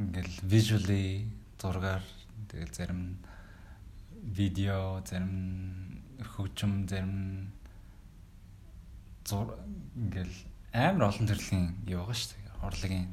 [0.00, 1.04] Ингээл visually
[1.60, 2.04] зургаар
[2.48, 3.02] тэгэл зарим
[4.20, 7.52] видео, зарим хөгжим, зарим
[9.24, 9.56] зур
[9.96, 12.46] ингээл амар олон төрлийн юу байгаа шүү дээ.
[12.80, 13.08] Тийм.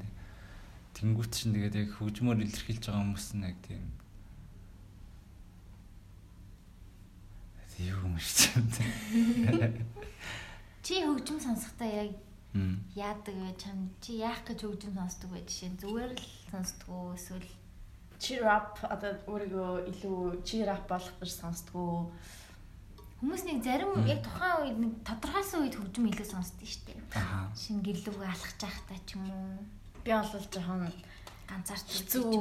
[0.97, 3.85] Тэнгүүт чинь тэгээд яг хөгжмөөр илэрхийлж байгаа хүмүүс нь яг тийм
[7.77, 9.85] юу юм шиг тийм.
[10.83, 12.11] Чи хөгжим сонсохдоо яг
[12.95, 13.53] яадаг вэ?
[13.61, 15.45] Чам чи яах гэж хөгжим сонсдог вэ?
[15.45, 17.45] Жишээ нь зүгээр л сонсдог уу эсвэл
[18.17, 22.09] cheer up одоо өөрийгөө илүү cheer up болох гэж сонсдгоо.
[23.21, 26.99] Хүмүүс нэг зарим яг тухайн үед нэг тодорхойлсон үед хөгжим илүү сонсдог шүү дээ.
[27.17, 27.49] Аа.
[27.57, 29.57] Шинэ гэрлүүг алхаж байхдаа ч юм уу
[30.07, 30.87] Би бол жоохон
[31.51, 32.31] ганцаарч хэцүү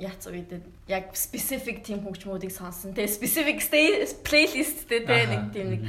[0.00, 2.96] яац үедэд яг specific team хөгжмүүдийг сонсон.
[2.96, 3.60] Тэгээ specific
[4.24, 5.82] playlist дээр тэ нэг тийм нэг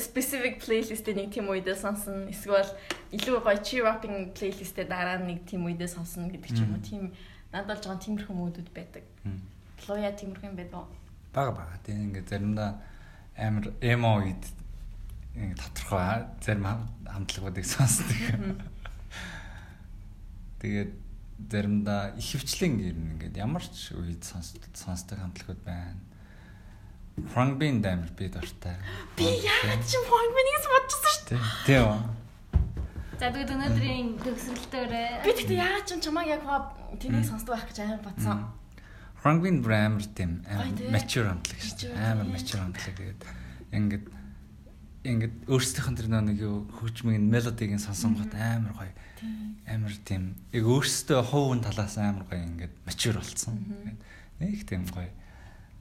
[0.00, 2.24] specific playlist-ийг нэг team үедээ сонсон.
[2.32, 2.72] Эсвэл
[3.12, 6.80] илүү гоё cheer upping playlist-ээр дараа нь нэг team үедээ сонсон гэдэг ч юм уу.
[6.80, 7.12] Тийм
[7.52, 9.04] надад бол жоохон тиймэрхүү мөдөд байдаг.
[9.84, 10.88] Тиймэрхүү юм байдаг.
[11.36, 12.80] бага бага тийм ингээд заримдаа
[13.36, 14.44] амар эмо үед
[15.58, 18.06] тодорхой зарим хам- хамтлагуудыг сонсдог.
[20.60, 20.92] Тэгээд
[21.50, 25.98] заримдаа их хвчлэн гэрнэ ингээд ямар ч үед сонс- сонсдог хамтлагууд байна.
[27.34, 28.76] Франкбин дамир би дуртай.
[29.16, 29.94] Би яагаад ч
[30.34, 31.42] минийс бодчихсон шүү Тийм.
[31.66, 31.82] Тийм.
[31.84, 32.00] үү?
[33.20, 35.22] За тэгээд өнөөдрийн төгсгөлтөөрөө дээ.
[35.22, 36.42] Би тэгтээ яагаад ч юм чамайг яг
[36.98, 38.38] тэнийг сонсдог байх гэж амар бодсон.
[39.24, 40.44] Франкбин брамер тийм
[40.92, 41.96] mature хамтлаг шүү дээ.
[41.96, 43.22] Амар mature хамтлаг тэгээд
[43.72, 44.04] ингээд
[45.04, 48.92] ингээд өөрсдийнх нь нэг юу хөгжмийг мелодиг нь сонсонгот амар гоё.
[49.64, 53.24] Амар тийм яг өөрсдөө хувийн талаас амар гоё ингээд mature.
[53.24, 53.96] Тэгээд
[54.44, 55.08] Нэг тийм гоё.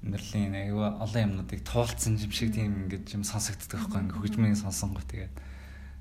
[0.07, 4.55] Өндөрлөлийн нэг юу олон юмнуудыг туулцсан юм шиг тийм ингээд юм сонсогддог байхгүй ингээд хөгжмийг
[4.55, 5.35] сонсонгот тэгээд.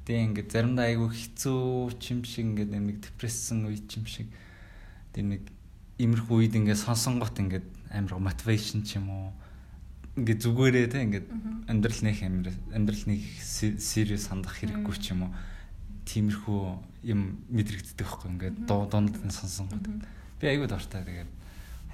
[0.06, 4.30] Тийм ингээд заримдаа айгүй хэцүү ч юм шиг ингээд нэг депресссэн үе ч юм шиг.
[5.10, 5.42] Тийм нэг
[6.02, 9.30] имерхүү үед ингээд сонсонгот ингээд амар мотивашн ч юм уу?
[10.18, 11.26] Ингээд зүгээрээ те ингээд
[11.70, 13.22] амьдрал нэг амир амьдрал нэг
[13.78, 15.32] serious хандах хэрэггүй ч юм уу?
[16.02, 16.62] Тиймэрхүү
[17.06, 17.20] юм
[17.54, 19.86] мэдрэгддэг байхгүй ингээд дуу дунд нь сонсонгот.
[20.42, 21.06] Би айгүй дуртай.
[21.06, 21.30] Тэгээд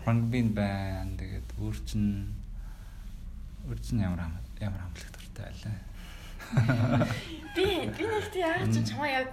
[0.02, 1.12] Франкбин байна.
[1.20, 2.32] Тэгээд өөр чин
[3.68, 5.88] өөр чин ямар ямар хамтлаг дуртай байлаа.
[7.54, 9.28] Би би нэг тийм яагаад ч чамаа яг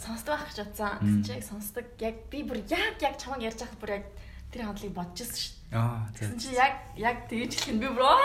[0.00, 0.96] сонсдог байх гэж бодсон.
[1.00, 1.22] Мм.
[1.22, 1.86] Тэгж яг сонсдог.
[2.00, 4.04] Яг би бүр яг яг чамаг ярьж байхад бүр яг
[4.50, 5.78] тэр хамтлагийг бодчихсон шүү дээ.
[5.78, 8.18] аа Тэгсэн тийм чи яг яг тэгж хэлэх нь би бүр аа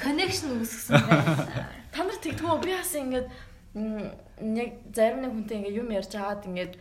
[0.00, 1.66] connection үүсгэсэн байна.
[1.92, 3.28] та нар тэгдэггүй би бас ингээд
[3.74, 6.74] яг зарим нэг хүнтэй ингээд юм ярьж аваад ингээд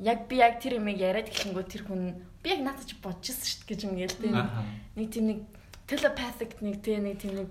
[0.00, 2.02] яг би яг тэр юмыг яриад эхлэнгүү тэр хүн
[2.42, 4.18] би яг надад ч бодчихсон шүү дээ гэж юм гээл.
[4.34, 4.64] Аха.
[4.96, 5.40] Нэг тийм нэг
[5.86, 7.48] telepathic нэг тэ нэг тийм нэг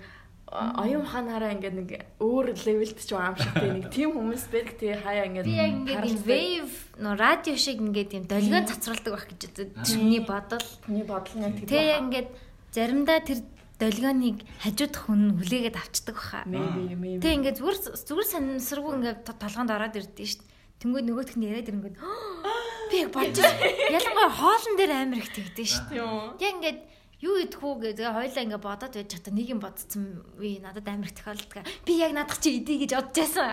[0.49, 4.75] оюун ухаанаараа ингээд нэг өөр левелд ч байгаа юм шиг тэ нэг тийм хүмүүс байдаг
[4.81, 9.25] тэ хаяа ингээд Би яг ингээд wave нөө радио шиг ингээд юм долгион цацруулдаг байх
[9.29, 9.41] гэж.
[9.85, 10.65] Чиний бодол.
[10.89, 12.29] Миний бодол нь яг тийм Тэ яг ингээд
[12.73, 13.39] заримдаа тэр
[13.77, 16.41] долгионыг хажуудах хүн хүлээгээд авчдаг баха.
[16.49, 17.77] Тэ ингээд зүгээр
[18.09, 20.49] зүгээр санамсаргүй ингээд то- толгоонд ороод ирдэ шүү.
[20.81, 21.95] Тэнгүүд нөгөөх нь яриад ирэнгүүд
[22.89, 23.37] би яг бодож
[23.95, 26.79] ялангуяа хоолн дээр амар их тэгдэж шүү тийм Яг ингээд
[27.19, 31.11] юу идэх үү гэдэг хоёлаа ингээд бодоод байж чадаа нэг юм бодсон би надад амар
[31.11, 31.67] тохиолддог.
[31.83, 33.51] Би яг надах чи идэе гэж бодож байсан.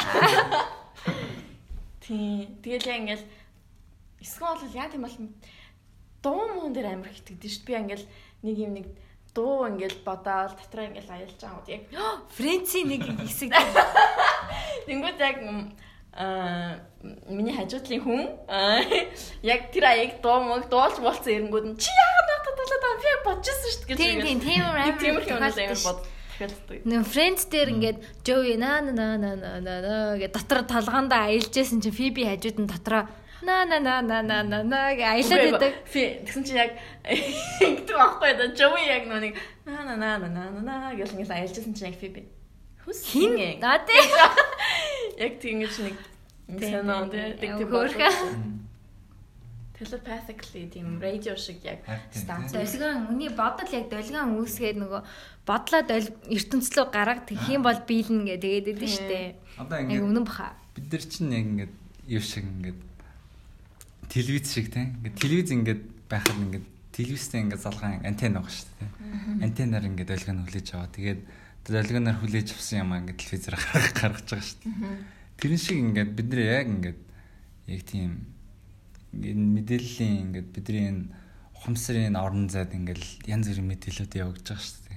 [2.07, 3.23] тийм тэгэл яг ингээд
[4.23, 5.19] эсвэл бол яа тийм бол
[6.23, 8.05] дуу мөн дээр амар их итгэдэж шүү би ингээд
[8.47, 8.87] нэг юм нэг
[9.35, 13.51] дуу ингээд бодоол дотроо ингээд аялж байгаа юм яг Френци нэг хэсэг
[14.87, 15.39] Тэнгүүд яг
[16.17, 16.81] аа
[17.29, 18.23] миний хажуудлын хүн
[19.45, 23.21] яг тэр аяг дуу мөг дуулж болцсон эрэнгүүд нь чи яагаад надад дуулаад байгаа юм?
[23.23, 25.99] би бодчихсон шүү дээ гэж Тийм тийм тийм амар тиймэрхүү юм амар бод.
[26.37, 31.53] Нөө Френц дээр ингээд Joey на на на на на на гэ дотор толгоондоо аялж
[31.53, 33.09] байсан чи Фиби хажууд нь дотроо
[33.41, 35.73] на на на на на на на гэ аялаад байдаг.
[35.89, 36.77] Тэгсэн чи яг
[37.09, 38.53] ингэдэг байхгүй да.
[38.53, 42.29] Joey яг нэг на на на на на на гэл ингэ аялжсэн чи яг Фиби.
[42.87, 43.91] Хүс Хин надад
[45.25, 45.97] яг тэгэж нэг
[46.47, 48.63] Тийм, санаа тийм, Хөөрхөн.
[49.77, 51.83] telepathically тийм радио шиг яг
[52.15, 55.03] станц Долгион үний бодол яг долгион үүсгээд нөгөө
[55.45, 59.35] бодлоо ертөнцлөө гараг тэгэх юм бол биелнэ гэ тэгээд идэв штэ.
[59.61, 60.55] Одоо Яг ингээд үнэн баха.
[60.79, 61.75] бид нар чинь яг ингээд
[62.09, 62.81] юу шиг ингээд
[64.09, 68.81] телевиз шиг тийм ингээд телевиз ингээд байхад ингээд телевизтэй ингээд залгаан антенн байгаа шүү дээ.
[68.81, 69.43] тийм.
[69.45, 70.89] Антеннаар ингээд долгионы хүлээж аваа.
[70.89, 71.21] Тэгээд
[71.73, 73.57] долгионоор хүлээж авсан юм ингээд телевизээр
[73.99, 74.99] гаргаж байгаа шүү дээ.
[75.41, 77.01] Тэрэн шиг ингээд бид нар яг ингээд
[77.67, 78.13] яг тийм
[79.17, 81.03] ингээд мэдээллийн ингээд бидний энэ
[81.59, 84.97] ухамсарын орон зайд ингээд янз бүрийн мэдээлүүд явагдаж байгаа шүү дээ.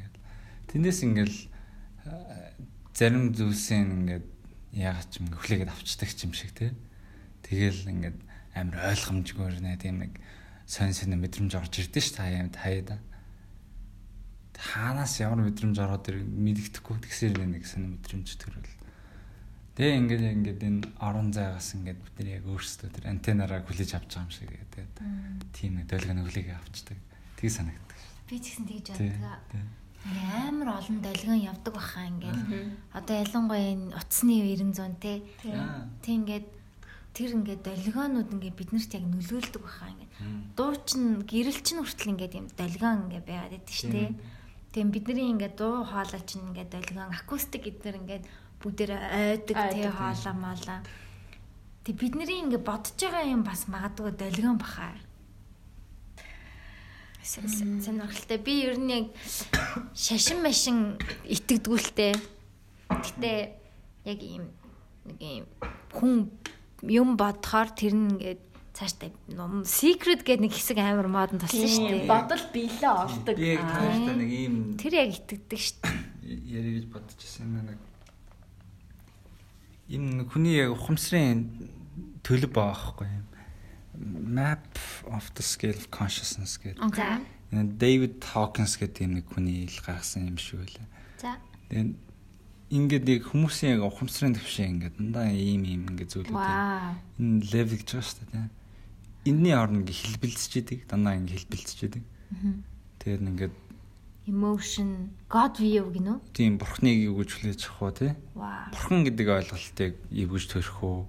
[0.70, 1.36] Тэндээс ингээд
[2.06, 2.14] а,
[2.94, 4.28] зарим зүйлсийн ингээд
[4.78, 6.72] яагаад ч юм хүлээгээд авчдаг юм шиг тий.
[7.41, 8.18] Тэгэл ингээд
[8.54, 10.14] амар ойлгомжгүйр нэ тийм нэг
[10.70, 13.02] сонь сонь мэдрэмж орж ирдэ ш та юм таяада.
[14.60, 18.76] Хаанаас ямар мэдрэмж ороод ир мэддэхгүй тэгсэр нэг сонь мэдрэмж төрөл.
[19.80, 24.11] Тэгээ ингээд ингээд энэ орон зайгаас ингээд бид нар яг өөрсдөө тэр антеннаараа хүлээж авч
[24.11, 24.95] байгаа юм шиг тэгээд
[25.56, 26.99] тийм нэг долгионы хүлээгээ авчдаг.
[27.40, 28.03] Тийг санагддаг ш.
[28.27, 28.99] Би ч гэсэн тэгж.
[28.99, 32.40] Ингээ амар олон долгион явдаг баха ингээд.
[32.91, 35.23] Одоо ялангуяа энэ утасны 900 те.
[36.03, 36.48] Тэг ингээд
[37.15, 40.11] тэр ингээд долгионууд ингээд биднэрт яг нөлөөлдөг баха ингээд.
[40.56, 44.10] Дуу чин гэрэл чин хүртэл ингээд юм долгион ингээд байгаад идэв шүү дээ.
[44.70, 48.26] Тэгээ бидний ингээд дуу хоолой чин ингээд долгион акустик гэдэр ингээд
[48.62, 50.80] бүгдээр ойдаг тий хоолоо моолоо.
[51.82, 54.94] Тэг бидний ингээд бодож байгаа юм бас магадгүй долгион баха.
[57.26, 58.38] Сонирхолтой.
[58.38, 59.06] Би ер нь яг
[59.98, 62.14] шашин машин итгэдэггүйлтэй.
[62.94, 63.32] Гэтэ
[64.06, 64.54] яг ийм
[65.06, 65.46] нэг ийм
[65.98, 66.30] хүн
[66.86, 68.48] юм бодохоор тэр нь ингээд
[68.80, 72.07] цааштай ном secret гэдэг нэг хэсэг амар модон тулсан шүү дээ.
[72.07, 73.35] бодол биелээ олдог.
[73.35, 75.99] Би яг тааштай нэг ийм Тэр яг итгэдэг шүү дээ.
[76.56, 77.80] яри гэж бодож ирсэн юм нэг
[79.91, 81.43] юм нэг хүний яг ухамсарын
[82.23, 83.27] төлөв байгаа байхгүй юм
[83.99, 84.80] map
[85.11, 87.19] of the scale of consciousness гэдэг За.
[87.51, 90.88] Энэ David Hawkins гэдэг юм нэг хүний ил гаргасан юм шиг үлээ.
[91.19, 91.35] За.
[91.68, 91.97] Тэгээд
[92.69, 96.38] ингээд яг хүмүүсийн яг ухамсарын төвшин ингээд дандаа ийм ийм ингээд зүйлүүд.
[97.18, 98.47] Энэ level гэж байгаа шүү дээ.
[99.30, 102.03] Энийний орн ингээд хэлбэлцэж идэг, дандаа ингээд хэлбэлцэж идэг.
[102.97, 103.56] Тэгээд ингээд
[104.30, 106.22] Emotion, God view гинөө.
[106.38, 108.11] тийм бурхныг гэж хүлээж авах уу тий?
[108.38, 111.01] Бурхан гэдэг ойлголтыг эвгэж төрөх үү?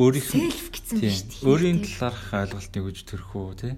[0.00, 1.48] Өөрийнх нь Self гэсэн биш үү?
[1.52, 3.74] Өөрийн талаарх ойлголтыг өгж төрөх үү тий?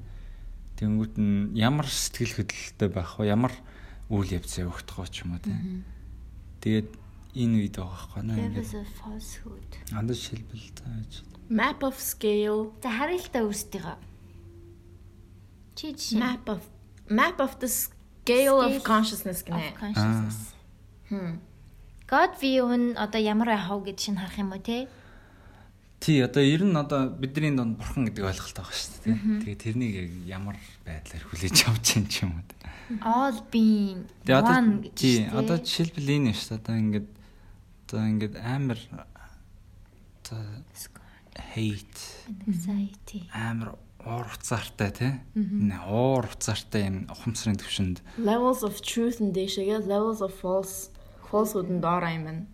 [0.78, 3.34] Тэнгүүт нь ямар сэтгэл хөдлөлтөй байх вэ?
[3.34, 3.54] Ямар
[4.14, 5.58] үйл явц явагдах вэ ч юм уу тий?
[6.62, 6.88] Тэгээд
[7.34, 9.70] энэ үед байгаа байхгүй falsehood.
[9.90, 11.12] андаж шилбэл тааж.
[11.48, 13.96] Map of scale, За харилтаа өөрсдийгөө.
[15.74, 16.18] Чи жишээ.
[16.20, 16.60] map of
[17.08, 19.72] map of the scale of Scale consciousness of гэнэ.
[19.80, 20.38] consciousness.
[21.08, 21.38] Хм.
[22.08, 24.88] God view нь одоо ямар байх вэ гэж шинэ харах юм уу те?
[26.00, 29.16] Тий одоо ер нь одоо бидний донд бурхан гэдэг ойлголт байгаа шүү дээ.
[29.16, 29.56] тий?
[29.56, 29.94] Тэгээд тэрнийг
[30.28, 32.44] ямар байдлаар хүлээж авч чинь ч юм уу.
[33.04, 36.60] All being Тэгээ одоо one гэж тий одоо жишээлбэл энэ шүү дээ.
[36.60, 37.08] Одоо ингээд
[37.88, 38.78] одоо ингээд амар
[41.38, 42.02] hate
[42.46, 43.28] anxiety.
[43.32, 45.12] амар уур уцаартай тий.
[45.34, 50.90] Уур уцаартай юм ухамсарын төвшөнд Levels of truth and дэшегээ levels of false
[51.30, 52.44] falsehood-ын доор юм байна.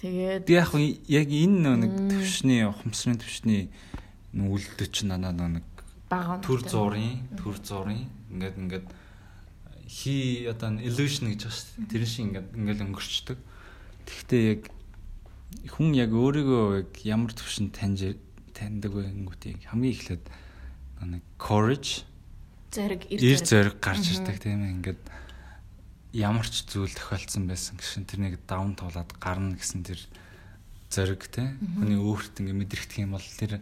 [0.00, 0.72] Тэгээд би яг
[1.08, 3.68] яг энэ нэг төвшний ухамсарын төвшний
[4.32, 5.66] үлдээ чи надад нэг
[6.08, 8.86] бага төр зурын төр зурын ингээд ингээд
[9.90, 11.90] хи одоо illusion гэж байна шүү дээ.
[11.90, 13.38] Тэр шиг ингээд ингээд өнгөрчдөг.
[14.06, 14.62] Тэгвэл яг
[15.70, 18.16] хүн яг өөрийгөө яг ямар төвшин таньж
[18.54, 20.24] таньдаг вэ гингүүтийг хамгийн эхлээд
[21.00, 22.04] нэг courage
[22.70, 24.74] зэрэг ир зэрэг гарч ирдэг тийм ээ.
[24.78, 25.02] Ингээд
[26.14, 29.98] ямар ч зүйл тохиолдсон байсан гэсэн тэрнийг давн туулаад гарна гэсэн тэр
[30.86, 31.58] зориг те.
[31.58, 33.58] Хүний өөрт ингээ мэдрэгдэх юм бол тэр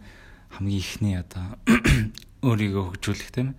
[0.52, 1.56] хамгийн ихний одоо
[2.48, 3.56] өөрийгөө хөгжүүлэх тийм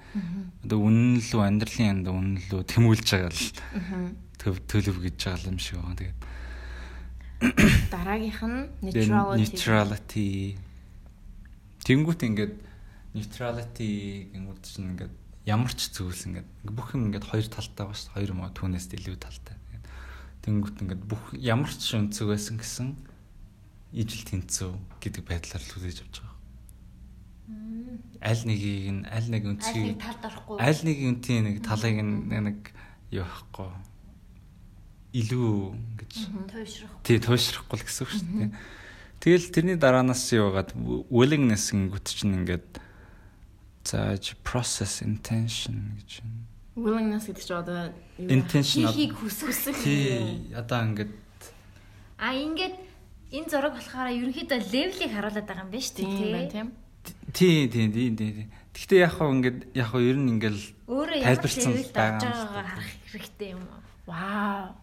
[0.65, 5.81] одоо үнэн лөө амьдралын янда үнэн лөө тэмүүлж байгаа л төлөв гэж байгаа юм шиг
[5.81, 5.97] байна.
[5.97, 6.19] Тэгээд
[7.39, 10.29] дараагийнх нь neutrality neutrality
[11.87, 12.55] тэнгуут ингээд
[13.15, 13.91] neutrality
[14.35, 15.13] гингүүд чинь ингээд
[15.47, 18.13] ямар ч зүйлс ингээд бүх юм ингээд хоёр талтай ба шүү.
[18.13, 19.55] Хоёр маа түүнээс илүү талтай.
[20.43, 22.87] Тэнгүүт ингээд бүх ямар ч өнцөг байсан гэсэн
[23.95, 24.71] ижил тэнцүү
[25.01, 26.37] гэдэг байдлаар л хүлээж авч байгаа.
[28.19, 30.57] Аль нэгийг нь аль нэг өнцгийг талд орохгүй.
[30.61, 32.59] Аль нэг үнтийн нэг талыг нэг
[33.09, 33.71] юу ахгүй
[35.13, 36.13] илүү гэж
[36.53, 36.93] туйшрах.
[37.03, 38.51] Тий, туйшрахгүй л гэсэн үг шүү дээ.
[39.19, 40.71] Тэгэл тэрний дараанаас юугаад
[41.11, 42.79] willingness гингүүт чинь ингээд
[43.83, 46.45] зааж process intention гэж байна.
[46.79, 47.79] willingness гэдэг чинь одоо
[48.17, 49.75] intention Хийхийг хүсэх.
[49.83, 51.11] тий одоо ингээд
[52.19, 52.75] А ингээд
[53.33, 56.31] энэ зураг болохоор ерөнхийдөө левелийг харуулдаг байгаа юм байна шүү тийм дээ.
[56.31, 56.67] байна тийм.
[57.33, 58.47] тий тий тий тий.
[58.77, 63.81] Гэхдээ яг хаа ингээд яг хаа ер нь ингээл левелд байгаа харах хэрэгтэй юм уу?
[64.07, 64.75] Вау.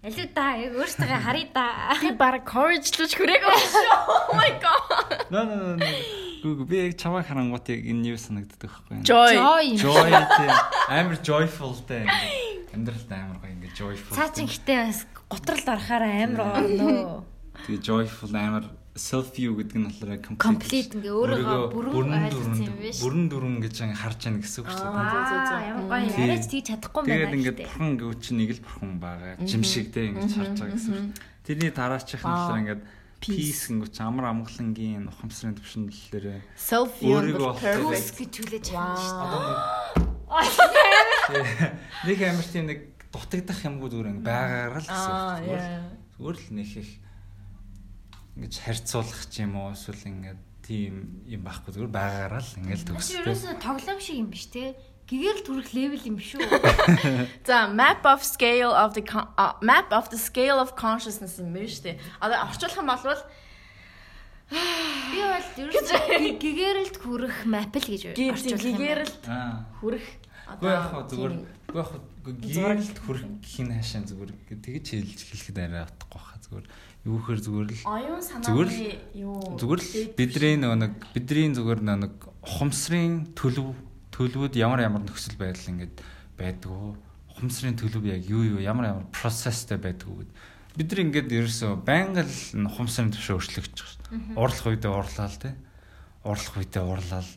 [0.00, 1.66] Алуу да яг өөртөө харъя да.
[2.00, 3.96] Би баг courage лж хүрээгүй шүү.
[4.08, 5.28] Oh my god.
[5.28, 5.98] нөө нөө нөө
[6.40, 9.04] гүг би яг чамайг харангуут яг энэ юу санагддаг байхгүй юу?
[9.04, 9.36] Joy.
[9.36, 9.80] Joy юм.
[9.84, 10.48] Joy тий
[10.88, 12.08] амар joyful дээ.
[12.72, 14.16] Амьдралд амар гоё ингээд joyful.
[14.16, 17.24] Цаа чин гэтээ бас готролд орохоор амар орно.
[17.68, 18.64] Тэгээ joyful амар
[18.98, 20.90] self view гэдэг нь болохоор complete.
[20.98, 22.98] Ингээ өөрийгөө бүрэн ойлгосон юм биш.
[23.00, 24.90] Бүрэн дүрэн гэж ингээ харж яана гэсэн үг шүү дээ.
[24.90, 26.24] Аа ямар гоё Тий.
[26.26, 27.66] арайч тгий чадахгүй юм Тэгээд байна ингээд гэдэг.
[27.70, 29.32] бурхан гэв чи нэг л бурхан байгаа.
[29.46, 31.06] Жимшиг те ингэж харж байгаа гэсэн үг.
[31.46, 32.82] Тэрний дараачих нь болохоор ингээд
[33.20, 36.26] peace гэнгүй чи амар амгалангийн ухамсарын төвшинлэлээр
[36.56, 39.92] Self view гэж хүлээж авах
[42.06, 42.80] нэг амар тийм нэг
[43.12, 45.14] дутагдах юмгүй зүгээр ингээ байгаагаар л гэсэн
[45.46, 45.62] үг.
[46.18, 46.90] Зүгээр л нэг их
[48.36, 50.94] ингэж харьцуулах ч юм уу эсвэл ингээд тийм
[51.26, 53.20] юм байхгүй зүгээр байгаагаараа л ингээл Бас төгсдөө.
[53.26, 54.76] ерөөсө тоглоом шиг юм биш те.
[55.10, 56.38] Гэгэл түрэх левел юм шүү.
[57.48, 59.02] За map of scale of the
[59.34, 61.96] а, map of the scale of consciousness юм шүү дээ.
[62.22, 63.22] Одоо орчуулах юм бол
[64.50, 65.94] Би бол ерөөсө
[66.42, 68.78] гэгэрэлд хүрэх мап л гэж орчуулах юм.
[68.78, 69.14] гэгээр байна.
[69.14, 69.54] л Аа.
[69.78, 70.06] хүрэх
[70.50, 71.34] Үгүй яг хаа зүгээр
[71.70, 76.66] яг хаа гэрэлд хүрэх хин хаашаа зүгээр тэгэж хэлж хэлэхэд арай утахгүй хаа зүгээр
[77.04, 82.12] юу гэхээр зүгээр л оюун санааны юу зүгээр л бидний нэг бидний зүгээр нэг
[82.44, 83.72] ухамсарын төлөв
[84.12, 85.96] төлөвүүд ямар ямар нөхцөл байдал ингээд
[86.36, 86.96] байдгүй
[87.32, 90.28] ухамсарын төлөв яг юу юу ямар ямар процесстэй байдгүй
[90.76, 94.38] бид нар ингээд ерөөсөө байнга л ухамсарын төвшөө өөрчлөгдөж байгаа шүү.
[94.38, 95.54] Урлах үедээ урлаа л тий.
[96.22, 97.32] Урлах үедээ урлаа л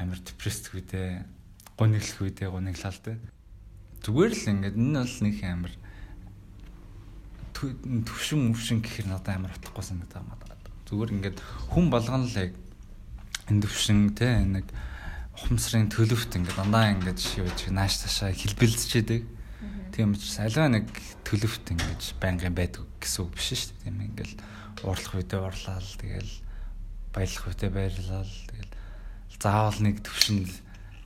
[0.00, 1.08] амар депресд үедээ
[1.76, 3.16] гониглох үедээ гониглаа л тий.
[4.02, 5.72] Зүгээр л ингээд энэ бол нэг амар
[7.58, 10.38] төвшин мөвшин гэхэр надад амар утгагүй санагдаа маа.
[10.88, 11.38] Зүгээр ингээд
[11.74, 12.52] хүн болгоно л яг
[13.50, 14.66] энэ төвшин те нэг
[15.36, 19.10] ухамсарын төлөвт ингээд дандаа ингээд гэж нааш цаашаа хэлбэлцчихэд
[19.92, 20.86] тийм учраас аливаа нэг
[21.28, 23.84] төлөвт ингээд байнгын байдаг гэсэн үг биш шүү дээ.
[23.84, 24.32] Тийм ингээд
[24.86, 26.34] уурлах үедээ уурлал тэгэл
[27.12, 28.72] баярлах үедээ баярлал тэгэл
[29.38, 30.50] заавал нэг төвшөнд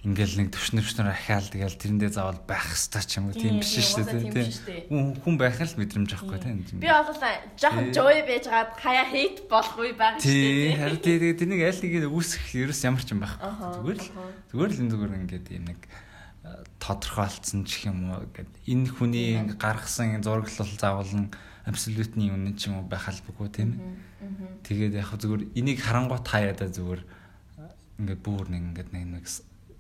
[0.03, 4.03] ингээл нэг төвшнөвчнөр ахаал тэгэл тэрэндээ заавал байх хэвээр ч юм уу тийм биш шүү
[4.03, 4.51] дээ.
[4.91, 6.59] Тийм хүн байх л мэдрэмж авахгүй тийм.
[6.83, 7.15] Би бол
[7.55, 10.75] жоохон joy байж гаад хаяа hate болох үе байгаа шүү дээ.
[10.83, 13.47] харин тэгээ тэрнийг аль нэгийг үүсэх ерөөс ямар ч юм байхгүй.
[13.47, 14.09] Зүгээр л
[14.51, 16.51] зүгээр л энэ зүгээр ингээд юм нэг э,
[16.83, 21.31] тодорхойлцсон ч юм уу гэд энэ хүний гаргасан зураглал заавал нь
[21.63, 24.67] абсолютны юм ч юм уу байх албагүй тийм ээ.
[24.67, 29.27] Тэгээд яг зүгээр энийг харангуут хаяада зүгээр э, ингээд бүр нэг ингээд нэг нэг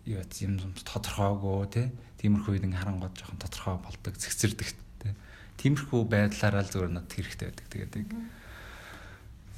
[0.07, 1.91] юу яц юм тодорхойгоо тий.
[2.19, 4.69] Тиймэрхүү үед ингээ харангуут жоохон тодорхой болдог зэгцэрдэг
[5.03, 5.15] тий.
[5.59, 7.67] Тиймэрхүү байдлаараа л зүгээр над хэрэгтэй байдаг.
[7.71, 7.95] Тэгээд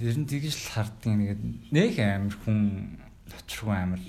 [0.02, 2.98] Ер нь тэгж л харддаг нэгэд нэг амир хүн
[3.30, 4.02] очруу амир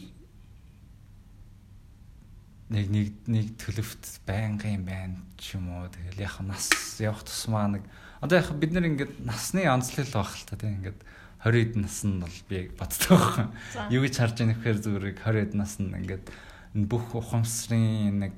[2.74, 7.86] нэг нэг нэг төлөвт байнгын байна ч юм уу тэгэл яг нас явах тусмаа нэг
[8.18, 10.98] одоо яг бид нар ингээд насны онцлог байх л та тийм ингээд
[11.46, 13.46] 20 хэд наснд бол би боддог байхгүй.
[13.94, 16.26] Юу гэж харж байгаа нөхөр зүрэг 20 хэд наснд ингээд
[16.74, 18.38] энэ бүх ухамсарын нэг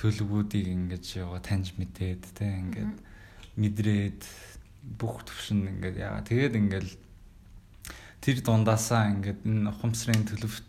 [0.00, 2.96] төлөвүүдийг ингээд яваа таньж мэдээд тийм ингээд
[3.60, 4.22] мэдрээд
[4.96, 6.88] бүх төвшин ингээд яа тэгээд ингээд
[8.24, 10.68] тэр дундаасаа ингээд энэ ухамсарын төлөвт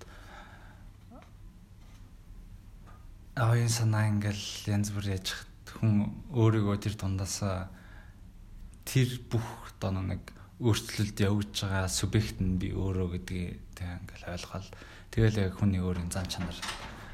[3.39, 5.31] оюун санаа ингээл янз бүр яж
[5.79, 7.71] хүн өөрийгөө тэр дундаасаа
[8.83, 9.45] тэр бүх
[9.79, 14.67] одоо нэг өөрчлөлт явж байгаа субъект нь би өөрөө гэдгийг тэг ингээл ойлгоод
[15.11, 16.57] тэгэл яг хүний өөрийн зан чанар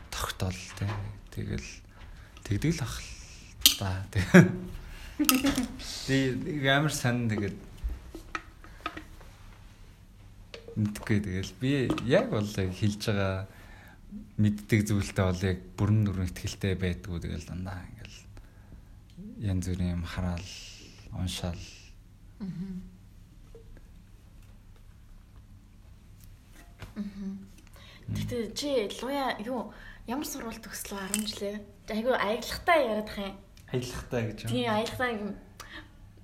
[0.09, 0.89] тогтоол тэг.
[1.29, 1.69] Тэгэл
[2.41, 2.97] тэгдэг л ах
[3.77, 4.25] та тэг.
[6.09, 7.55] Тэг амар сан тэгээд
[10.75, 13.47] мэдгүй тэгэл би яг бол хэлж байгаа
[14.35, 18.19] мэддэг зүйлтэй бол яг бүрэн дүрэн ихтгэлтэй байдгүй тэгэл дандаа ингээл
[19.39, 20.49] янз бүрийн юм хараал
[21.15, 21.63] уншаал
[26.95, 28.69] Тэгтээ чи
[29.01, 29.73] луя юу
[30.07, 31.55] ямар сурвалт төгслөө 10 жилээ.
[31.89, 33.37] Айгу аялахтаа яриад хаа юм.
[33.73, 34.49] аялахтаа гэж юм.
[34.49, 35.09] Тийм аялахтаа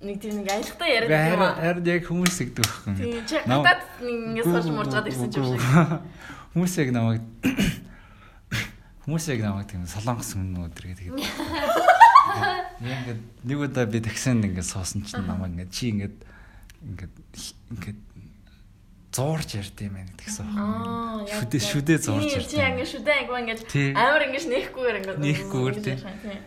[0.02, 1.54] нэг тийм нэг аялахтаа яриад юм аа.
[1.58, 2.94] Харин яг хүмүүс игдэг байхгүй.
[2.96, 5.62] Тийм чи гадаад нэг ингэ сууж муурчаад ирсэн ч юм шиг.
[6.52, 7.22] Хүмүүс яг намайг
[9.02, 11.08] хүмүүс яг намайг тийм солонгос хүн өдр гэдэг.
[12.82, 16.18] Ингээд нэг удаа би таксинд ингээд суусан чинь намайг ингээд чи ингээд
[16.82, 17.14] ингээд
[17.72, 18.00] ингээд
[19.12, 21.28] зуурж ярьд юм байна гэсэн Аа, байна.
[21.28, 22.48] яг Шүдэ шүдэ зуурж Тийм, ярьд.
[22.48, 23.88] Чи ингэ шүдэ ангуу ингэ Тий.
[23.92, 25.96] амар ингэ нээхгүйгээр ингэ Нээхгүйгээр, тий.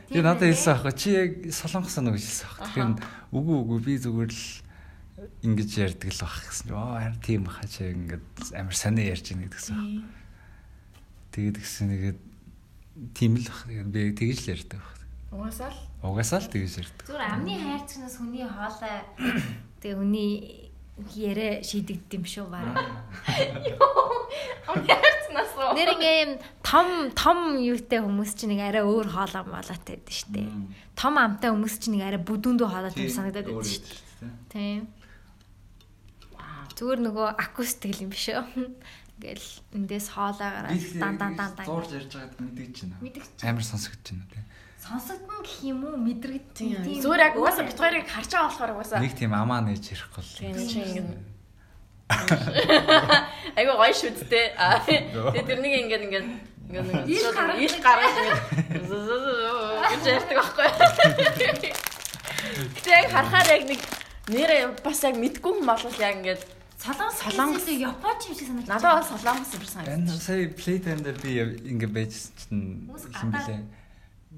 [0.09, 2.65] Тэгээ надад хэлсэн аахгүй чи яг солонгос нэг хэлсэн аахгүй.
[2.65, 2.91] Тэгэхээр
[3.37, 4.45] үгүй үгүй би зүгээр л
[5.45, 6.67] ингэж ярьдаг л байх гэсэн.
[6.73, 8.25] Оо харин тийм баха чи ингээд
[8.57, 9.77] амар санаа ярьж ийн гэдгсэн.
[11.37, 12.19] Тэгээд гэсэн нэгээд
[13.13, 13.61] тийм л бах.
[13.69, 14.93] Би тэгж л ярьдаг байх.
[15.35, 17.05] Угаасаа л Угаасаа л тэгж ярьдаг.
[17.05, 18.97] Зүгээр амны хайрцагнаас хүний хоолой
[19.81, 20.31] тэгээ хүний
[21.15, 22.71] яриа шийдэгд юм шүү баг.
[24.65, 25.75] Амны хайрцнаас уу.
[25.75, 26.31] Нэр ингээ юм
[26.63, 30.47] том том юутай хүмүүс чинь нэг арай өөр хоолой молоотой байдаг шүү дээ.
[30.95, 34.31] Том амтай хүмүүс чинь нэг арай бүдүүндөө хоолойтой юм санагдаад байдаг шүү дээ.
[34.55, 34.81] Тийм.
[36.75, 38.43] Зүгээр нөгөө акустик юм биш үү?
[39.15, 40.67] Ингээл эндээс хоолойгоор
[40.99, 41.65] дан дан дан дан.
[41.67, 43.23] зуурж ярьж байгаад мэдэж байна.
[43.47, 44.43] Амар сонсогдож байна тий.
[44.85, 45.97] Сонсогдно гэх юм уу?
[45.97, 46.53] Мэдрэгд.
[46.53, 46.77] Тийм.
[47.01, 49.01] Зүгээр яг угаасаа бит хоёрыг харж байгаа болохоор угаасаа.
[49.01, 50.29] Нэг тийм амаа нээж ярихгүй л.
[50.37, 51.33] Тийм ингэ
[53.57, 54.53] Айгу гоё шүттэй.
[54.61, 56.27] Аа тэгээ тэрнийг ингээд ингээд
[56.69, 60.69] ингээд нэг Ил гаргаж ил гаргаж ингээд ярьдаг байхгүй.
[62.85, 63.81] Яг харахаар яг нэг
[64.29, 66.41] нэрээ бас яг мэдгүй хүн бол яг ингээд
[66.77, 67.65] Солонгос Солонгос.
[67.73, 70.21] японч юм шиг санагдаж надад бол солонгос юм шиг санагдаж.
[70.21, 71.29] сая плейтен дээр би
[71.73, 73.65] ингэ байжсэн чинь гадаад- блэ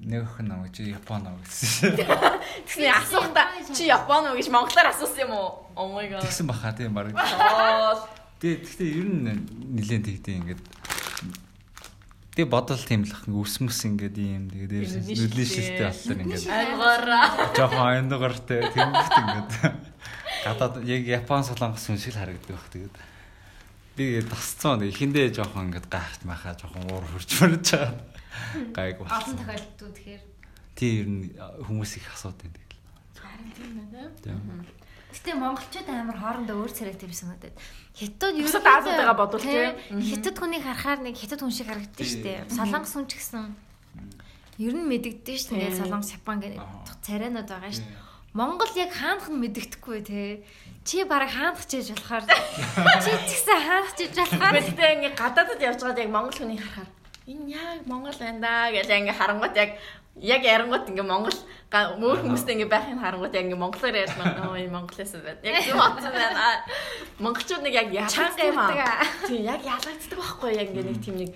[0.04, 1.98] нэг охин намайг чи Япон аа гэсэн.
[2.66, 5.48] Тэгсний асуухдаа чи Япон уу гэж монголоор асуусан юм уу?
[5.74, 6.22] Oh my god.
[6.22, 7.10] Тэгсэн баха тийм баг.
[8.38, 9.26] Тэгээ гэхдээ ер нь
[9.74, 10.62] нилээн тэгтээ ингээд
[12.38, 15.90] Тэгээ бодол тийм л ах ус мөс ингээд ийм тэгээ дээр Нүдний нүдний шилтэй.
[15.90, 17.26] болохоор ингээд аймгаараа.
[17.58, 19.50] жоохон айнугартай тэнгэрт ингээд
[20.46, 22.94] гадаад яг Япон солонгос хүн шиг харагддаг бах тэгээд
[23.98, 28.17] би тасцсан нэг ихэндээ жоохон ингээд гайхаж махаа жоохон уур хурж мөрж байгаа
[28.74, 29.36] гайг Олон болсон.
[29.38, 30.22] тохиолдолд тэгэхээр
[30.78, 31.22] Тийм ер нь
[31.66, 32.54] хүмүүс их асуудаг юм.
[34.22, 34.38] Тийм.
[35.08, 37.56] Гэтэ монголчууд амар хоорондоо өөр царайтай байсан надад.
[37.96, 39.74] Хятад юу Бусад Азиудаа бодвол тийм.
[40.04, 42.46] Хятад хүнийг харахаар нэг хятад хүн шиг харагддаг шүү дээ.
[42.52, 43.56] Солонгос хүн ч гэсэн
[44.60, 45.78] ер нь мэдэгдэн шүү дээ.
[45.80, 46.84] Солонгос Япон гэдэг Аа.
[47.02, 48.06] царайнууд байгаа шүү дээ.
[48.36, 50.44] Монгол яг хаанах нь мэдэгдэхгүй те.
[50.84, 52.28] Чи бараг хаанах чийж болохоор
[53.02, 56.90] чи ч гэсэн хаанах чийж болохоор Гэтэ ингээ гадаадд явж байгаад яг монгол хүний харахаар
[57.28, 59.70] энэ яг монгол байна да гэж ингээ харангууд яг
[60.16, 61.38] яг ярангууд ингээ монгол
[62.00, 64.40] мөр хүмүүстэй ингээ байхын харангууд яг ингээ монголоор ярьж байна.
[64.48, 65.40] Оо энэ монголоос байна.
[65.44, 66.64] Яг тийм бодсон байна.
[67.20, 68.48] Монголчууд нэг яг ялагддаг.
[69.28, 71.30] Тийм яг ялагддаг байхгүй яг ингээ нэг тийм нэг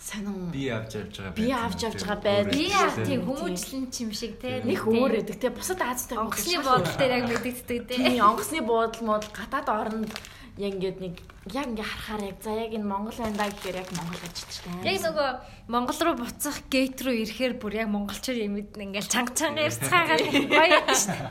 [0.00, 1.36] сонин Би авч явж байгаа.
[1.36, 2.56] Би авч явж байгаа байдал.
[2.56, 2.72] би Тийм.
[2.72, 4.64] яг тийм хүмүүжлэн чим шиг те.
[4.64, 7.94] нэг өөр эдэг те бусад Азитай онгоцны бодол дээр яг мэдэгддэг те.
[8.00, 10.12] Тийм онгоцны буудал мод гадаад оронд
[10.56, 11.14] яг ингээд нэг
[11.52, 14.72] яг ингээ харахаар яг за яг энэ монгол байна да гэхээр яг монгол ажилчтай.
[14.88, 15.28] Яг нөгөө
[15.68, 20.80] Монгол руу буцах гейт руу ирэхээр бүр яг монголчууд юм ингээл чанга чанга ярьцгаагаад гоё
[20.96, 21.28] шүү дээ.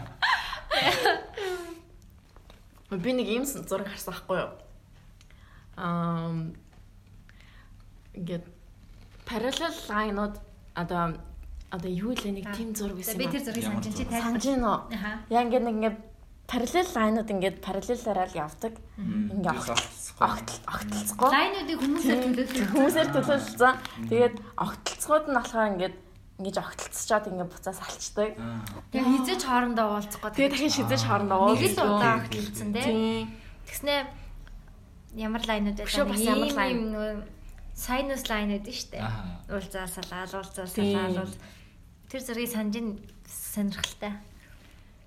[3.02, 4.54] Би нэг ийм зураг харсан байхгүй юу?
[5.78, 6.54] Аа
[8.18, 8.59] ингээд
[9.30, 10.36] parallel line-ууд
[10.74, 11.04] одоо
[11.70, 14.22] одоо юу л нэг тийм зураг байсан би юм тэр зургийг санаж чи тайлбар.
[14.26, 14.78] санаж гин үү?
[15.30, 15.98] Яа ингээд нэг ингээд
[16.50, 18.74] parallel line-ууд ингээд параллелаараа л явдаг.
[18.98, 19.54] Ингээ
[20.20, 21.30] огт огтлцгоо.
[21.30, 22.70] Лайнуудыг хүмүүсээр төлөөлөх.
[22.74, 23.76] Хүмүүсээр төлөөлсөн.
[24.10, 25.96] Тэгээд огтлцгууд нь болохоор ингээд
[26.42, 28.34] ингэж огтлцчаад ингээд буцаас алчдаг.
[28.90, 30.36] Тэгээ хизээч хоорондоо уулзах гэдэг.
[30.42, 32.82] Тэгээд дахин шидэж хоорондоо нэг л удаа огтлцсан те.
[32.82, 33.24] Тийм.
[33.70, 33.96] Тэгснэ
[35.22, 37.30] ямар лайнууд Өшөө бас ямар лайн?
[37.80, 39.00] Sinus лайнууд нь штэ.
[39.00, 39.40] Аа.
[39.48, 41.16] Уулзаасалаа, уулзаасалаа, Тийм.
[41.16, 41.36] уулз.
[42.12, 42.88] Тэр зэргийг санаж ин
[43.24, 44.14] сонирхолтой.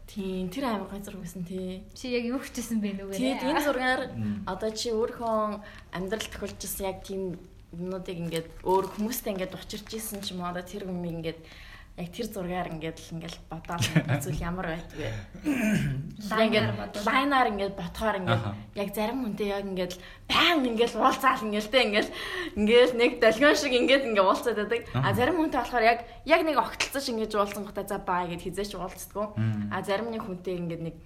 [0.08, 1.84] Тийм тэр гой зураг байсан тий.
[1.92, 3.16] Чи яг юу хичээсэн бэ нүгээрээ?
[3.16, 4.02] Тэгээд энэ зургаар
[4.48, 5.60] одоо чи өөрийнхөө
[5.96, 7.36] амьдрал тохиолж ирсэн яг тийм
[7.72, 11.40] юмнуудыг ингээд өөр хүмүүстэй ингээд учирч исэн ч юм уу одоо тэр юм ингээд
[11.92, 13.84] яг тэр зургаар ингээд л ингээд бодоод
[14.24, 15.12] зүйл ямар байдаг вэ?
[16.24, 18.44] Ингээд лайнаар ингээд ботхоор ингээд
[18.80, 19.94] яг зарим хүнтэй яг ингээд
[20.24, 22.08] баян ингээд уулзаал ингээд тэ ингээд
[22.56, 24.88] ингээд нэг долгион шиг ингээд ингээд уулзаад байдаг.
[24.96, 28.72] А зарим хүнтэй болохоор яг яг нэг огтлцож ингээд уулзсан гутаа за баа гэд хизээч
[28.72, 29.36] уулздаг.
[29.68, 30.96] А зарим нэг хүнтэй ингээд нэг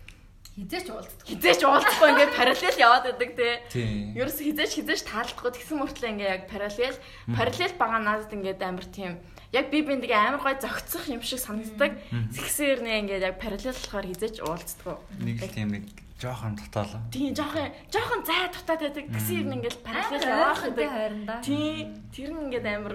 [0.55, 1.27] хизээч уулздаг.
[1.27, 3.31] Хизээч уулзахгүй ингээд параллел яваад байдаг
[3.75, 4.15] тий.
[4.15, 6.97] Ерөөс хизээч хизээч таалдахгүй тэгсэн мөртлөө ингээд яг параллел
[7.35, 9.19] параллел байгаа надад ингээд амар тийм
[9.53, 11.99] яг би биндээ амар гой зөгцөх юм шиг санагддаг.
[12.35, 14.99] Тэгсээр нэ ингээд яг параллел болохоор хизээч уулздаг.
[15.23, 15.85] Нэг тийм нэг
[16.19, 17.01] жоохон дотоолоо.
[17.13, 19.05] Тийм жоохон жоохон зай дутаад байдаг.
[19.13, 21.35] Тэгсээр нэ ингээд параллел явах гэдэг хайранда.
[21.45, 22.95] Тийм тэр нь ингээд амар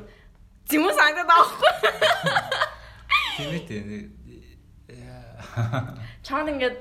[0.68, 1.74] зэмүү санагдаад аахгүй.
[3.38, 3.88] Тийм ээ тийм.
[6.26, 6.80] Чаан ингээд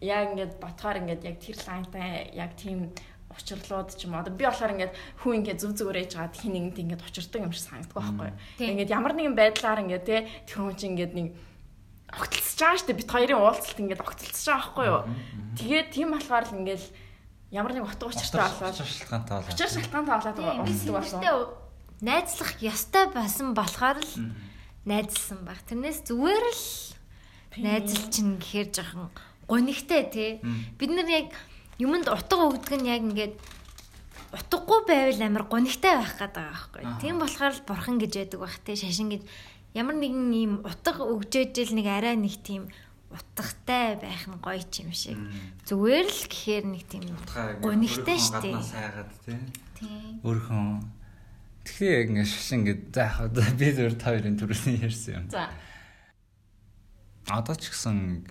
[0.00, 2.94] яг ингээд ботхоор ингээд яг тэр лайнтай яг тийм
[3.38, 4.18] учирлууд ч юм.
[4.18, 7.54] Одоо би болохоор ингээд хүн ингээд зүв зүгээр ээж гаад хин нэгэнт ингээд учирдаг юм
[7.54, 8.30] шиг санагддаг байхгүй.
[8.58, 11.28] Ингээд ямар нэгэн байдлаар ингээд те тэр хүн чинь ингээд нэг
[12.10, 15.02] огтлцож байгаа штэ бит хоёрын уулзалт ингээд огтлцож байгаа байхгүй юу.
[15.54, 16.84] Тэгээд тийм болохоор л ингээд
[17.52, 19.52] ямар нэг утга учиртай болоод шалтгаантай болоод.
[19.54, 21.20] Учир шалтгаантай болоод уулздаг болсон.
[21.98, 24.12] Найзлах ёстой басан болохоор л
[24.88, 25.60] найзлсан баг.
[25.68, 26.64] Тэрнээс зүгээр л
[27.60, 29.10] найзл чинь гэхээр жоохон
[29.48, 30.30] гонигтай тий.
[30.78, 31.32] Бид нар яг
[31.78, 33.34] юмд утга өгдөг нь яг ингээд
[34.34, 36.82] утгагүй байвал амар гонигтай байх гэдэг байгаа байхгүй.
[37.00, 39.22] Тийм болохоор л бурхан гэж байдаг байх те шашин гэж
[39.72, 42.68] ямар нэгэн ийм утга өгжөөжл нэг арай нэг тийм
[43.08, 45.16] утгатай байх нь гоё ч юм шиг.
[45.64, 47.04] Зүгээр л гэхээр нэг тийм
[47.64, 48.52] гонигтай штэ.
[48.52, 49.40] Сайгаад тий.
[49.80, 50.20] Тийм.
[50.26, 50.84] Өөрхөн
[51.68, 55.24] Тэгэхээр яг ингэ шашин гэд за яг би зөвөр та хоёрын төрөсний ярьсан юм.
[55.28, 55.52] За.
[57.28, 58.24] Одоо ч гэсэн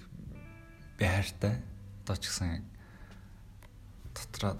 [0.97, 1.61] би хайртай.
[2.01, 2.65] Одоо ч гэсэн
[4.37, 4.53] дотроо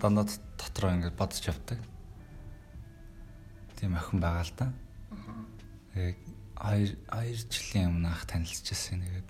[0.00, 0.26] дандаа
[0.58, 1.78] дотроо ингээд бодож явдаг.
[3.76, 4.72] Тийм охин байгаа л да.
[5.94, 6.16] Яг
[6.54, 9.28] хоёр хоёр жилийн өмнө анх танилцчихсан нэгэд.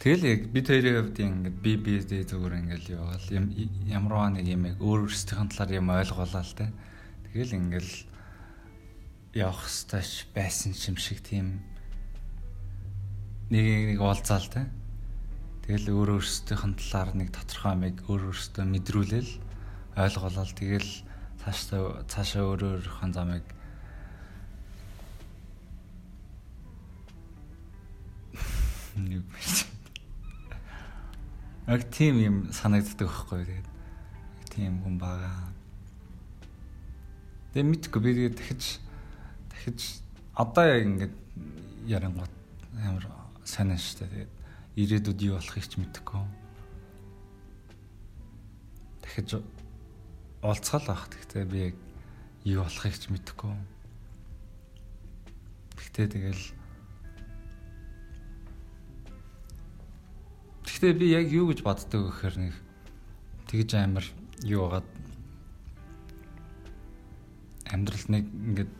[0.00, 4.64] Тэгэл яг бид хоёрын хувьд ингээд би би дэ зүгээр ингээд яваал ямарваа нэг юм
[4.72, 6.72] яг өөр өөрсдийн талаар юм ойлгуулаа л да.
[7.28, 7.90] Тэгэл ингээд
[9.36, 11.60] явах стач байсан юм шиг тийм
[13.52, 14.68] нэг нэг уулзаал та.
[15.62, 19.30] Тэгэл өөр өөрсдийнх талаар нэг тодорхой юмыг өөр өөрсдөө мэдрүүлэл
[19.94, 20.90] ойлгуулаад тэгэл
[21.38, 23.46] цаашаа цаашаа өөр өөрийнхөө замыг
[28.98, 29.22] нэг
[31.66, 33.68] Яг тийм юм санагддаг байхгүй тэгээд
[34.50, 35.54] тийм хүн байгаа.
[37.54, 38.64] Тэгээ мэдгүй би тэгээд дахиж
[39.46, 39.80] дахиж
[40.34, 41.14] одоо яг ингээд
[41.86, 42.34] ярангууд
[42.82, 43.06] амар
[43.46, 44.26] сайн шүү дээ.
[44.26, 44.32] Тэгээд
[44.76, 46.24] ирээдүйд юу болохыг ч мэдэхгүй.
[49.04, 49.28] Дахиж
[50.40, 51.08] уулзгаал ах.
[51.12, 51.76] Гэхдээ би яг
[52.44, 53.54] юу болохыг ч мэдэхгүй.
[55.76, 56.44] Гэхдээ тэгэл
[60.64, 62.54] Гэхдээ би яг юу гэж боддог гэхээр нэг
[63.46, 64.06] тэгж амар
[64.42, 64.88] юу байгаад
[67.70, 68.72] амьдрал нэг ингээд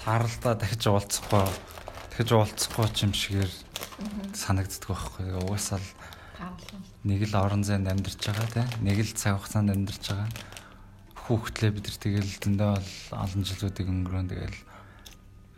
[0.00, 1.44] тааралдаа дахиж уулзахгүй
[2.14, 3.50] дахиж уулзахгүй ч юм шигээр
[4.38, 5.34] санагддаг байхгүй.
[5.34, 5.90] Угаасаа л
[7.02, 10.30] нэг л орон зайд амьдарч байгаа тийм нэг л цаг хугацаанд амьдарч байгаа.
[11.26, 14.58] Хүүхдлээ бид нар тэгэл зөндөө бол олон жилүүдийг өнгөрөөн тэгэл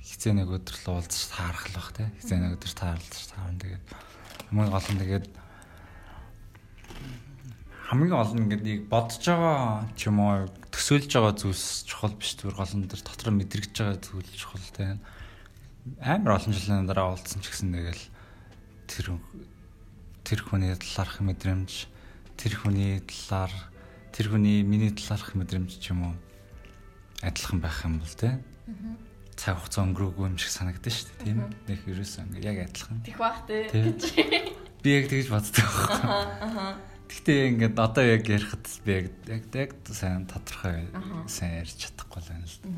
[0.00, 3.60] хизээ нэг өдөр л уулзаж таарах л бах тийм хизээ нэг өдөр таарлаж таарна.
[3.60, 3.84] Тэгээд
[4.48, 5.26] хамгийн гол нь тэгээд
[7.84, 12.32] хамгийн гол нь ингээд нэг бодож байгаа ч юм уу төсөөлж байгаа зүйлс чухал биш
[12.40, 15.04] зүгээр гол нь дотор мэдрэгж байгаа зүйл чухал тийм
[16.00, 18.04] амар олон жилийн дараа уулзсан ч гэсэн тэгэл
[18.90, 19.06] тэр
[20.26, 21.72] тэр хүний талаарх мэдрэмж
[22.36, 23.52] тэр хүний талаар
[24.10, 26.14] тэр хүний миний талаарх мэдрэмж ч юм уу
[27.22, 28.42] адилхан байх юм бол тийм
[29.36, 31.38] цаг хугацаа өнгөрөөгүй юм шиг санагдаж шүү дээ тийм.
[31.68, 32.98] Нэг ерөөсөө ингээ яг адилхан.
[33.04, 33.68] Тэх бах тий.
[34.82, 36.16] би яг тэгж боддог байхгүй.
[37.06, 38.92] Гэхдээ ингээд одоо яг ярихад би
[39.28, 40.88] яг яг сайн тодорхой
[41.28, 42.68] сайн ярьж чадахгүй байна л да.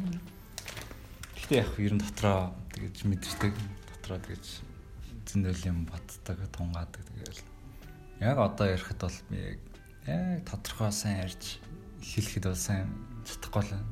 [1.38, 3.54] Гэхдээ яг ер нь дотроо тэгэж мэдэрдэг.
[3.90, 4.46] Дотроо тэгэж
[5.26, 7.42] зөндөл юм боддог тунгаадаг тэгэл.
[8.22, 9.58] Яг одоо ярихад бол би яг
[10.06, 11.58] яг тодорхой сайн ярьж
[11.98, 12.86] хэлэхэд бол сайн
[13.26, 13.90] чадахгүй л байна.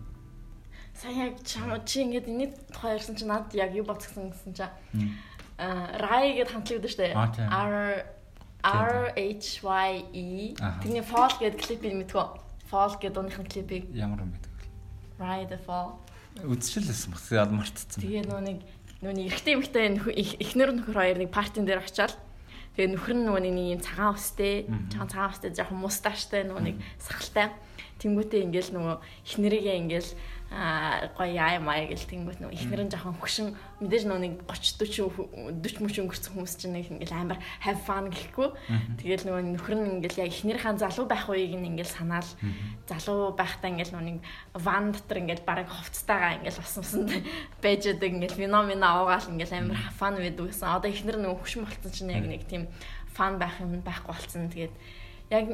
[0.94, 1.34] Сайн яг
[1.82, 4.70] чи ингээд энэ тухай ярьсан чи надад яг юу бодсон гэсэн чи аа
[5.58, 7.12] Rai гэд хамтлагдаг дээ.
[7.50, 8.06] R
[8.62, 10.54] R H Y E.
[10.84, 12.26] Тэний Fall гэдэг клипийг мэдгүй.
[12.70, 13.90] Fall гэдэг дууныхын клипийг.
[13.90, 14.38] Ямар юм бэ?
[15.18, 15.96] Rai the Fall.
[16.44, 17.24] Үзчихлээсэн баг.
[17.32, 18.04] Яг мартцсан.
[18.04, 18.58] Тэгээ нөө нэг
[19.04, 19.84] нүуний эрэгтэй эмэгтэй
[20.40, 22.16] эхнэр нөхөр хоёр нэг партин дээр очиад
[22.76, 26.76] тэгээ нөхөр нь нөгөө нэг юм цагаан устэй цагаан цагаан устэй жоохон мусташтай нөгөө нэг
[27.00, 27.52] сахалтай.
[28.00, 30.10] Тэнгүүтээ ингээл нөгөө эхнэрийгээ ингээл
[30.50, 34.78] а гоё яа маяг гэл тэнгүүт нөө ихнэр нь жоохон хөшин мэдээж нөө нэг 30
[34.78, 38.54] 40 40 мөч өнгөрсөн хүмүүс чинь нэг ингээл амар have fun гэхгүй.
[39.02, 42.30] Тэгэл нөгөө нөхөр нь ингээл яг ихнэрийн залуу байх үеийг нь ингээл санаал.
[42.86, 44.18] Залуу байхдаа ингээл нөө нэг
[44.54, 47.10] ван дотор ингээл бараг хувцтайгаа ингээл бас усанд
[47.58, 50.70] байж байгаа ингээл феномена уугаал ингээл амар fun байдаг гэсэн.
[50.70, 52.70] Одоо ихнэр нөгөө хөшин болцсон чинь яг нэг тийм
[53.16, 54.74] фан байх юм байхгүй болцсон тэгээд
[55.30, 55.46] яг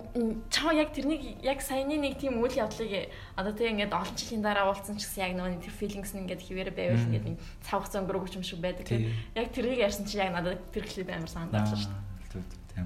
[0.52, 4.68] чам яг тэрнийг яг саяны нэг тийм үйл явдлыг одоо тэг ингээд олон жилийн дараа
[4.68, 8.44] уулзсан ч гэсэн яг нөгөө тэр филингс нь ингээд хിവэр байвал ингээд цавх зөнгөрөөг юм
[8.44, 9.08] шиг байдаг тийм.
[9.32, 12.12] Яг тэрийг ярьсан чинь яг надад тэр клип амар санагдаад шүү дээ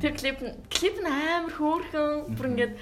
[0.00, 0.38] тэр клип
[0.70, 2.34] клип нь амар хөөрхөн.
[2.34, 2.74] Бүр ингээд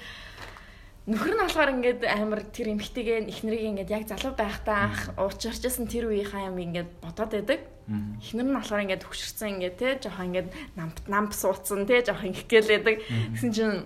[1.05, 6.09] нөхөр нь болохоор ингээд амар тэр эмхтэйгээ ихнэрийг ингээд яг залуу байхдаа анх уучирчсан тэр
[6.09, 7.61] үеийнхаа юм ингээд бодоод байдаг.
[7.85, 12.49] Эхнэр нь болохоор ингээд хөшөрсөн ингээд те жоохон ингээд намп намп суудсан те жоохон их
[12.49, 12.95] гэлээдэг.
[13.37, 13.85] Гэсэн чинь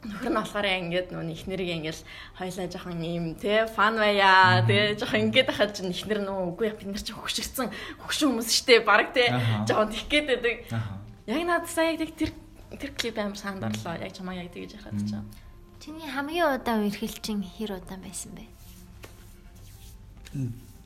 [0.00, 2.00] нөхөр нь болохоор ингээд нөө ихнэрийг ингээд
[2.40, 6.88] хоёлаа жоохон юм те фан байя те жоохон ингээд хахад чинь ихнэр нөө үгүй бид
[6.88, 7.68] нар чи хөшөрсөн
[8.00, 9.28] хөшин хүмүүс штэ баг те
[9.68, 10.56] жоохон их гээд байдаг.
[11.28, 12.32] Яг надад сая яг тэр
[12.80, 14.00] тэр клип амар санд орлоо.
[14.00, 15.20] Яг чамаа яг тэгж яхад чинь.
[15.84, 18.48] Чиний хамгийн удаан үерхэлчин хэр удаан байсан бэ?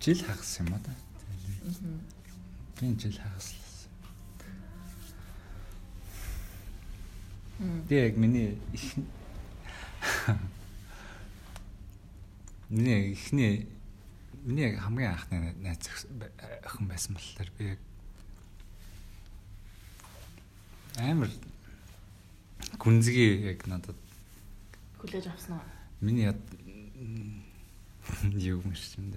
[0.02, 0.92] Жил хагас юм аа да.
[2.80, 3.64] Би жил хагас л.
[7.58, 8.58] Би яг миний
[12.68, 13.68] Миний ихний
[14.42, 15.78] миний хамгийн анхны найз
[16.64, 17.78] охин байсан болохоор би яг
[20.96, 21.30] амар
[22.78, 23.96] гүнзгий яг надад
[24.98, 25.64] хүлээж авсан уу?
[26.00, 26.32] Миний
[28.32, 29.12] юу юм шиг юм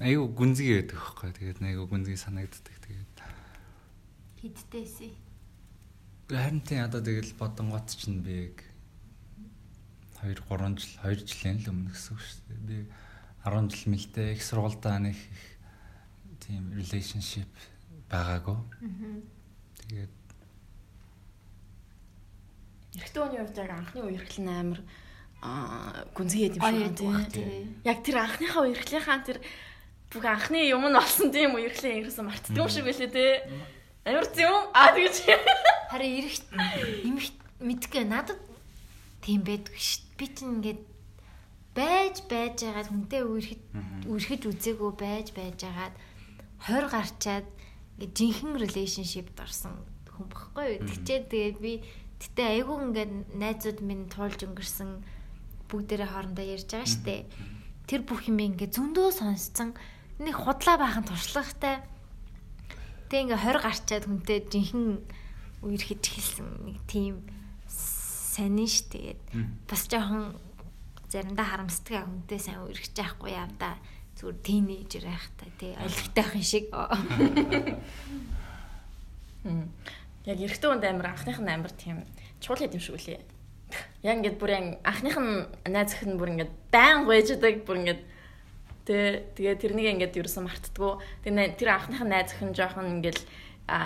[0.00, 1.32] Айгу гүнзгий байдаг байхгүй.
[1.36, 2.76] Тэгээд айгу гүнзгий санагддаг.
[2.80, 3.12] Тэгээд
[4.42, 5.14] хиддээсэ.
[6.26, 8.58] Харин тийм одоо тэгэл бодонгот чинь би яг
[10.22, 12.66] 2 3 жил 2 жилийн л өмнө гэсэн үг шүү дээ.
[12.66, 12.78] Би
[13.46, 15.44] 10 жил мэлтэй их сургуультай нэг их
[16.42, 17.50] тийм relationship
[18.10, 18.58] байгаагүй.
[19.86, 20.14] Тэгээд
[22.98, 24.80] Эрэгтэй хүний хувьд яг анхны үерхэл амар
[25.42, 26.60] аа гүнзгий юм
[26.98, 27.78] шиг тийм.
[27.86, 29.38] Яг тэр анхныхаа үерхлийнхаа тэр
[30.12, 33.48] бүх анхны юм нь болсон тийм үерхлээ мартдаг юм шиг байлээ те.
[34.02, 35.16] Амар зүм аа тэгэж.
[35.94, 36.36] Харин эрэх
[37.06, 37.26] эмх
[37.62, 38.40] мэдгүй надад
[39.22, 40.02] тийм байдаг ш.
[40.18, 40.82] Би чинь ингээд
[41.78, 43.62] байж байж байгаад хүнтэй үерхэд
[44.10, 45.94] үерхэж үзээгүй байж байж байгаад
[46.66, 47.46] 20 гарчаад
[47.94, 49.78] ингээд жинхэнэ relationship дорсон
[50.10, 50.86] хүн багхгүй юу.
[50.90, 51.72] Тэгчээ тэгээд би
[52.18, 54.90] гэтээ айгүй ингээд найзууд минь туулж өнгөрсөн
[55.70, 57.30] бүгдээрээ хоорондоо ярьж байгаа штэ.
[57.86, 59.78] Тэр бүх юм ингээд зөндөө сонсцсон
[60.18, 61.86] нэг худлаа байхын туршлагатай.
[63.12, 65.04] Тэг ингээ 20 гарчаад хүнтэй жинхэнэ
[65.68, 67.20] үер хийж хэлсэн нэг тийм
[67.68, 69.20] сонин ш тэгээд
[69.68, 70.32] бас жоохон
[71.12, 73.76] заримдаа харамсдаг хүнтэй сайн үргэж яахгүй яа да
[74.16, 76.72] зүгээр тийнейжер байхтай тий ойлгохтой байх шиг.
[80.24, 82.08] Яг эрэгтэй хүнд амир анхных нь амир тийм
[82.40, 83.20] чуул юм шиг үлээ.
[84.08, 84.56] Яг ингээд бүр
[84.88, 88.02] анхных нь найз охин бүр ингээд байн гойждаг бүр ингээд
[88.82, 90.92] Тэ тэгээ тэрнийг ингээд ерөөсөн мартдаггүй.
[91.22, 93.22] Тэгээ тэр анхных нь найз охин жоохон ингээл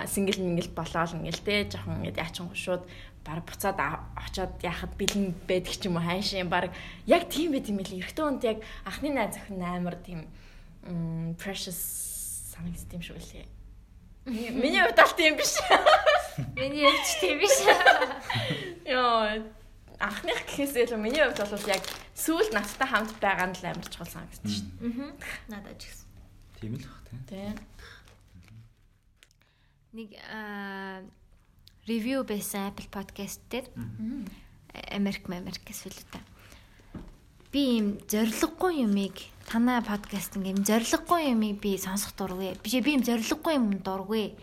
[0.09, 2.83] сингл мингэл болоод ингээл тэ жоохон ингээд яачин гушууд
[3.21, 3.77] баг буцаад
[4.17, 6.73] очоод яхад бэлэн байдаг ч юм уу хайшин баг
[7.05, 8.57] яг тийм байт юм л эрэгтэй хүнд яг
[8.89, 10.25] анхны найз охин амар тийм
[11.37, 11.77] precious
[12.57, 13.45] санагдсан юм шиг үлээ.
[14.27, 15.53] Миний хувьд алт юм биш.
[16.55, 17.55] Миний хувьд тийм биш.
[18.87, 19.45] Йоо
[19.99, 21.83] анхных гэхээсээ илүү миний хувьд бол яг
[22.13, 24.93] сүүл надтай хамт байгаа нь л амар чухал санагдсан шүү дээ.
[25.01, 25.13] Аа.
[25.49, 26.07] Надад ч гэсэн.
[26.61, 27.19] Тийм л бах тийм.
[27.25, 27.55] Тийм.
[29.97, 31.01] Нэг аа
[31.89, 33.65] ревю байсан Apple Podcast дээр
[34.93, 36.21] Америк Америк гэсэн л та.
[37.49, 39.17] Би ийм зориггүй юмыг
[39.49, 42.59] танай подкаст ингээм зориггүй юмыг би сонсох дургүй.
[42.61, 44.35] Би би ийм зориггүй юм дургүй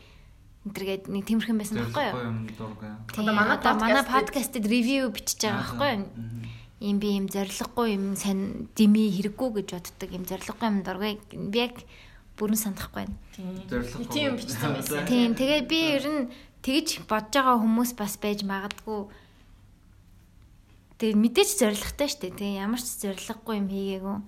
[0.65, 2.33] энтергээд нэг тиймэрхэн байсан байхгүй юу?
[3.13, 6.09] Одоо манай манай подкастэд ревю бичиж байгаа байхгүй юу?
[6.85, 11.21] Ийм би ийм зориггүй юм сайн дими хэрэггүй гэж боддог ийм зориггүй юм дургүй.
[11.53, 11.81] Би яг
[12.37, 13.17] бүрэн санахгүй байна.
[13.37, 14.09] Тийм.
[14.11, 15.07] Тийм бичсэн байсан.
[15.11, 15.37] Тийм.
[15.39, 16.23] Тэгээ би ер нь
[16.65, 19.07] тэгж бодож байгаа хүмүүс бас байж магадгүй.
[20.99, 22.39] Тэгээ мэдээж зоригтой шүү дээ.
[22.41, 24.19] Тэгээ ямар ч зориггүй юм хийгээгүй.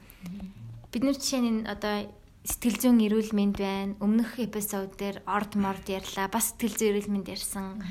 [0.93, 2.07] Бид нар жишээ нь одоо
[2.47, 3.99] сэтгэл зүйн эрүүл мэнд байна.
[3.99, 6.31] Өмнөх эпизод дээр орд морд ярьлаа.
[6.31, 7.83] Бас сэтгэл зүйн эрүүл мэнд ярьсан.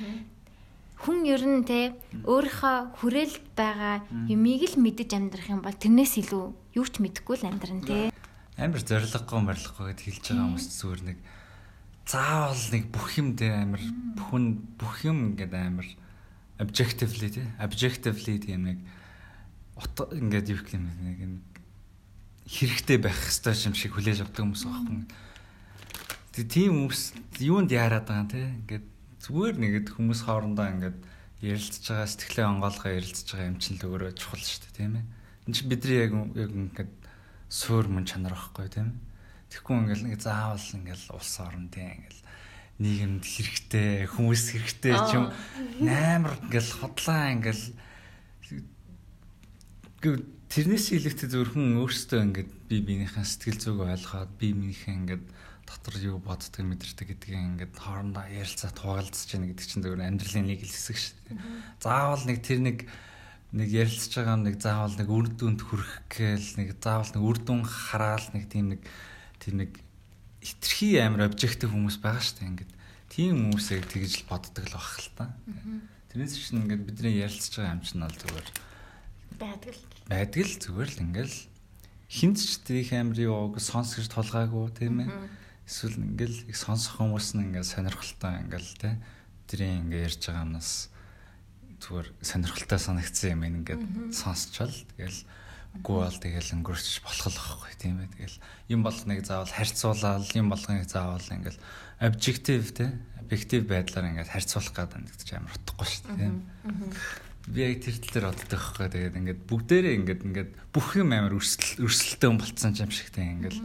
[0.95, 1.91] Хүн ер нь те
[2.23, 6.45] өөрийнхөө хүрээлт байгаа юмыг л мэдэж амьдрах юм бол тэрнээс илүү
[6.79, 8.15] юу ч мэдэхгүй л амьдран те.
[8.55, 11.19] амар зориггүй морилгүй гэд хэлж байгаа хүмүүс зүгээр нэг
[12.07, 13.83] заавал нэг бүх юм дээр амар
[14.15, 14.45] бүхэн
[14.79, 15.87] бүх юм ингээд амар
[16.63, 18.79] objectively тий objectively тийм нэг
[19.75, 21.43] ингээд юу гэх юм нэг
[22.45, 25.05] хэрэгтэй байх ёстой юм шиг хүлээж авдаг хүмүүс байхгүй.
[26.35, 27.01] Тэгээ тийм хүмүүс
[27.41, 28.85] юунд яарад байгаа тий ингээд
[29.25, 30.97] зүгээр нэгэд хүмүүс хоорондоо ингээд
[31.41, 35.05] ярилцж байгаа сэтгэлээ онгоолгоо ярилцж байгаа юм чинь л өөрөө чухал шүү дээ тийм ээ.
[35.49, 36.93] Энд чинь бидний яг яг ингээд
[37.49, 39.01] суур мөн чанар байхгүй тийм ээ.
[39.49, 42.21] Тэгэхгүй ингээл нэг заавал ингээл улс орон тийм ингээл
[42.75, 45.31] нийгэмд хэрэгтэй хүмүүс хэрэгтэй ч юм
[45.81, 47.63] амар ингээл хотлаа ингээл
[50.55, 55.25] тэрнээс илүүтэй зөвхөн өөртөө ингээд би биенийхэн сэтгэл зүг ойлгоод би минийхэн ингээд
[55.67, 60.63] дотор юу боддог мэдэрдэг гэдгийг ингээд хоорондоо ярилцаа туугалдсаж яана гэдэг чинь зөвхөн амьдралын нэг
[60.63, 61.37] хэсэг шүү дээ.
[61.83, 62.77] Заавал нэг тэр нэг
[63.51, 67.61] нэг ярилцж байгаа нэг заавал нэг үр дүнд хүрэх гээл нэг заавал нэг үр дүн
[67.67, 68.81] хараал нэг тийм нэг
[69.43, 69.71] тэр нэг
[70.39, 72.71] хитрхи амар обжектив хүмүүс байгаа шүү дээ ингээд
[73.11, 75.35] тийм хүмүүсийг тэгж л боддог л байх л та.
[76.15, 78.47] Тэрнээс чинь ингээд бидний ярилцж байгаа юм чинь бол зүгээр
[79.35, 81.37] байдаг л байдаг л зүгээр л ингээл
[82.09, 85.09] хинт ч тийх амар юу сонсгож толгаагүй тийм ээ.
[85.65, 88.89] Эсвэл ингээл их сонсох хүмүүс нь ингээл сонирхолтой ингээл те
[89.49, 90.93] тэрийн ингээ ярьж байгаа юмнаас
[91.81, 93.83] зүгээр сонирхолтой санагдсан юм ингээд
[94.13, 95.19] сонсчвал тэгэл
[95.81, 98.13] үгүй бол тэгэл өнгөрч болох л байхгүй тийм ээ.
[98.15, 98.37] Тэгэл
[98.69, 101.59] юм болгоныг заавал харьцуулаад юм болгоныг заавал ингээл
[101.99, 106.35] объектив те объектив байдлаар ингээд харьцуулах гэдэг нь гэж амар утгагүй шүү дээ тийм
[107.47, 108.87] би яг тэр тал дээр боддог байхгүй.
[108.89, 113.57] Тэгээд ингээд бүгдээрээ ингээд ингээд бүх юм амар өрсөл өрсөлтөө болцсон юм шиг тийм ингээд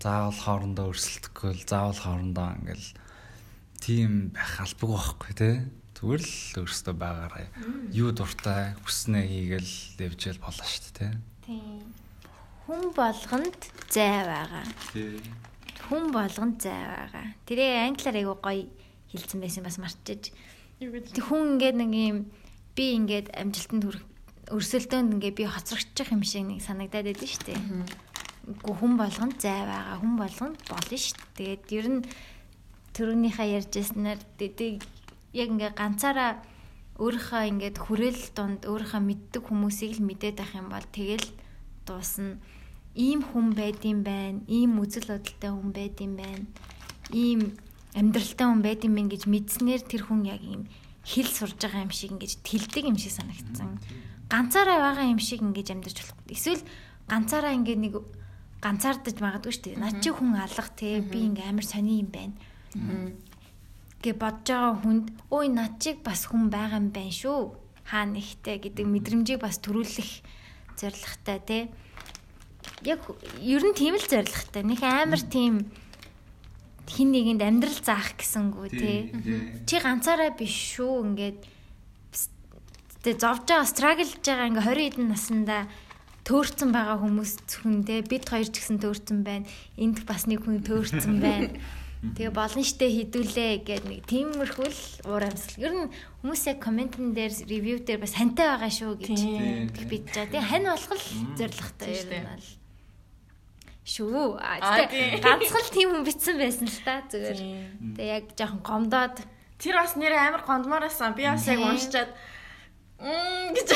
[0.00, 2.88] заавал хоорондоо өрсөлдөхгүй л заавал хоорондоо ингээл
[3.82, 5.54] тийм байх албагүй байхгүй тий
[5.98, 7.46] зүгээр л өөрсдөө байгаарай.
[7.90, 11.58] Юу дуртай хүснээ хийгээл левжэл болно шүү дээ тий
[12.68, 14.64] хүн болгонд зай байгаа.
[14.92, 15.16] Тий.
[15.88, 17.32] Хүн болгонд зай байгаа.
[17.48, 18.68] Тэрээ англиар айгу гоё
[19.08, 20.36] хэлсэн байсан бас марчиж
[20.76, 22.18] хүн ингээд нэг юм
[22.78, 24.04] би ингээд амжилтанд хүрэх
[24.54, 27.60] өрсөлдөөнд ингээд би хоцрогдчих юм шиг нэг санагдаад байдаг шүү дээ
[28.56, 31.20] хүн болгонд зай байгаа хүн болгонд болно шүү.
[31.36, 32.00] Тэгээд ер нь
[32.96, 34.20] төрөөнийхөө ярьжсэнээр
[35.36, 36.40] яг ингээ ганцаараа
[36.96, 41.28] өөрийнхөө ингээд хүрэл донд өөрийнхөө мэддэг хүмүүсийг л мэдээд байх юм бол тэгэл
[41.84, 42.40] дуусна.
[42.96, 44.40] Ийм хүн байдсан байна.
[44.48, 46.44] Ийм үзэл бодолтой хүн байдсан байна.
[47.12, 47.52] Ийм
[47.92, 50.64] амьдралтай хүн байдсан байна гэж мэдснээр тэр хүн яг ийм
[51.08, 53.80] хэл сурж байгаа юм шиг ингэж тэлдэг юм шиг санагдсан.
[54.28, 56.36] Ганцаараа байгаа юм шиг ингэж амьдарч болохгүй.
[56.36, 56.62] Эсвэл
[57.08, 57.94] ганцаараа ингээд нэг
[58.60, 59.80] ганцаардаж магадгүй шүү дээ.
[59.80, 62.36] Над чи хүн алга те би ингээм амар сони юм байна.
[64.04, 67.40] гэ бодож байгаа хүнд ой над чиг бас хүн байгаа юм байна шүү.
[67.88, 70.10] Хаа нэгтэй гэдэг мэдрэмжийг бас төрүүлэх
[70.76, 71.58] зорилготой те.
[72.84, 73.00] Яг
[73.40, 74.62] ер нь тийм л зорилготой.
[74.62, 75.72] Них амар тийм
[76.88, 79.12] хин нэгэнд амьдрал заах гэсэнгүү те.
[79.68, 81.38] Чи ганцаараа биш шүү ингээд
[83.04, 85.58] тэгээ зовж байгаа страглж байгаа ингээ 20 хэдэн наснда
[86.28, 89.48] төөрцөн байгаа хүмүүс зөвхөн те бид хоёр ч гэсэн төөрцөн байна.
[89.76, 91.56] Энд бас нэг хүн төөрцөн байна.
[91.98, 95.66] Тэгээ болно штэ хідүүлээ гэдэг нэг тиймэрхүү л уур амьсгал.
[95.66, 95.90] Ер нь
[96.22, 99.20] хүмүүс яг комментэн дээр ревю дээр бас хантай байгаа шүү гэж
[99.90, 100.30] бич чаа.
[100.30, 102.46] Тэгээ хань болох л зоригтой ер нь бол
[103.88, 104.36] шүү.
[104.36, 107.40] А тэгээ ганцхан тийм хүн битсэн байсан л та зүгээр.
[107.96, 109.16] Тэгээ яг жоохон гомдоод
[109.56, 111.16] тэр бас нэр амар гондмоорсан.
[111.16, 112.12] Би бас яг уншчаад
[113.00, 113.68] мм гэж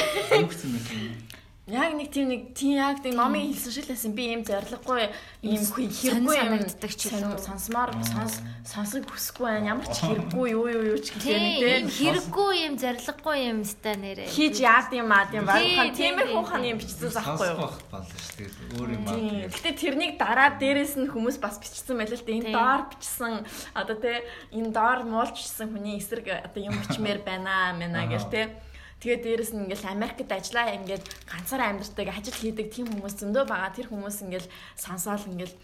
[1.73, 5.09] Яг нэг тийм нэг тийм яг тийм номын хэлсэн шиг лсэн би ийм зориггүй
[5.41, 10.69] ийм хэрэггүй юм мэддэг ч юм сонсомоор сонс сонсог хүсэхгүй байна ямар ч хэрэггүй юу
[10.69, 14.29] юу юу ч гэх юм те хэрэггүй юм зориггүй юм ста нэрээ.
[14.29, 17.73] Хийж яад юм аа тийм багхан тиймэрхүү хан юм бичсэн захгүй юу?
[17.89, 19.49] болно шүү дээ өөр юм аа.
[19.49, 22.37] Гэтээ тэрнийг дараа дээрээс нь хүмүүс бас бичсэн байлаа л дээ.
[22.37, 23.33] Энэ доор бичсэн
[23.73, 28.43] одоо те энэ доор муулчсан хүний эсрэг одоо юм бичмээр байна мэнэ гэл те
[29.03, 33.75] Тэгээд дээрэс нь ингээл Америкт ажиллаа ингээд ганцаараа амьдардаг ажил хийдэг тийм хүмүүс зөндөө байгаа.
[33.75, 34.49] Тэр хүмүүс ингээл
[34.79, 35.57] сонсоол ингээл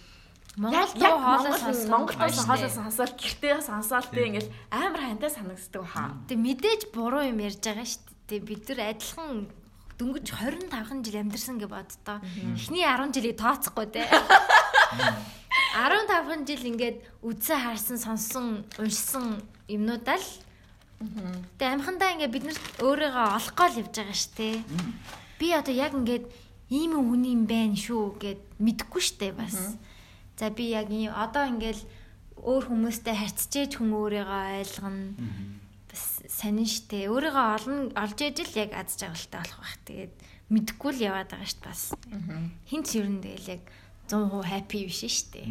[0.59, 5.87] Монгол дуу хоолой сонсоод Монгол дуу хоолой сонсоод гэртээ сонсоол тэ ингээл амар хантай санагддаг
[5.87, 6.19] хаа.
[6.27, 8.43] Тэг мэдээж буруу юм ярьж байгаа шүү дээ.
[8.43, 9.47] Бид нар адилхан
[10.03, 12.19] дөнгөж 25 жил амьдарсан гэж боддоо.
[12.59, 14.03] Эхний 10 жилийг тооцохгүй те.
[15.79, 18.47] 15 жил ингээд үдсэн харсан сонссон
[18.83, 19.39] уншсан
[19.71, 20.27] юмнуудаа л
[20.99, 24.57] Тэгээ амхандаа ингээ бид нар өөрийгөө олохгүй л явж байгаа шүү дээ.
[25.39, 26.27] Би одоо яг ингээд
[26.75, 29.79] ийм хүн юм байна шүү гэд мэдэхгүй штэ бас.
[30.35, 31.83] За би яг одоо ингээл
[32.43, 35.15] өөр хүмүүстэй харьцчээж хүн өөрийгөө ойлгоно.
[35.87, 37.07] Бас сонин штэ.
[37.07, 39.79] Өөрийгөө олно олж ижил яг аз жаргалтай болох байх.
[39.87, 40.15] Тэгээд
[40.51, 41.83] мэдэхгүй л яваад байгаа штэ бас.
[42.67, 43.63] Хин ч ер нь тэгэл яг
[44.11, 45.47] 100% happy биш шүү дээ.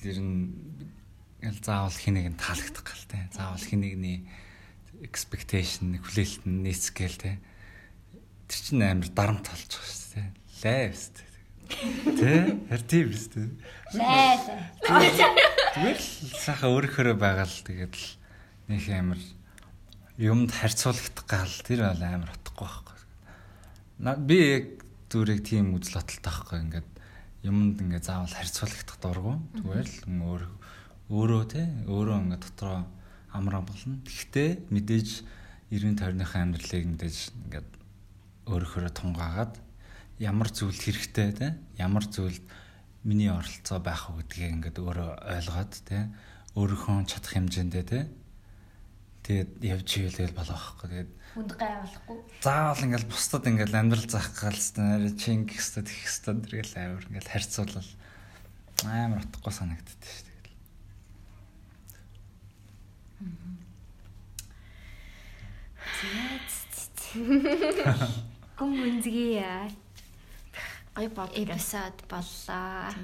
[0.00, 0.96] Тэр нь
[1.42, 3.28] ингээл заавал хэнийг нь таалагдах гал те.
[3.30, 4.26] Заавал хэнийгний
[5.02, 7.32] expectation хүлээлт нь нийцгээл те.
[8.50, 10.28] Тэр чинь амар дарамт толж байгаа шүү дээ.
[10.62, 11.22] Лайвс те.
[11.68, 12.58] Тэ?
[12.72, 13.48] Хэр тийм биз дээ.
[13.94, 14.34] Лай.
[15.78, 16.06] Тэгэл
[16.42, 18.08] сайхан өөрөөрөө байгаа л тэгээд л
[18.72, 19.20] нэг амар
[20.18, 22.96] юмд харьцуулагдах гал тэр бол амар утгагүй байхгүй.
[24.26, 24.66] Би яг
[25.12, 26.88] зүрийг тийм үзэл бодолтой байхгүй ингээд
[27.46, 29.36] юмд ингээд заавал харьцуулагдах дурггүй.
[29.62, 30.42] Зүгээр л өөр
[31.08, 32.84] өөрөө те өөрөө ингээд дотроо
[33.32, 33.96] амраа болно.
[34.04, 35.08] Гэхдээ мэдээж
[35.72, 37.18] 90 тойрныхаа амьдралыг мэдээж
[37.48, 37.68] ингээд
[38.44, 39.54] өөрөөрөө тунгаагаад
[40.20, 41.46] ямар зүйлд хэрэгтэй те
[41.80, 42.44] ямар зүйлд
[43.08, 46.12] миний оролцоо байх уу гэдгийг ингээд өөрөө ойлгоод те
[46.52, 48.00] өөрийнхөө чадах хэмжээндээ те
[49.24, 50.88] тэгээд явж ивэл болох байхгүй.
[50.92, 56.74] Тэгээд хүнд гайвуулахгүй заавал ингээл бусдад ингээл амьдрал заах галстай чин гэхстэй тэх хэстэй тэргээл
[56.76, 57.90] амар ингээл харьцуулал.
[58.84, 60.27] Амар утгагүй санагддаг шүү
[68.54, 69.66] Гүн гүнзгий яа.
[70.94, 72.94] Ой подкаст эпизод боллоо.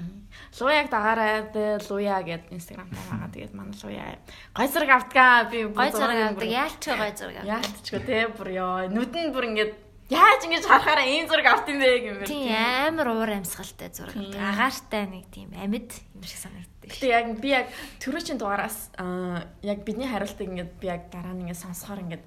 [0.55, 3.27] Луяг дагаарай тэ луя гэд инстаграм байгаа.
[3.35, 4.15] Тэгээд манай луя
[4.55, 6.47] гой зэрэг автгаа би Гой зураг авдаг.
[6.47, 7.51] Яалч гой зураг авдаг.
[7.51, 9.75] яалтчгүй те бүр ёо нүд нь бүр ингээд
[10.07, 12.31] яаж ингэж харахаараа ийм зураг авт юм бэ гэмээр.
[12.31, 12.47] Тийм
[12.95, 14.15] амар уур амьсгалтай зураг.
[14.15, 16.95] Агаартай нэг тийм амьд юм шиг санагддаг.
[16.95, 17.67] Гэтэ яг би яг
[17.99, 22.23] төрөөчийн дугаараас аа, яг бидний хариултыг ингээд би яг дараа нь ингээд сонсохоор ингээд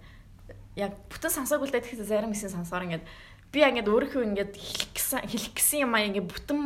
[0.78, 3.04] яг бүтэн сонсоогүй л дээ тэгэхээр зарим хэсэг сонсохоор ингээд
[3.50, 6.60] би яг ингээд өөрийнхөө ингээд хэлэх гэсэн хэлэх гэсэн юм аа ингээд бүтэн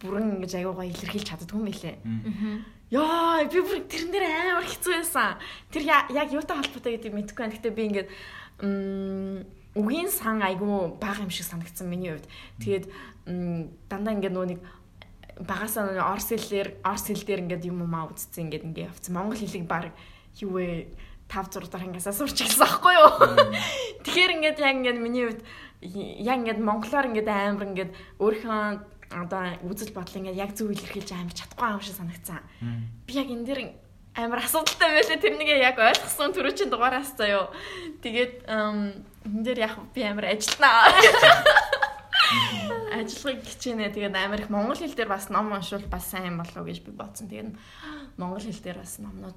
[0.00, 1.96] бүрэн ингээд аягаа илэрхийлж чаддгүй юм билээ.
[2.94, 4.24] Яа, би бүр тэрэн дээр
[4.54, 5.40] амар хэцүү байсан.
[5.74, 7.56] Тэр яг юутай холбоотой гэдэг мэдэхгүй байна.
[7.58, 8.08] Гэтэ би ингээд
[9.74, 12.30] үгийн сан айгу бага юм шиг санагдсан миний хувьд.
[12.62, 12.86] Тэгээд
[13.90, 14.60] дандаа ингээд нөгөө нэг
[15.42, 19.12] багасаа нөгөө орс хэлээр орс хэл дээр ингээд юм уу үзсэн ингээд ингээд явцсан.
[19.12, 19.92] Монгол хэлийг баг
[20.40, 20.88] юу вэ
[21.28, 23.10] 5 6 дахь ангиасаа сурч ирсэн аахгүй юу.
[24.06, 25.42] Тэгэхээр ингээд яг ингээд миний хувьд
[25.82, 27.92] яг ингээд монголоор ингээд амар ингээд
[28.22, 28.62] өөрийнхөө
[29.10, 32.42] одоо үзэл бодлоо ингээд яг зөв илэрхийлж амар чадахгүй юм шиг санагцсан.
[33.06, 33.60] Би яг энэ дэр
[34.16, 37.52] амар асуудалтай байлаа тэрнийг яг ойлгосон түрүүчийн дугаараас заяо.
[38.00, 40.88] Тэгээд энэ дэр яг би амар ажилтнаа.
[42.96, 43.92] Ажиллахыг хичээнэ.
[43.92, 46.90] Тэгээд амар их монгол хэл дээр бас ном уншвал бас сайн болов уу гэж би
[46.96, 47.28] бодсон.
[47.28, 47.52] Тэгээд
[48.16, 49.36] монгол хэл дээр бас номнууд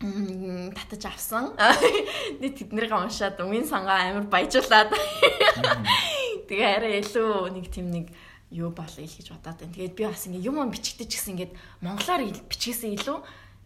[0.00, 1.56] татаж авсан.
[2.40, 4.92] Нэг тэднэрийг уншаад үгийн сангаа амар баяжуулаад.
[6.46, 8.06] Тэгээ арай илүү нэг тийм нэг
[8.52, 9.72] юу болъё л гэж бодоод байна.
[9.74, 13.18] Тэгээд би бас ингээ юм юм бичигдэж гисэн ингээд монголоор ил- бичгээсээ илүү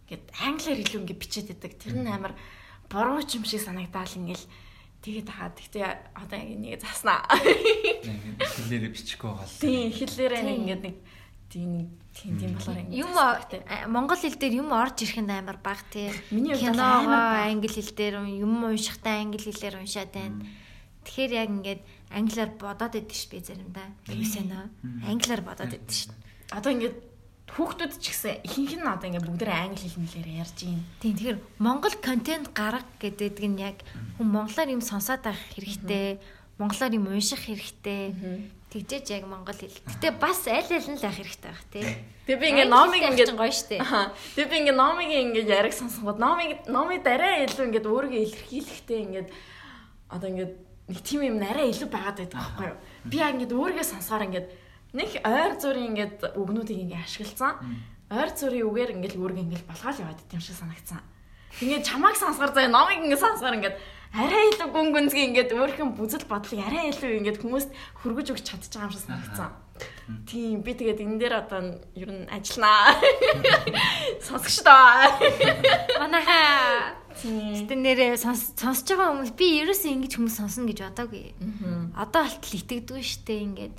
[0.07, 1.71] ингээд англиар илүү ингээ бичээд байдаг.
[1.77, 2.33] Тэр нь амар
[2.87, 4.45] буруу юм шиг санагдаал ингээл
[5.03, 5.55] тэгээд хаад.
[5.59, 5.79] Гэтэ
[6.15, 7.27] одоо ингээ нэг заснаа.
[7.29, 9.51] хэлээрээ бичихгүй гал.
[9.61, 10.95] Тийм хэлээрээ ингээд нэг тийм нэг
[11.51, 13.11] тийм тийм болохоор ингээ Юм
[13.91, 16.11] монгол хэл дээр юм орж ирэх нь амар баг тий.
[16.31, 20.47] Миний хувьд амар англи хэл дээр юм уншихтаа англи хэлээр уншаад байна.
[21.03, 23.87] Тэгэхээр яг ингээд англиар бодоод байдаг ш би заримдаа.
[24.07, 24.65] Юусаа нөө
[25.11, 26.07] англиар бодоод байдаг ш.
[26.51, 26.95] Одоо ингээд
[27.51, 30.87] хүүхдүүд ч гэсэн ихэнх нь одоо ингээ бүгдээ англи хэл мэлээр ярьж байна.
[31.03, 33.77] Тийм тэгэхээр монгол контент гарга гэдэг нь яг
[34.15, 36.21] хүн монголоор юм сонсоод байх хэрэгтэй.
[36.59, 38.15] Монголоор юм унших хэрэгтэй.
[38.71, 39.83] Тэгжээж яг монгол хэл.
[39.83, 41.83] Гэтэ бас аль аль нь л байх хэрэгтэй байх тий.
[42.23, 43.83] Тэгээ би ингээ номыг ингээ гоё штэ.
[43.83, 49.25] Тэгээ би ингээ номыг ингээ яриг сонсонгод номыг номыг дараа илүү ингээ өөрийгөө илэрхийлэхдээ ингээ
[50.07, 50.49] одоо ингээ
[50.87, 52.79] нэг тийм юм арай илүү байгаад байдаг байхгүй юу?
[53.11, 54.45] Би яг ингээ өөрийгөө сонсохоор ингээ
[54.95, 57.59] нэг ойр зүрийн ингээ үгнүүдийг ингээ ашигласан.
[58.07, 61.03] Ойр зүрийн үгээр ингээ өөрийгөө ингээ болгоол яваад идэв юм шиг санагцсан.
[61.59, 63.75] Тэгээ чамайг сонсохоор заа номыг ингээ сонсохоор ингээ
[64.11, 67.69] арай илүү гүн гүнзгий ингээ өөрийнхөө бүзэл бодлыг арай илүү ингээ хүмүүст
[68.03, 69.51] хөргөж өгч чадчих байгаа юм шиг санагцсан.
[70.27, 72.99] Тийм би тэгээд энэ дээр одоо ер нь ажилланаа.
[74.27, 75.07] Сонсогч доо.
[75.99, 77.53] Манайхаа Тийм.
[77.67, 81.25] Гэтэ нэрээ сонс- сонсож байгаа хүмүүс би ерөөсөө ингэж хүмүүс сонсно гэж бодоогүй.
[81.95, 83.75] Одоо болтол итгэдэггүй штэ ингээд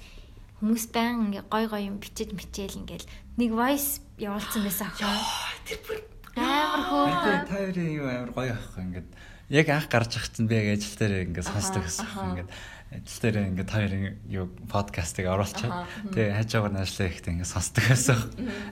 [0.61, 3.09] хүмүүс баян ингээ гой гой юм бичиж мичээл ингээл
[3.41, 5.17] нэг voice явуулсан байсан аахгүй.
[5.65, 5.99] Тэр бүр
[6.33, 7.41] Амар хөөрхөн.
[7.49, 9.09] та хоёрын юу амар гоё ахгүй ингээд
[9.53, 12.51] яг анх гарч ахчихсан би яг ажил дээр ингээд сонсдог гэсэн ингээд
[12.97, 17.85] ажил дээр ингээд хоёрын юу подкастыг оруулчихад Аха, тэгээ хажуугаар нь ажиллаа ихтэй ингээд сонсдог
[17.85, 18.17] байсан.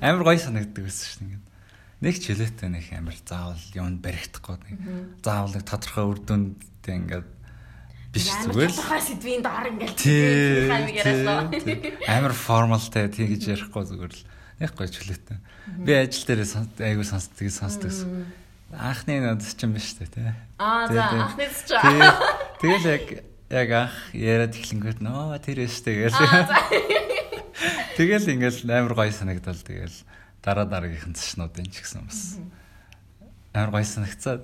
[0.01, 1.45] Амар гоё санагддаг шүү дээ ингээд.
[2.01, 4.77] Нэг ч хилээтэй нэг амар заавал юмд баригдахгүй нэг.
[5.21, 7.29] Заавал нэг тодорхой үр дүндтэй ингээд
[8.11, 8.81] биш зүгээр л.
[8.81, 9.43] Тухайн сэдвийн
[11.61, 11.93] тий, тий.
[12.09, 14.25] амар формалтай тэгж ярихгүй зүгээр л.
[14.65, 15.39] Яг гоё чөлөөтэй.
[15.85, 17.93] Би ажил дээр сон- айгу сонсдог сонсдог.
[18.71, 20.35] Анхны над ч юм биш үү те.
[20.59, 21.75] Аа за анхны ч.
[21.75, 22.01] Тий.
[22.63, 23.05] Тэгэл яг
[23.51, 26.15] яг анх яриад эхлэнгүүт нөө тэр өстэй гээл.
[27.99, 29.97] Тэгэл ингээл амар гоё санагдал тэгэл
[30.39, 32.39] дараа дараагийнх нь цашнуудын ч гэсэн бас
[33.51, 34.39] амар гоё санагцаа.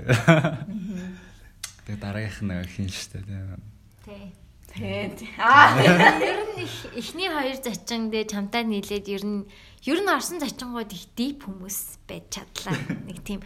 [1.86, 3.62] Тэгээ дараагийнх нь хийн штэ тийм.
[4.02, 4.34] Тий.
[4.74, 5.38] Тий.
[5.38, 5.78] Аа.
[5.78, 6.66] Ер нь
[6.98, 9.46] эхний хоёр зочин дээр чамтай нийлээд ер нь
[9.86, 12.74] ер нь орсон зочингууд их дип хүмүүс байж чадлаа.
[13.06, 13.40] Нэг тийм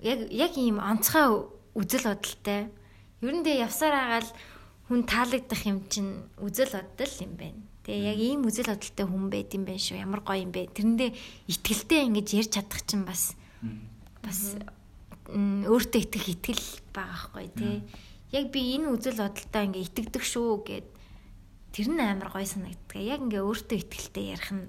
[0.00, 2.70] яг яг ийм онцгой үзэл бодолтой.
[3.20, 4.30] Тэгээ явсаар агаал
[4.88, 7.62] хүн таалагдах юм чинь үзэл бодол юм байна.
[7.82, 9.98] Тэгээ яг ийм үзэл бодолтой хүн байд юм байна шүү.
[9.98, 10.70] Ямар гоё юм бэ.
[10.70, 11.10] Тэрэндээ
[11.50, 13.34] итгэлтэй ингэж ярьж чадах чинь бас
[14.22, 14.54] бас
[15.28, 17.76] өөртөө итгэх итгэл байгаа хгүй тий.
[18.32, 20.86] Яг би энэ үзэл бодолтой ингээ итгэдэг шүү гэд
[21.74, 22.96] тэр нь амар гоё санагддаг.
[22.96, 24.68] Яг ингээ өөртөө итгэлтэй ярих нь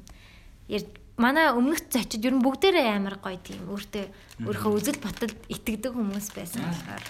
[0.68, 4.06] яр- манай өмнөх зочид ер нь бүгдээрээ амар гоё тийм өөртөө
[4.48, 7.04] өөрийнхөө үзэл бодолд итгэдэг хүмүүс байсан болохоор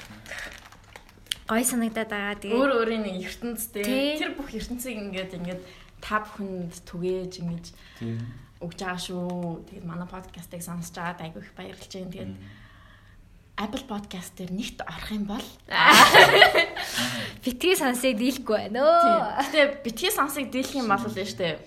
[1.49, 2.41] гоё санагдаад байгаа.
[2.41, 4.17] Тэгээ Өөр өөрийн нэг ертөнцтэй.
[4.17, 5.61] Тэр бүх ертөнцийг ингээд ингээд
[6.01, 7.65] та бүхэнд түгээж ингэж
[8.61, 9.65] өгч байгаа шүү.
[9.69, 12.13] Тэгээд манай подкастыг сонсож байгаад айгүй их баярлж байна.
[12.13, 12.33] Тэгээд
[13.59, 15.47] Apple Podcast дээр нэгт орох юм бол
[17.43, 19.51] битгий сонсыг дийлэхгүй байна өө.
[19.51, 21.59] Гэтэ битгий сонсыг дийлэх юм бол л штэ.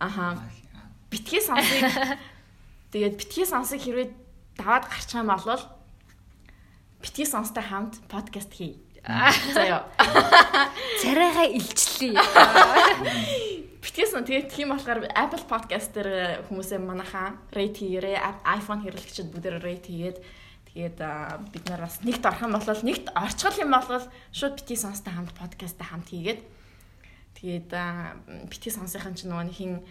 [0.00, 0.40] Аха.
[1.12, 1.92] Битгий сонсыг
[2.96, 4.08] тэгээд битгий сонсыг хэрвээ
[4.56, 5.60] даваад гарчих юм бол
[7.04, 8.80] битгий сонстой хамт подкаст хий.
[9.52, 9.84] Заяа.
[11.04, 12.16] Царайгаа илчлээ.
[13.84, 18.16] Битгий сон тэгээд тийм болохоор Apple Podcast дээр хүмүүсээ манайхаа rate хийрээ
[18.48, 20.18] iPhone хэрэглэгчид бүгдээр rate хийгээд
[20.72, 20.98] тэгээд
[21.52, 24.00] бид нар бас нэгт орох юм бол нэгт орчгол юм бол
[24.32, 26.40] шууд битгий сонстой хамт подкасттай хамт хийгээд
[27.36, 27.70] тэгээд
[28.48, 29.84] битгий сонсохын чинь нөгөө нэг хин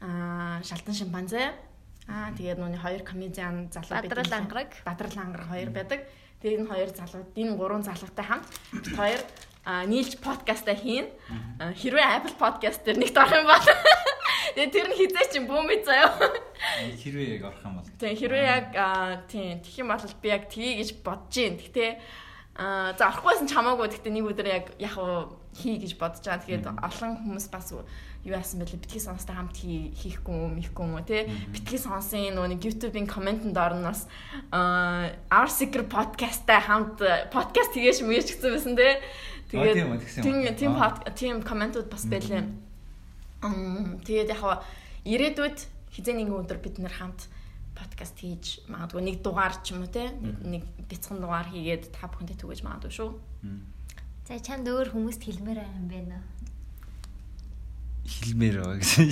[0.00, 1.52] аа, шалтан шимпанзе
[2.08, 4.40] аа тэгээд нэг хоёр комедиан залуу Бадрал байдаг.
[4.40, 4.70] ангараг.
[4.84, 6.00] Бадрал ангараг хоёр байдаг.
[6.40, 9.20] Тэгээд энэ хоёр залууд энэ гурван залуутай хамт бид хоёр
[9.68, 11.12] а нийлж подкастаа хийн.
[11.60, 13.66] Хэрвээ Apple Podcast дээр нэгт орох юм бол
[14.56, 16.16] тэгээд тэр нь хизээ чинь бүүмээ заяа.
[16.96, 17.88] Хэрвээ яг орох юм бол.
[18.00, 18.66] Тийм хэрвээ яг
[19.28, 21.60] тийм тэгэх юм бол би яг тгий гэж бодож гин.
[21.60, 21.90] Гэхдээ
[22.56, 23.92] а за орохгүйсэн ч хамаагүй.
[23.92, 24.94] Гэхдээ нэг өдөр яг яг
[25.52, 26.42] хий гэж бодож байгаа.
[26.48, 27.68] Тэгээд олон хүмүүс бас
[28.28, 31.24] юу яасан бэлээ битгий сонстой хамт хий- хийхгүй юм ихгүй юм уу те?
[31.50, 34.04] Битгий сонсын нөгөө нэг YouTube-ийн комментэн доор нь бас
[34.52, 37.00] Our Secret podcast-тай хамт
[37.32, 39.00] подкаст хийгээш мэгэж гисэн байсан те?
[39.80, 39.96] Юм.
[40.22, 40.72] тийм тийм
[41.16, 42.44] тийм комментууд бас байлаа.
[44.04, 44.42] Тэгээд яг
[45.06, 45.58] ирээдүйд
[45.94, 47.30] хизээ нэгэн өдөр бид нэр хамт
[47.78, 50.10] подкаст хийж магадгүй нэг дугаар ч юм уу те?
[50.42, 53.10] Нэг- бяцхан дугаар хийгээд та бүхэндээ түгэж магадгүй шүү.
[54.28, 56.26] За чамд өөр хүмүүст хэлмээр юм байна уу?
[58.08, 59.04] Хилмээр байгаа гэсэн.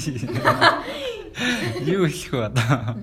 [1.85, 2.97] Юу хэлэх вэ одоо?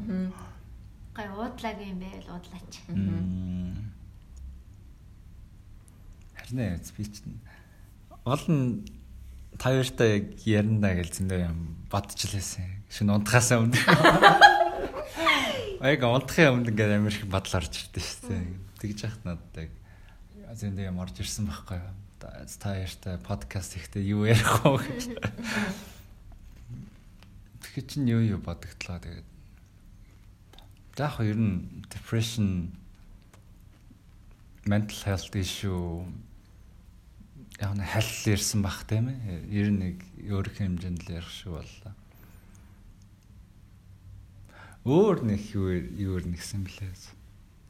[1.14, 2.74] Гай уудлаагүй юм байл уудлаач.
[6.34, 7.38] Харин ээ, би чинь
[8.26, 8.82] олон
[9.62, 12.90] тавьртай яг ярина гэж зөндөө юм бодчихлээсэн.
[12.90, 13.78] Шинэ унтахаас өмнө.
[15.86, 18.44] Яг унтахын өмнө ингээд амар их бодол орж ирдэ шүү дээ.
[18.82, 19.72] Тэгж яхад надад яг
[20.58, 22.03] зөндөө юм орж ирсэн байхгүй юу?
[22.24, 25.04] Тавьртай подкаст ихтэй юу ярих вэ гэж.
[27.60, 29.28] Тэгэхээр чинь юу юу бодогдлоо тэгээд.
[30.96, 32.72] За яг ер нь depression
[34.64, 36.08] mental health issue
[37.60, 39.44] яг нэг хальт ирсэн бах тийм ээ.
[39.52, 41.94] Ер нь нэг өөрөх хэмжээнд л ярих шүү боллоо.
[44.88, 46.96] Өөр нэг юу юу нэгсэн блээ.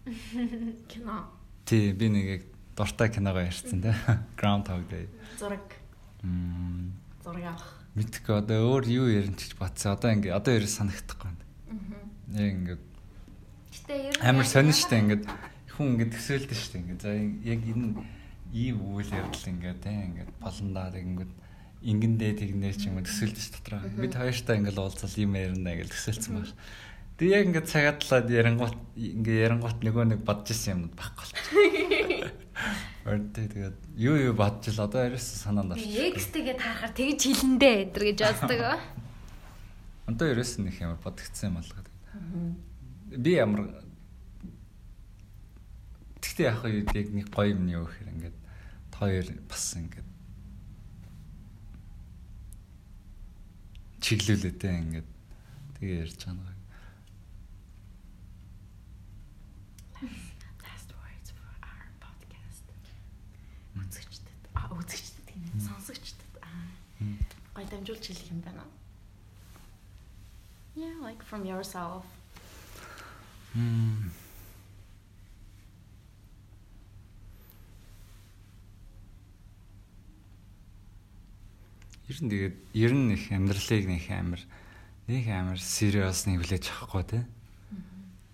[0.93, 1.25] Кино,
[1.65, 2.43] Тий, би нэг яг
[2.77, 3.95] дуртай киногоо ярьсан тийм.
[4.39, 5.07] Groundhog Day.
[5.39, 5.61] зураг,
[6.23, 6.93] Мм
[7.23, 7.69] зураг авах.
[7.95, 9.93] мэдгүй одоо өөр юу ярина ч гэж бодсон.
[9.93, 11.43] Одоо ингээ одоо ерөө санагдахгүй байна.
[12.33, 12.77] Яг ингээ
[13.73, 15.23] Гэтэ ер нь амар яагаад- штэ ингээд
[15.73, 17.87] хүн ингээд төсөөлдөг штэ ингээд за яг энэ
[18.53, 21.33] ийм үйл явдал ингээд те ингээд болондоо ингээд
[21.83, 25.89] ингэндээ тэгнээ ч юм уу төсөөлдөг ш дотроо бид хоёртай ингээд уулзал юм ярина гэж
[25.91, 26.53] төсөөлсөн байна
[27.13, 31.45] Тэг яг ингээд цагаадлаад ярангуут ингээд ярангуут нөгөө нэг бодож исэн юмуд байхгүй болчих.
[33.03, 36.15] Ордээ тэгээд юу юу бодож ил одоо ерөөс санаанд орчих.
[36.15, 38.61] X-тэйгээ таарахаар тэгж хилэндээ энэ гэж боддог.
[40.11, 41.83] Одоо ерөөс нэг юм бодогдсон юм болго.
[43.11, 43.83] Би ямар
[46.23, 48.37] Тэгтээ яг уу яг нэг гоё юм юу гэхээр ингээд
[48.95, 50.07] хоёр бас ингээд
[54.03, 55.09] чиглүүлээтэй ингээд
[55.77, 56.59] тэгээ ярьж байгаа нэг.
[60.63, 62.65] Last words for our podcast.
[64.73, 66.65] Үзэгчдэд, сонсогчдод аа
[67.53, 68.65] гой дамжуулж хэлэх юм байна.
[70.75, 72.03] Yeah, like from yourself.
[73.53, 74.09] Мм.
[82.09, 84.41] Ер нь тэгээд ер нь их амьдралыг нэг амар
[85.05, 87.19] нэг амар serious нэг хүлээж авахгүй те.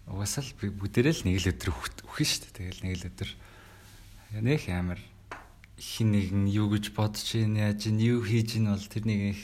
[0.08, 1.70] Угасаал бүгдээрээ л нэг л өдөр
[2.08, 2.56] үхэн шүү дээ.
[2.56, 3.30] Тэгэл нэг л өдөр
[4.40, 5.00] нэг амар
[5.80, 9.44] хин нэгэн юу гэж бодож ийн яаж ийн юу хийж ийн бол тэрнийг их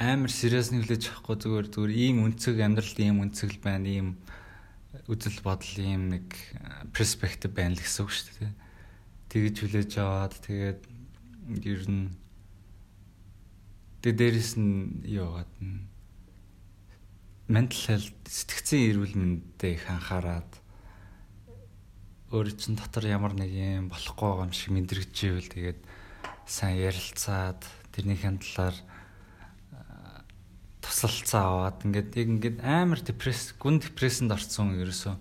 [0.00, 0.32] амар
[0.72, 4.08] нэг хүлээж авахгүй зүгээр зүгээр ийм өнцөг амьдралд ийм өнцөг байна ийм
[5.06, 6.26] үзэл бодол ийм нэг
[6.96, 8.54] перспектив байна л гэсэн үг шүү дээ.
[9.28, 10.80] Тэгэж хүлээж аваад тэгээд
[11.68, 12.16] ер нь
[14.04, 15.88] Тэгээд дээрэс нь юу гад нь
[17.48, 20.44] mental health сэтгцийн эрүүл мэндэд их анхаарад
[22.34, 25.80] өөр чин дотор ямар нэг юм болохгүй байгаа юм шиг мэдрэгжээвэл тэгээд
[26.50, 27.62] сайн ярилцаад
[27.94, 28.74] тэрний хандлаар
[30.82, 35.14] тусалцаа аваад ингээд яг ингээд амар депресс гүн депрессэнд орсон ерөөсөө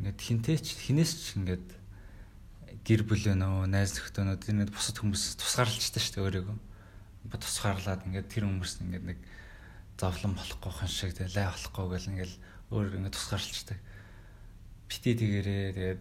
[0.00, 1.68] ингээд хинтээч хинээс ч ингээд
[2.80, 6.58] гэр бүл өнөө найз нөхдөөнүүд энэ бусад хүмүүс тусгаарлцдаг шүү дээ өөрийгөө
[7.36, 9.18] тусгаарлаад ингээд тэр хүмүүст ингээд нэг
[10.00, 12.34] зовлон болохгүй хан шиг тэг лай болохгүй гэл ингээд
[12.72, 13.78] өөр ингээд тусгаарлцдаг.
[14.88, 16.00] Бити тэгэрээ тэгээд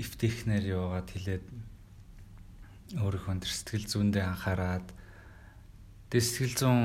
[0.00, 1.44] эвтэхнэр яваад хилээд
[2.98, 4.88] өөрийнхөө төр сэтгэл зүйндээ анхаарад
[6.10, 6.84] тэгээд сэтгэл зүүн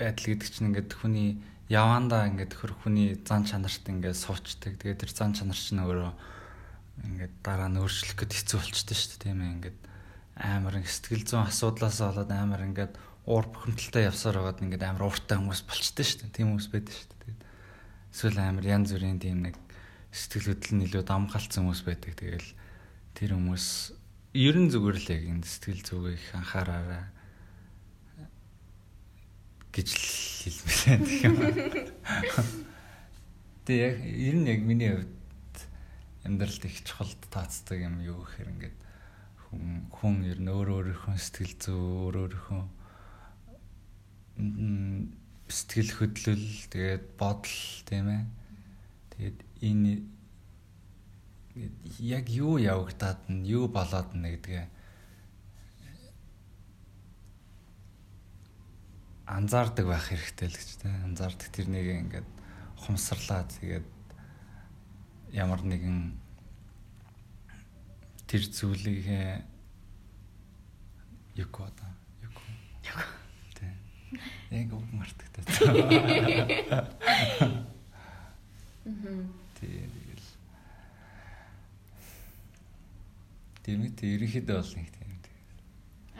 [0.00, 1.30] байдал гэдэг чинь ингээд хүний
[1.68, 4.76] явандаа ингээд хөр хүний зан чанарт ингээд суучдаг.
[4.76, 6.12] Тэгээд тэр зан чанар чинь өөрөө
[7.04, 9.78] ингээд дараа нь өөрчлөх гээд хэцүү болчтой шүү дээ тийм ээ ингээд
[10.34, 12.92] амар сэтгэл зүйн асуудлаас болоод амар ингээд
[13.24, 16.36] уур бухимдалтай явсаар байгаад ингээд амар ууртай хүмүүс болчтой шүү дээ.
[16.36, 17.20] Тийм хүмүүс байдаг шүү дээ.
[17.24, 17.42] Тэгээд
[18.12, 19.56] эсвэл амар янз бүрийн тийм нэг
[20.14, 22.14] сэтгэл хөдлөл нь илүү дамгаалцсан хүмүүс байдаг.
[22.14, 22.50] Тэгэл
[23.18, 23.66] тэр хүмүүс
[24.38, 27.04] ерэн зүгээр л яг энэ сэтгэл зүгээ их анхаараарай
[29.74, 30.06] гэж л
[30.46, 31.36] хэлмээр гэх юм.
[33.66, 35.58] Тэг яг ер нь яг миний хувьд
[36.22, 38.76] амьдралд их чухал таацдаг юм юу гэхээр ингээд
[39.90, 42.62] хүн ер нь өөр өөрийнхөө сэтгэл зүй өөр өөрийнхөө
[45.46, 48.22] сэтгэл хөдлөл тэгээд бодол тийм ээ
[49.14, 49.92] тэгээд энэ
[51.98, 54.66] яг юу явагдаад нь юу болоод нь гэдгээ
[59.26, 62.28] анзаардаг байх хэрэгтэй л гэж тийм анзаардаг тэрнийг ингээд
[62.84, 63.86] хумсарлаад тэгээд
[65.32, 66.18] ямар нэгэн
[68.28, 69.06] тэр зүйлийг
[71.40, 72.36] юг одоо юг
[72.84, 73.00] юг
[73.56, 73.72] тий
[74.50, 75.44] яг үг мартагтай
[78.84, 80.28] мм тий тэгэл.
[83.64, 85.04] Тийм үү тий ерөнхийдөө бол нэг тийм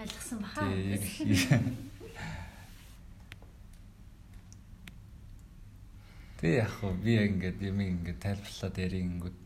[0.01, 0.61] ойлгосон баха.
[0.65, 1.93] Тий ерөнхий
[6.45, 9.37] Тэг яг хөө би яг ингээд юм ингээд тайлбарлаад ярингүүд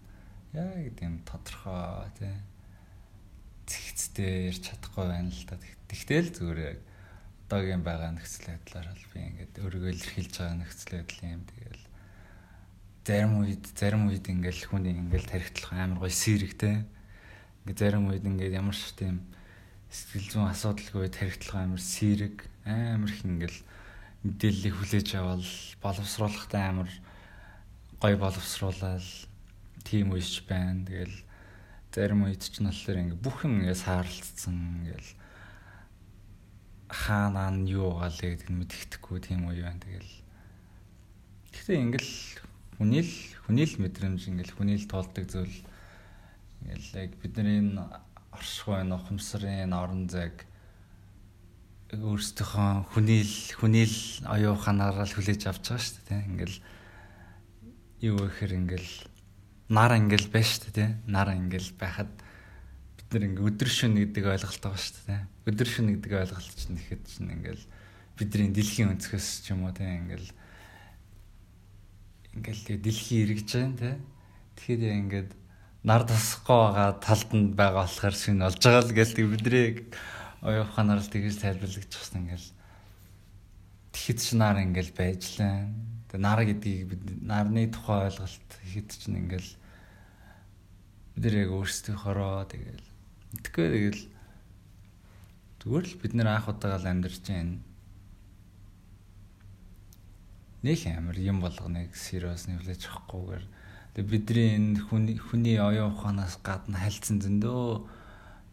[0.59, 2.35] яг тийм тодорхой тий.
[3.69, 5.61] Зэгцтэй ярьж чадахгүй байна л да.
[5.87, 6.81] Тэгтэл зүгээр яг
[7.47, 11.43] одоогийн байгаа нөхцөл байдлаар бол би ингээд өөрийгөө илэрхийлж байгаа нөхцөл байдал юм.
[11.49, 11.85] Тэгэл
[13.09, 16.85] зарим үед зарим үед ингээл хүний ингээл тархитлах амар гоё сэрэгтэй.
[17.65, 19.25] Ингээд зарим үед ингээд ямар ч тийм
[19.89, 23.59] сэтгэл зүйн асуудалгүй тархитлах амар сэрэг амар их ингээл
[24.29, 25.49] мэдээллийг хүлээж авал
[25.81, 26.91] боловсруулахтай амар
[27.97, 29.09] гоё боловсруулаад
[29.89, 30.85] тийм үеч байна.
[30.85, 31.17] Тэгэл
[31.89, 35.11] зарим үед ч нь болохоор ингээ бүх юм ингээ саарлцсан ингээл
[36.93, 39.81] хаанаа нь юу гаал гэдэг нь мэддэхгүй тийм үе байна.
[39.81, 40.13] Тэгэл
[41.57, 42.13] гэхдээ ингээл
[42.79, 43.15] хүний л
[43.45, 45.59] хүний л мэдрэмж ингээл хүний л тоолдог зүйл
[46.63, 47.75] ингээл яг бидний
[48.31, 50.47] оршихуй нухамсарын орон зайг
[51.91, 53.99] өөрсдийнхөө хүний л хүний л
[54.29, 56.21] оюу ханаараа л хүлээж авч байгаа шүү дээ.
[56.29, 56.59] Ингээл
[58.05, 58.93] юу гэхээр ингээл
[59.73, 60.91] нар ингээл байна шүү дээ.
[61.09, 65.21] Нар ингээл байхад бид нар ингээ өдөр шөнө гэдэг ойлголт байгаа шүү дээ.
[65.49, 67.65] Өдөр шөнө гэдэг ойлголт чинь ихэд чинь ингээл
[68.21, 70.29] бидний дэлхийн өнцгөөс ч юм уу тий ингээл
[72.39, 73.95] ингээл тэгээ дэлхий эргэж байна тий.
[74.57, 75.31] Тэгэхээр ингээд
[75.83, 79.67] нар тасахгүй байгаа талд нь байгаа болохоор шинэ олж байгаа л гээл бидний
[80.43, 82.49] оюуханаар л тэгж тайлбарлагч гэсэн ингээл
[83.95, 85.67] тэгэхэд ч нар ингээл байж лээ.
[86.11, 89.51] Тэгээ нар гэдгийг бид нарны тухай ойлголт ихэд ч ингээл
[91.15, 92.87] бид нар яг өөрсдийнхоороо тэгэл
[93.35, 94.03] мэдхгүй тэгэл
[95.63, 97.59] зүгээр л бид нэр анх удаага л амьдарч байна.
[100.63, 103.45] Нэг амар юм болгоныг serious нэвлэж авахгүйгээр
[103.95, 107.87] тэгээ бидний энэ хүний хүний оюун ухаанаас гадна хальцсан зөндөө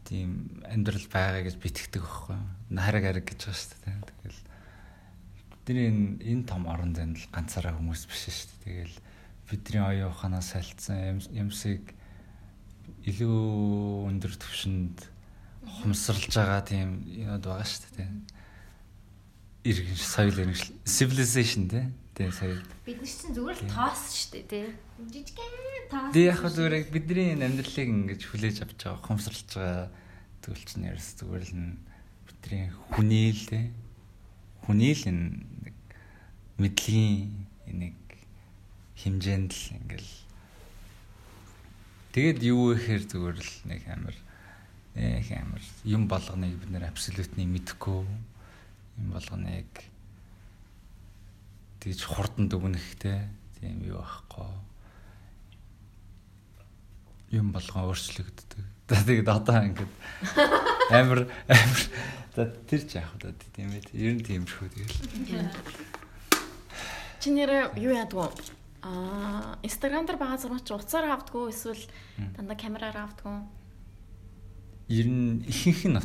[0.05, 2.37] тийм амьдрал байгаа гэж битгэдэг байхгүй.
[2.77, 3.97] Хараг хараг гэж байгаа шүү дээ.
[4.05, 4.41] Тэгэл
[5.65, 5.89] бидний
[6.29, 8.85] энэ том орон зайд ганцаараа хүмүүс биш шүү дээ.
[8.85, 8.97] Тэгэл
[9.49, 11.89] бидний оюун ухаанаас хальцсан юмсыг
[13.09, 15.09] илүү өндөр түвшинд
[15.81, 18.09] хумсралж байгаа тийм юмуд байгаа шүү дээ.
[19.65, 21.89] Иргэн соёл иргэншил civilization тий.
[22.13, 22.61] Тий соёл.
[22.85, 24.65] Бид нар чинь зүгээр л тоос шүү дээ тий.
[25.09, 26.13] Жижигхэн тоос.
[26.13, 29.89] Тий яг зүгээр бидний амьдралыг ингэж хүлээж авч байгаа хумсралж байгаа
[30.45, 31.53] тэгвэл чинь ярс зүгээр л
[32.29, 33.65] бидний хүний л тий.
[34.69, 35.75] Хүний л нэг
[36.61, 37.97] мэдлэгийн нэг
[39.01, 40.11] хэмжээнд л ингээл
[42.15, 44.15] Тэгэд юу гэхээр зүгээр л нэг амар
[44.95, 48.07] нэг амар юм болгоныг бид нэр абсолютны мэдэхгүй
[48.97, 49.71] юм болгоныг
[51.83, 54.49] тэгж хурдан дүгнэхтэй тийм юу байхгүй
[57.35, 58.63] юм болгон өөрчлөгддөг.
[58.89, 59.93] Тэгээд одоо ингээд
[60.97, 61.81] амар амар
[62.69, 63.89] тэр ч яах вэ тийм ээ.
[63.93, 65.49] Ер нь тийм шүү тэгэл.
[67.19, 68.53] Чи нэр юу яадаг вэ?
[68.85, 71.85] Аа, Instagram дээр байгаа зураг чи уцаар авдггүй эсвэл
[72.37, 73.41] дандаа камераар авдггүй?
[74.93, 75.97] Ер нь ихэнх нь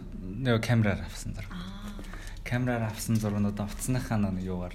[0.48, 1.52] нөгөө камераар авсан зураг.
[2.50, 4.74] Камераар авсан зургнууд утасныхаа нэг юугаар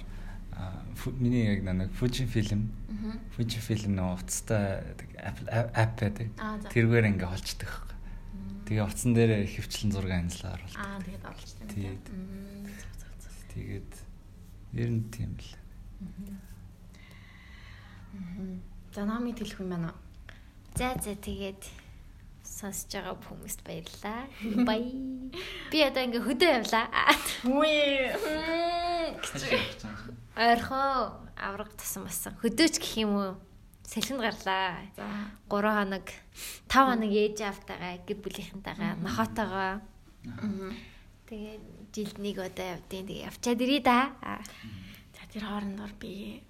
[1.20, 2.72] миний яг нэг Fuji film
[3.36, 4.80] Fuji film нөгөө утастай
[5.20, 6.32] app байдаг.
[6.72, 7.96] Тэргээр ингээ холцдог байхгүй.
[8.66, 10.80] Тэгээ утсан дээр хөвчлэн зураг анзлаа оруулдаг.
[10.80, 11.68] Аа тэгээд оруулдаг.
[11.68, 12.04] Тэгээд
[13.52, 13.90] тэгээд
[14.80, 15.50] ер нь тийм л.
[18.96, 19.92] За намайг хэлэх юм байна.
[20.74, 21.85] За за тэгээд
[22.46, 24.30] сонсож байгаа хүмүүст баярлалаа.
[24.62, 24.82] Бай.
[25.70, 26.86] Би одоо ингээ хөдөө явлаа.
[27.44, 27.74] Үгүй.
[30.38, 32.38] Ойрхоо авраг тасан басан.
[32.40, 33.32] Хөдөөч гэх юм уу?
[33.84, 34.86] Салхинд гарлаа.
[34.96, 35.06] За
[35.50, 36.06] 3 хоног
[36.70, 39.82] 5 хоног ээж автагаа гэр бүлийнхэнтэйгээ нохотойгоо.
[41.26, 41.64] Тэгээд
[41.94, 44.10] жилд нэг удаа явдیں۔ Тэгээ явчаад ирээ да.
[45.14, 46.42] За тэр хоорондоор би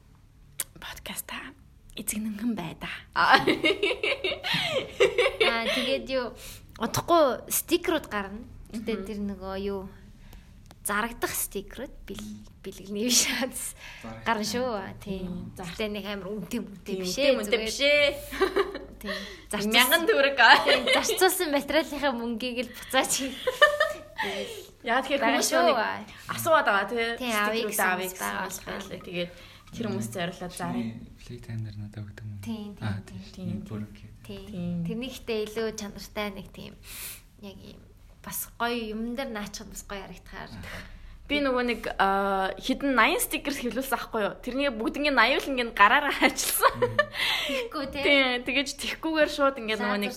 [1.96, 2.88] подкаста эзэгнэн байда.
[3.14, 3.40] Аа
[5.74, 6.32] тэгээд юу
[6.78, 8.44] удахгүй стикерүүд гарна.
[8.72, 9.88] Гэтэ тэр нөгөө юу
[10.84, 11.90] зарагдах стикерүүд
[12.62, 13.26] бэлгэний биш
[14.24, 15.00] гарна шүү.
[15.00, 15.52] Тийм.
[15.56, 17.36] Гэтэ нэг амар үнэтэй үнэтэй биш ээ.
[17.40, 18.12] Үнэтэй биш ээ.
[19.00, 19.16] Тийм.
[19.50, 20.36] Зарц мянган төгрөг.
[20.36, 20.84] Тийм.
[20.92, 23.24] Зарцуулсан материалынхаа мөнгийг л буцаач.
[24.86, 25.78] Яа тэгэхээр хүмүүс нэг
[26.30, 27.18] асууад байгаа тий.
[27.18, 28.14] Тийм, авъя гэсэн болох
[28.62, 29.00] байлаа.
[29.02, 29.30] Тэгээд
[29.74, 31.15] тэр хүмүүс зориулаад зарыг.
[31.26, 32.38] Time дээр надад өгдөг юм.
[32.38, 33.58] Тийм, тийм,
[34.22, 34.46] тийм.
[34.46, 34.74] тийм.
[34.86, 36.78] Тэрнийхтэй илүү чанартай нэг тийм
[37.42, 37.82] яг юм
[38.22, 40.54] бас гоё юм дээр наачхад бас гоё харагдахаар.
[41.26, 41.82] Би нөгөө нэг
[42.62, 44.38] хідэн 80 стикер хэвлүүлсэн аахгүй юу?
[44.46, 46.78] Тэрний бүгднийг 80 л ингээд гараараа хаачихсан.
[47.50, 48.02] Тэгэхгүй тий.
[48.06, 50.14] Тийм, тэгэж тэхгүүгээр шууд ингээд нөгөө нэг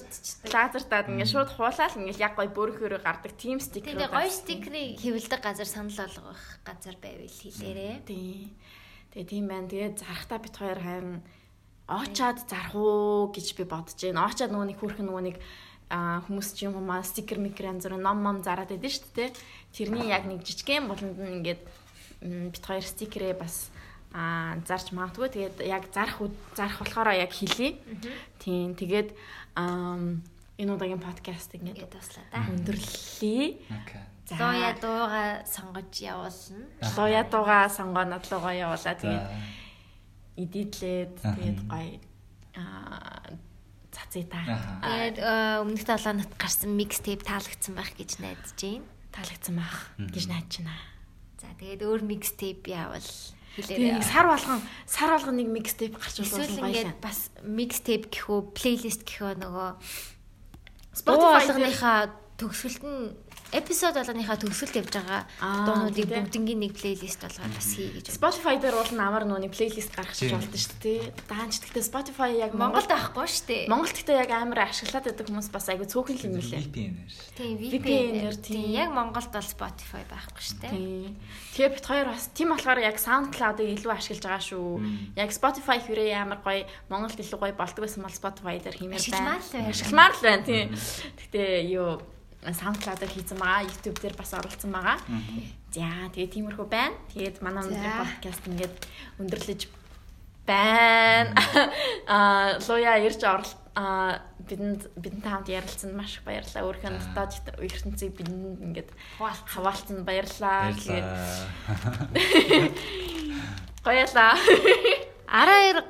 [0.54, 3.98] лазертаад ингээд шууд хуулаад ингээд яг гоё бөөрөхөөрөө гардаг тийм стикер.
[3.98, 8.06] Тэгээ гоё стикерийг хэвлдэг газар санал болгох газар байвал хэлээрээ.
[8.06, 8.54] Тийм.
[9.14, 9.68] Тэгээ тийм байна.
[9.68, 11.22] Тэгээ зарахтаа бит хоёр харин
[11.90, 14.30] оочаад зарах уу гэж би бодож байна.
[14.30, 15.38] Оочаад нөгөө нэг хүүхэн нөгөө нэг
[15.90, 19.10] а хүмүүс ч юм уу маа стикер микер янз бүрийн ном мом зараад байдаг шүү
[19.18, 19.34] дээ.
[19.74, 21.62] Тэрний яг нэг жижигхэн болонд нь ингээд
[22.54, 23.74] бит хоёр стикерээ бас
[24.14, 25.34] а зарч магадгүй.
[25.34, 26.22] Тэгээд яг зарах
[26.54, 27.82] зарах болохоор яг хэлье.
[28.38, 28.78] Тийм.
[28.78, 29.18] Тэгээд
[29.58, 32.46] энэ удаагийн подкаст ингээд туслаа да.
[32.54, 33.58] өндөрлөе.
[34.30, 34.40] Окей.
[34.40, 36.66] Лууя дууга сонгож явуулна.
[36.98, 38.96] Луя дууга сонгонод руугаа явуулаа.
[38.96, 39.26] Тэгээд
[41.24, 41.36] Аха.
[41.36, 42.00] тэгээд гоё
[42.56, 43.38] аа
[43.92, 44.40] цацээ та.
[44.86, 48.86] Тэгээд э, өмнөх 7 хоногт гарсан микстейп таалагдсан байх гэж найдаж байна.
[49.12, 50.78] таалагдсан байх гэж найдаж байна.
[51.42, 53.02] За тэгээд өөр микстейп яавал
[53.60, 54.06] Тэгээд хэлээрэй.
[54.06, 57.02] сар болгон сар болгон нэг микстейп гарч Эсвэл болно ингээд гоё.
[57.04, 59.70] бас микстейп гэхүү плейлист гэхүү нөгөө
[60.94, 62.00] Spotify Spotify болгоныхаа
[62.40, 63.12] төгсгөлт нь
[63.50, 68.14] эпизод болгоныхаа төгсгөлт явж байгаа Аа, дуунуудыг бүгднгийн нэг плейлист болгоод бас хий гэж.
[68.14, 71.02] Spotify дээр уул намар нүуний плейлист гаргачих болдог шүү дээ.
[71.26, 73.64] Даанч гэхдээ Spotify яг Монголд авахгүй шүү дээ.
[73.74, 76.62] Монголд гэхдээ яг амар ашиглаад байдаг хүмүүс бас айгүй цөөхөн юм лээ.
[76.70, 77.14] VPN-ээр.
[77.34, 78.54] Тийм VPN-ээр, тийм.
[78.62, 80.74] тийм яг Монголд бол Spotify байхгүй шүү дээ.
[80.78, 81.18] Тийм.
[81.58, 84.70] Тэгээ бит хоёр бас тийм болохоор яг SoundCloud-ыг илүү ашиглаж байгаа шүү.
[85.18, 89.42] Яг Spotify хүрээ амар гоё Монголд илүү гоё болдог байсан бол Spotify дээр хиймээр Ашигламаар
[89.42, 89.70] л байна.
[89.74, 90.68] Ашигламаар л байна тийм.
[91.18, 91.42] Гэтэ
[91.74, 91.98] юу
[92.44, 94.98] SoundCloud-аар хийсэн байгаа, YouTube дээр бас оруулсан байгаа.
[95.76, 96.96] За тэгээ тиймэрхүү байна.
[97.12, 98.76] Тэгээд манай өнөөдрийн подкаст ингээд
[99.20, 99.62] өндөрлөж
[100.48, 101.36] байна.
[102.08, 106.66] Аа луя ирж орол аа бидэнд бидэнтэй хамт ярилцсанд маш их баярлалаа.
[106.66, 108.90] Өөрхөн дотоод ертөнцийг бидэнд ингээд
[109.20, 110.74] хаваалцсанд баярлалаа.
[110.74, 111.06] Тэгээд
[113.86, 114.34] гоёлаа.
[115.28, 115.86] Араа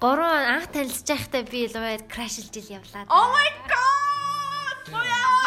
[0.00, 3.04] 3 анх танилцж байхдаа би лууяар крашилж ил явлаа.
[3.08, 4.80] Oh my god!
[4.92, 5.39] Луя!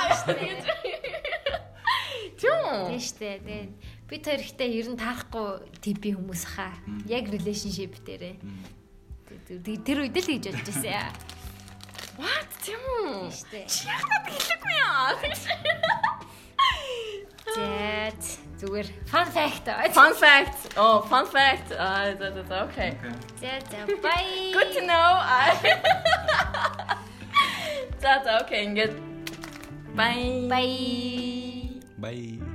[2.39, 2.87] Тюм.
[2.91, 3.39] Тийм штэ.
[3.39, 3.71] Тэгээд
[4.09, 5.47] бид хоёр ихтэй ер нь таарахгүй
[5.79, 6.73] типи хүмүүс хаа.
[7.07, 8.35] Яг relationship дээрээ.
[9.47, 11.11] Тэр- Тэр үед л гэж бодож байсан.
[12.19, 12.49] What?
[12.63, 13.31] Тюм.
[13.31, 13.63] Штэ.
[13.69, 15.17] Чи яагаад хэлээгүй яа?
[17.53, 17.67] За
[18.59, 19.65] зүгээр fun fact.
[19.93, 20.57] Fun fact.
[20.79, 21.71] Oh, fun fact.
[21.77, 22.91] Аа за за за окей.
[23.39, 24.51] За за bye.
[24.55, 25.09] Good to know.
[28.03, 28.95] За за окей ингээд
[29.95, 30.47] bye.
[30.49, 31.69] Bye.
[31.97, 32.52] Bye.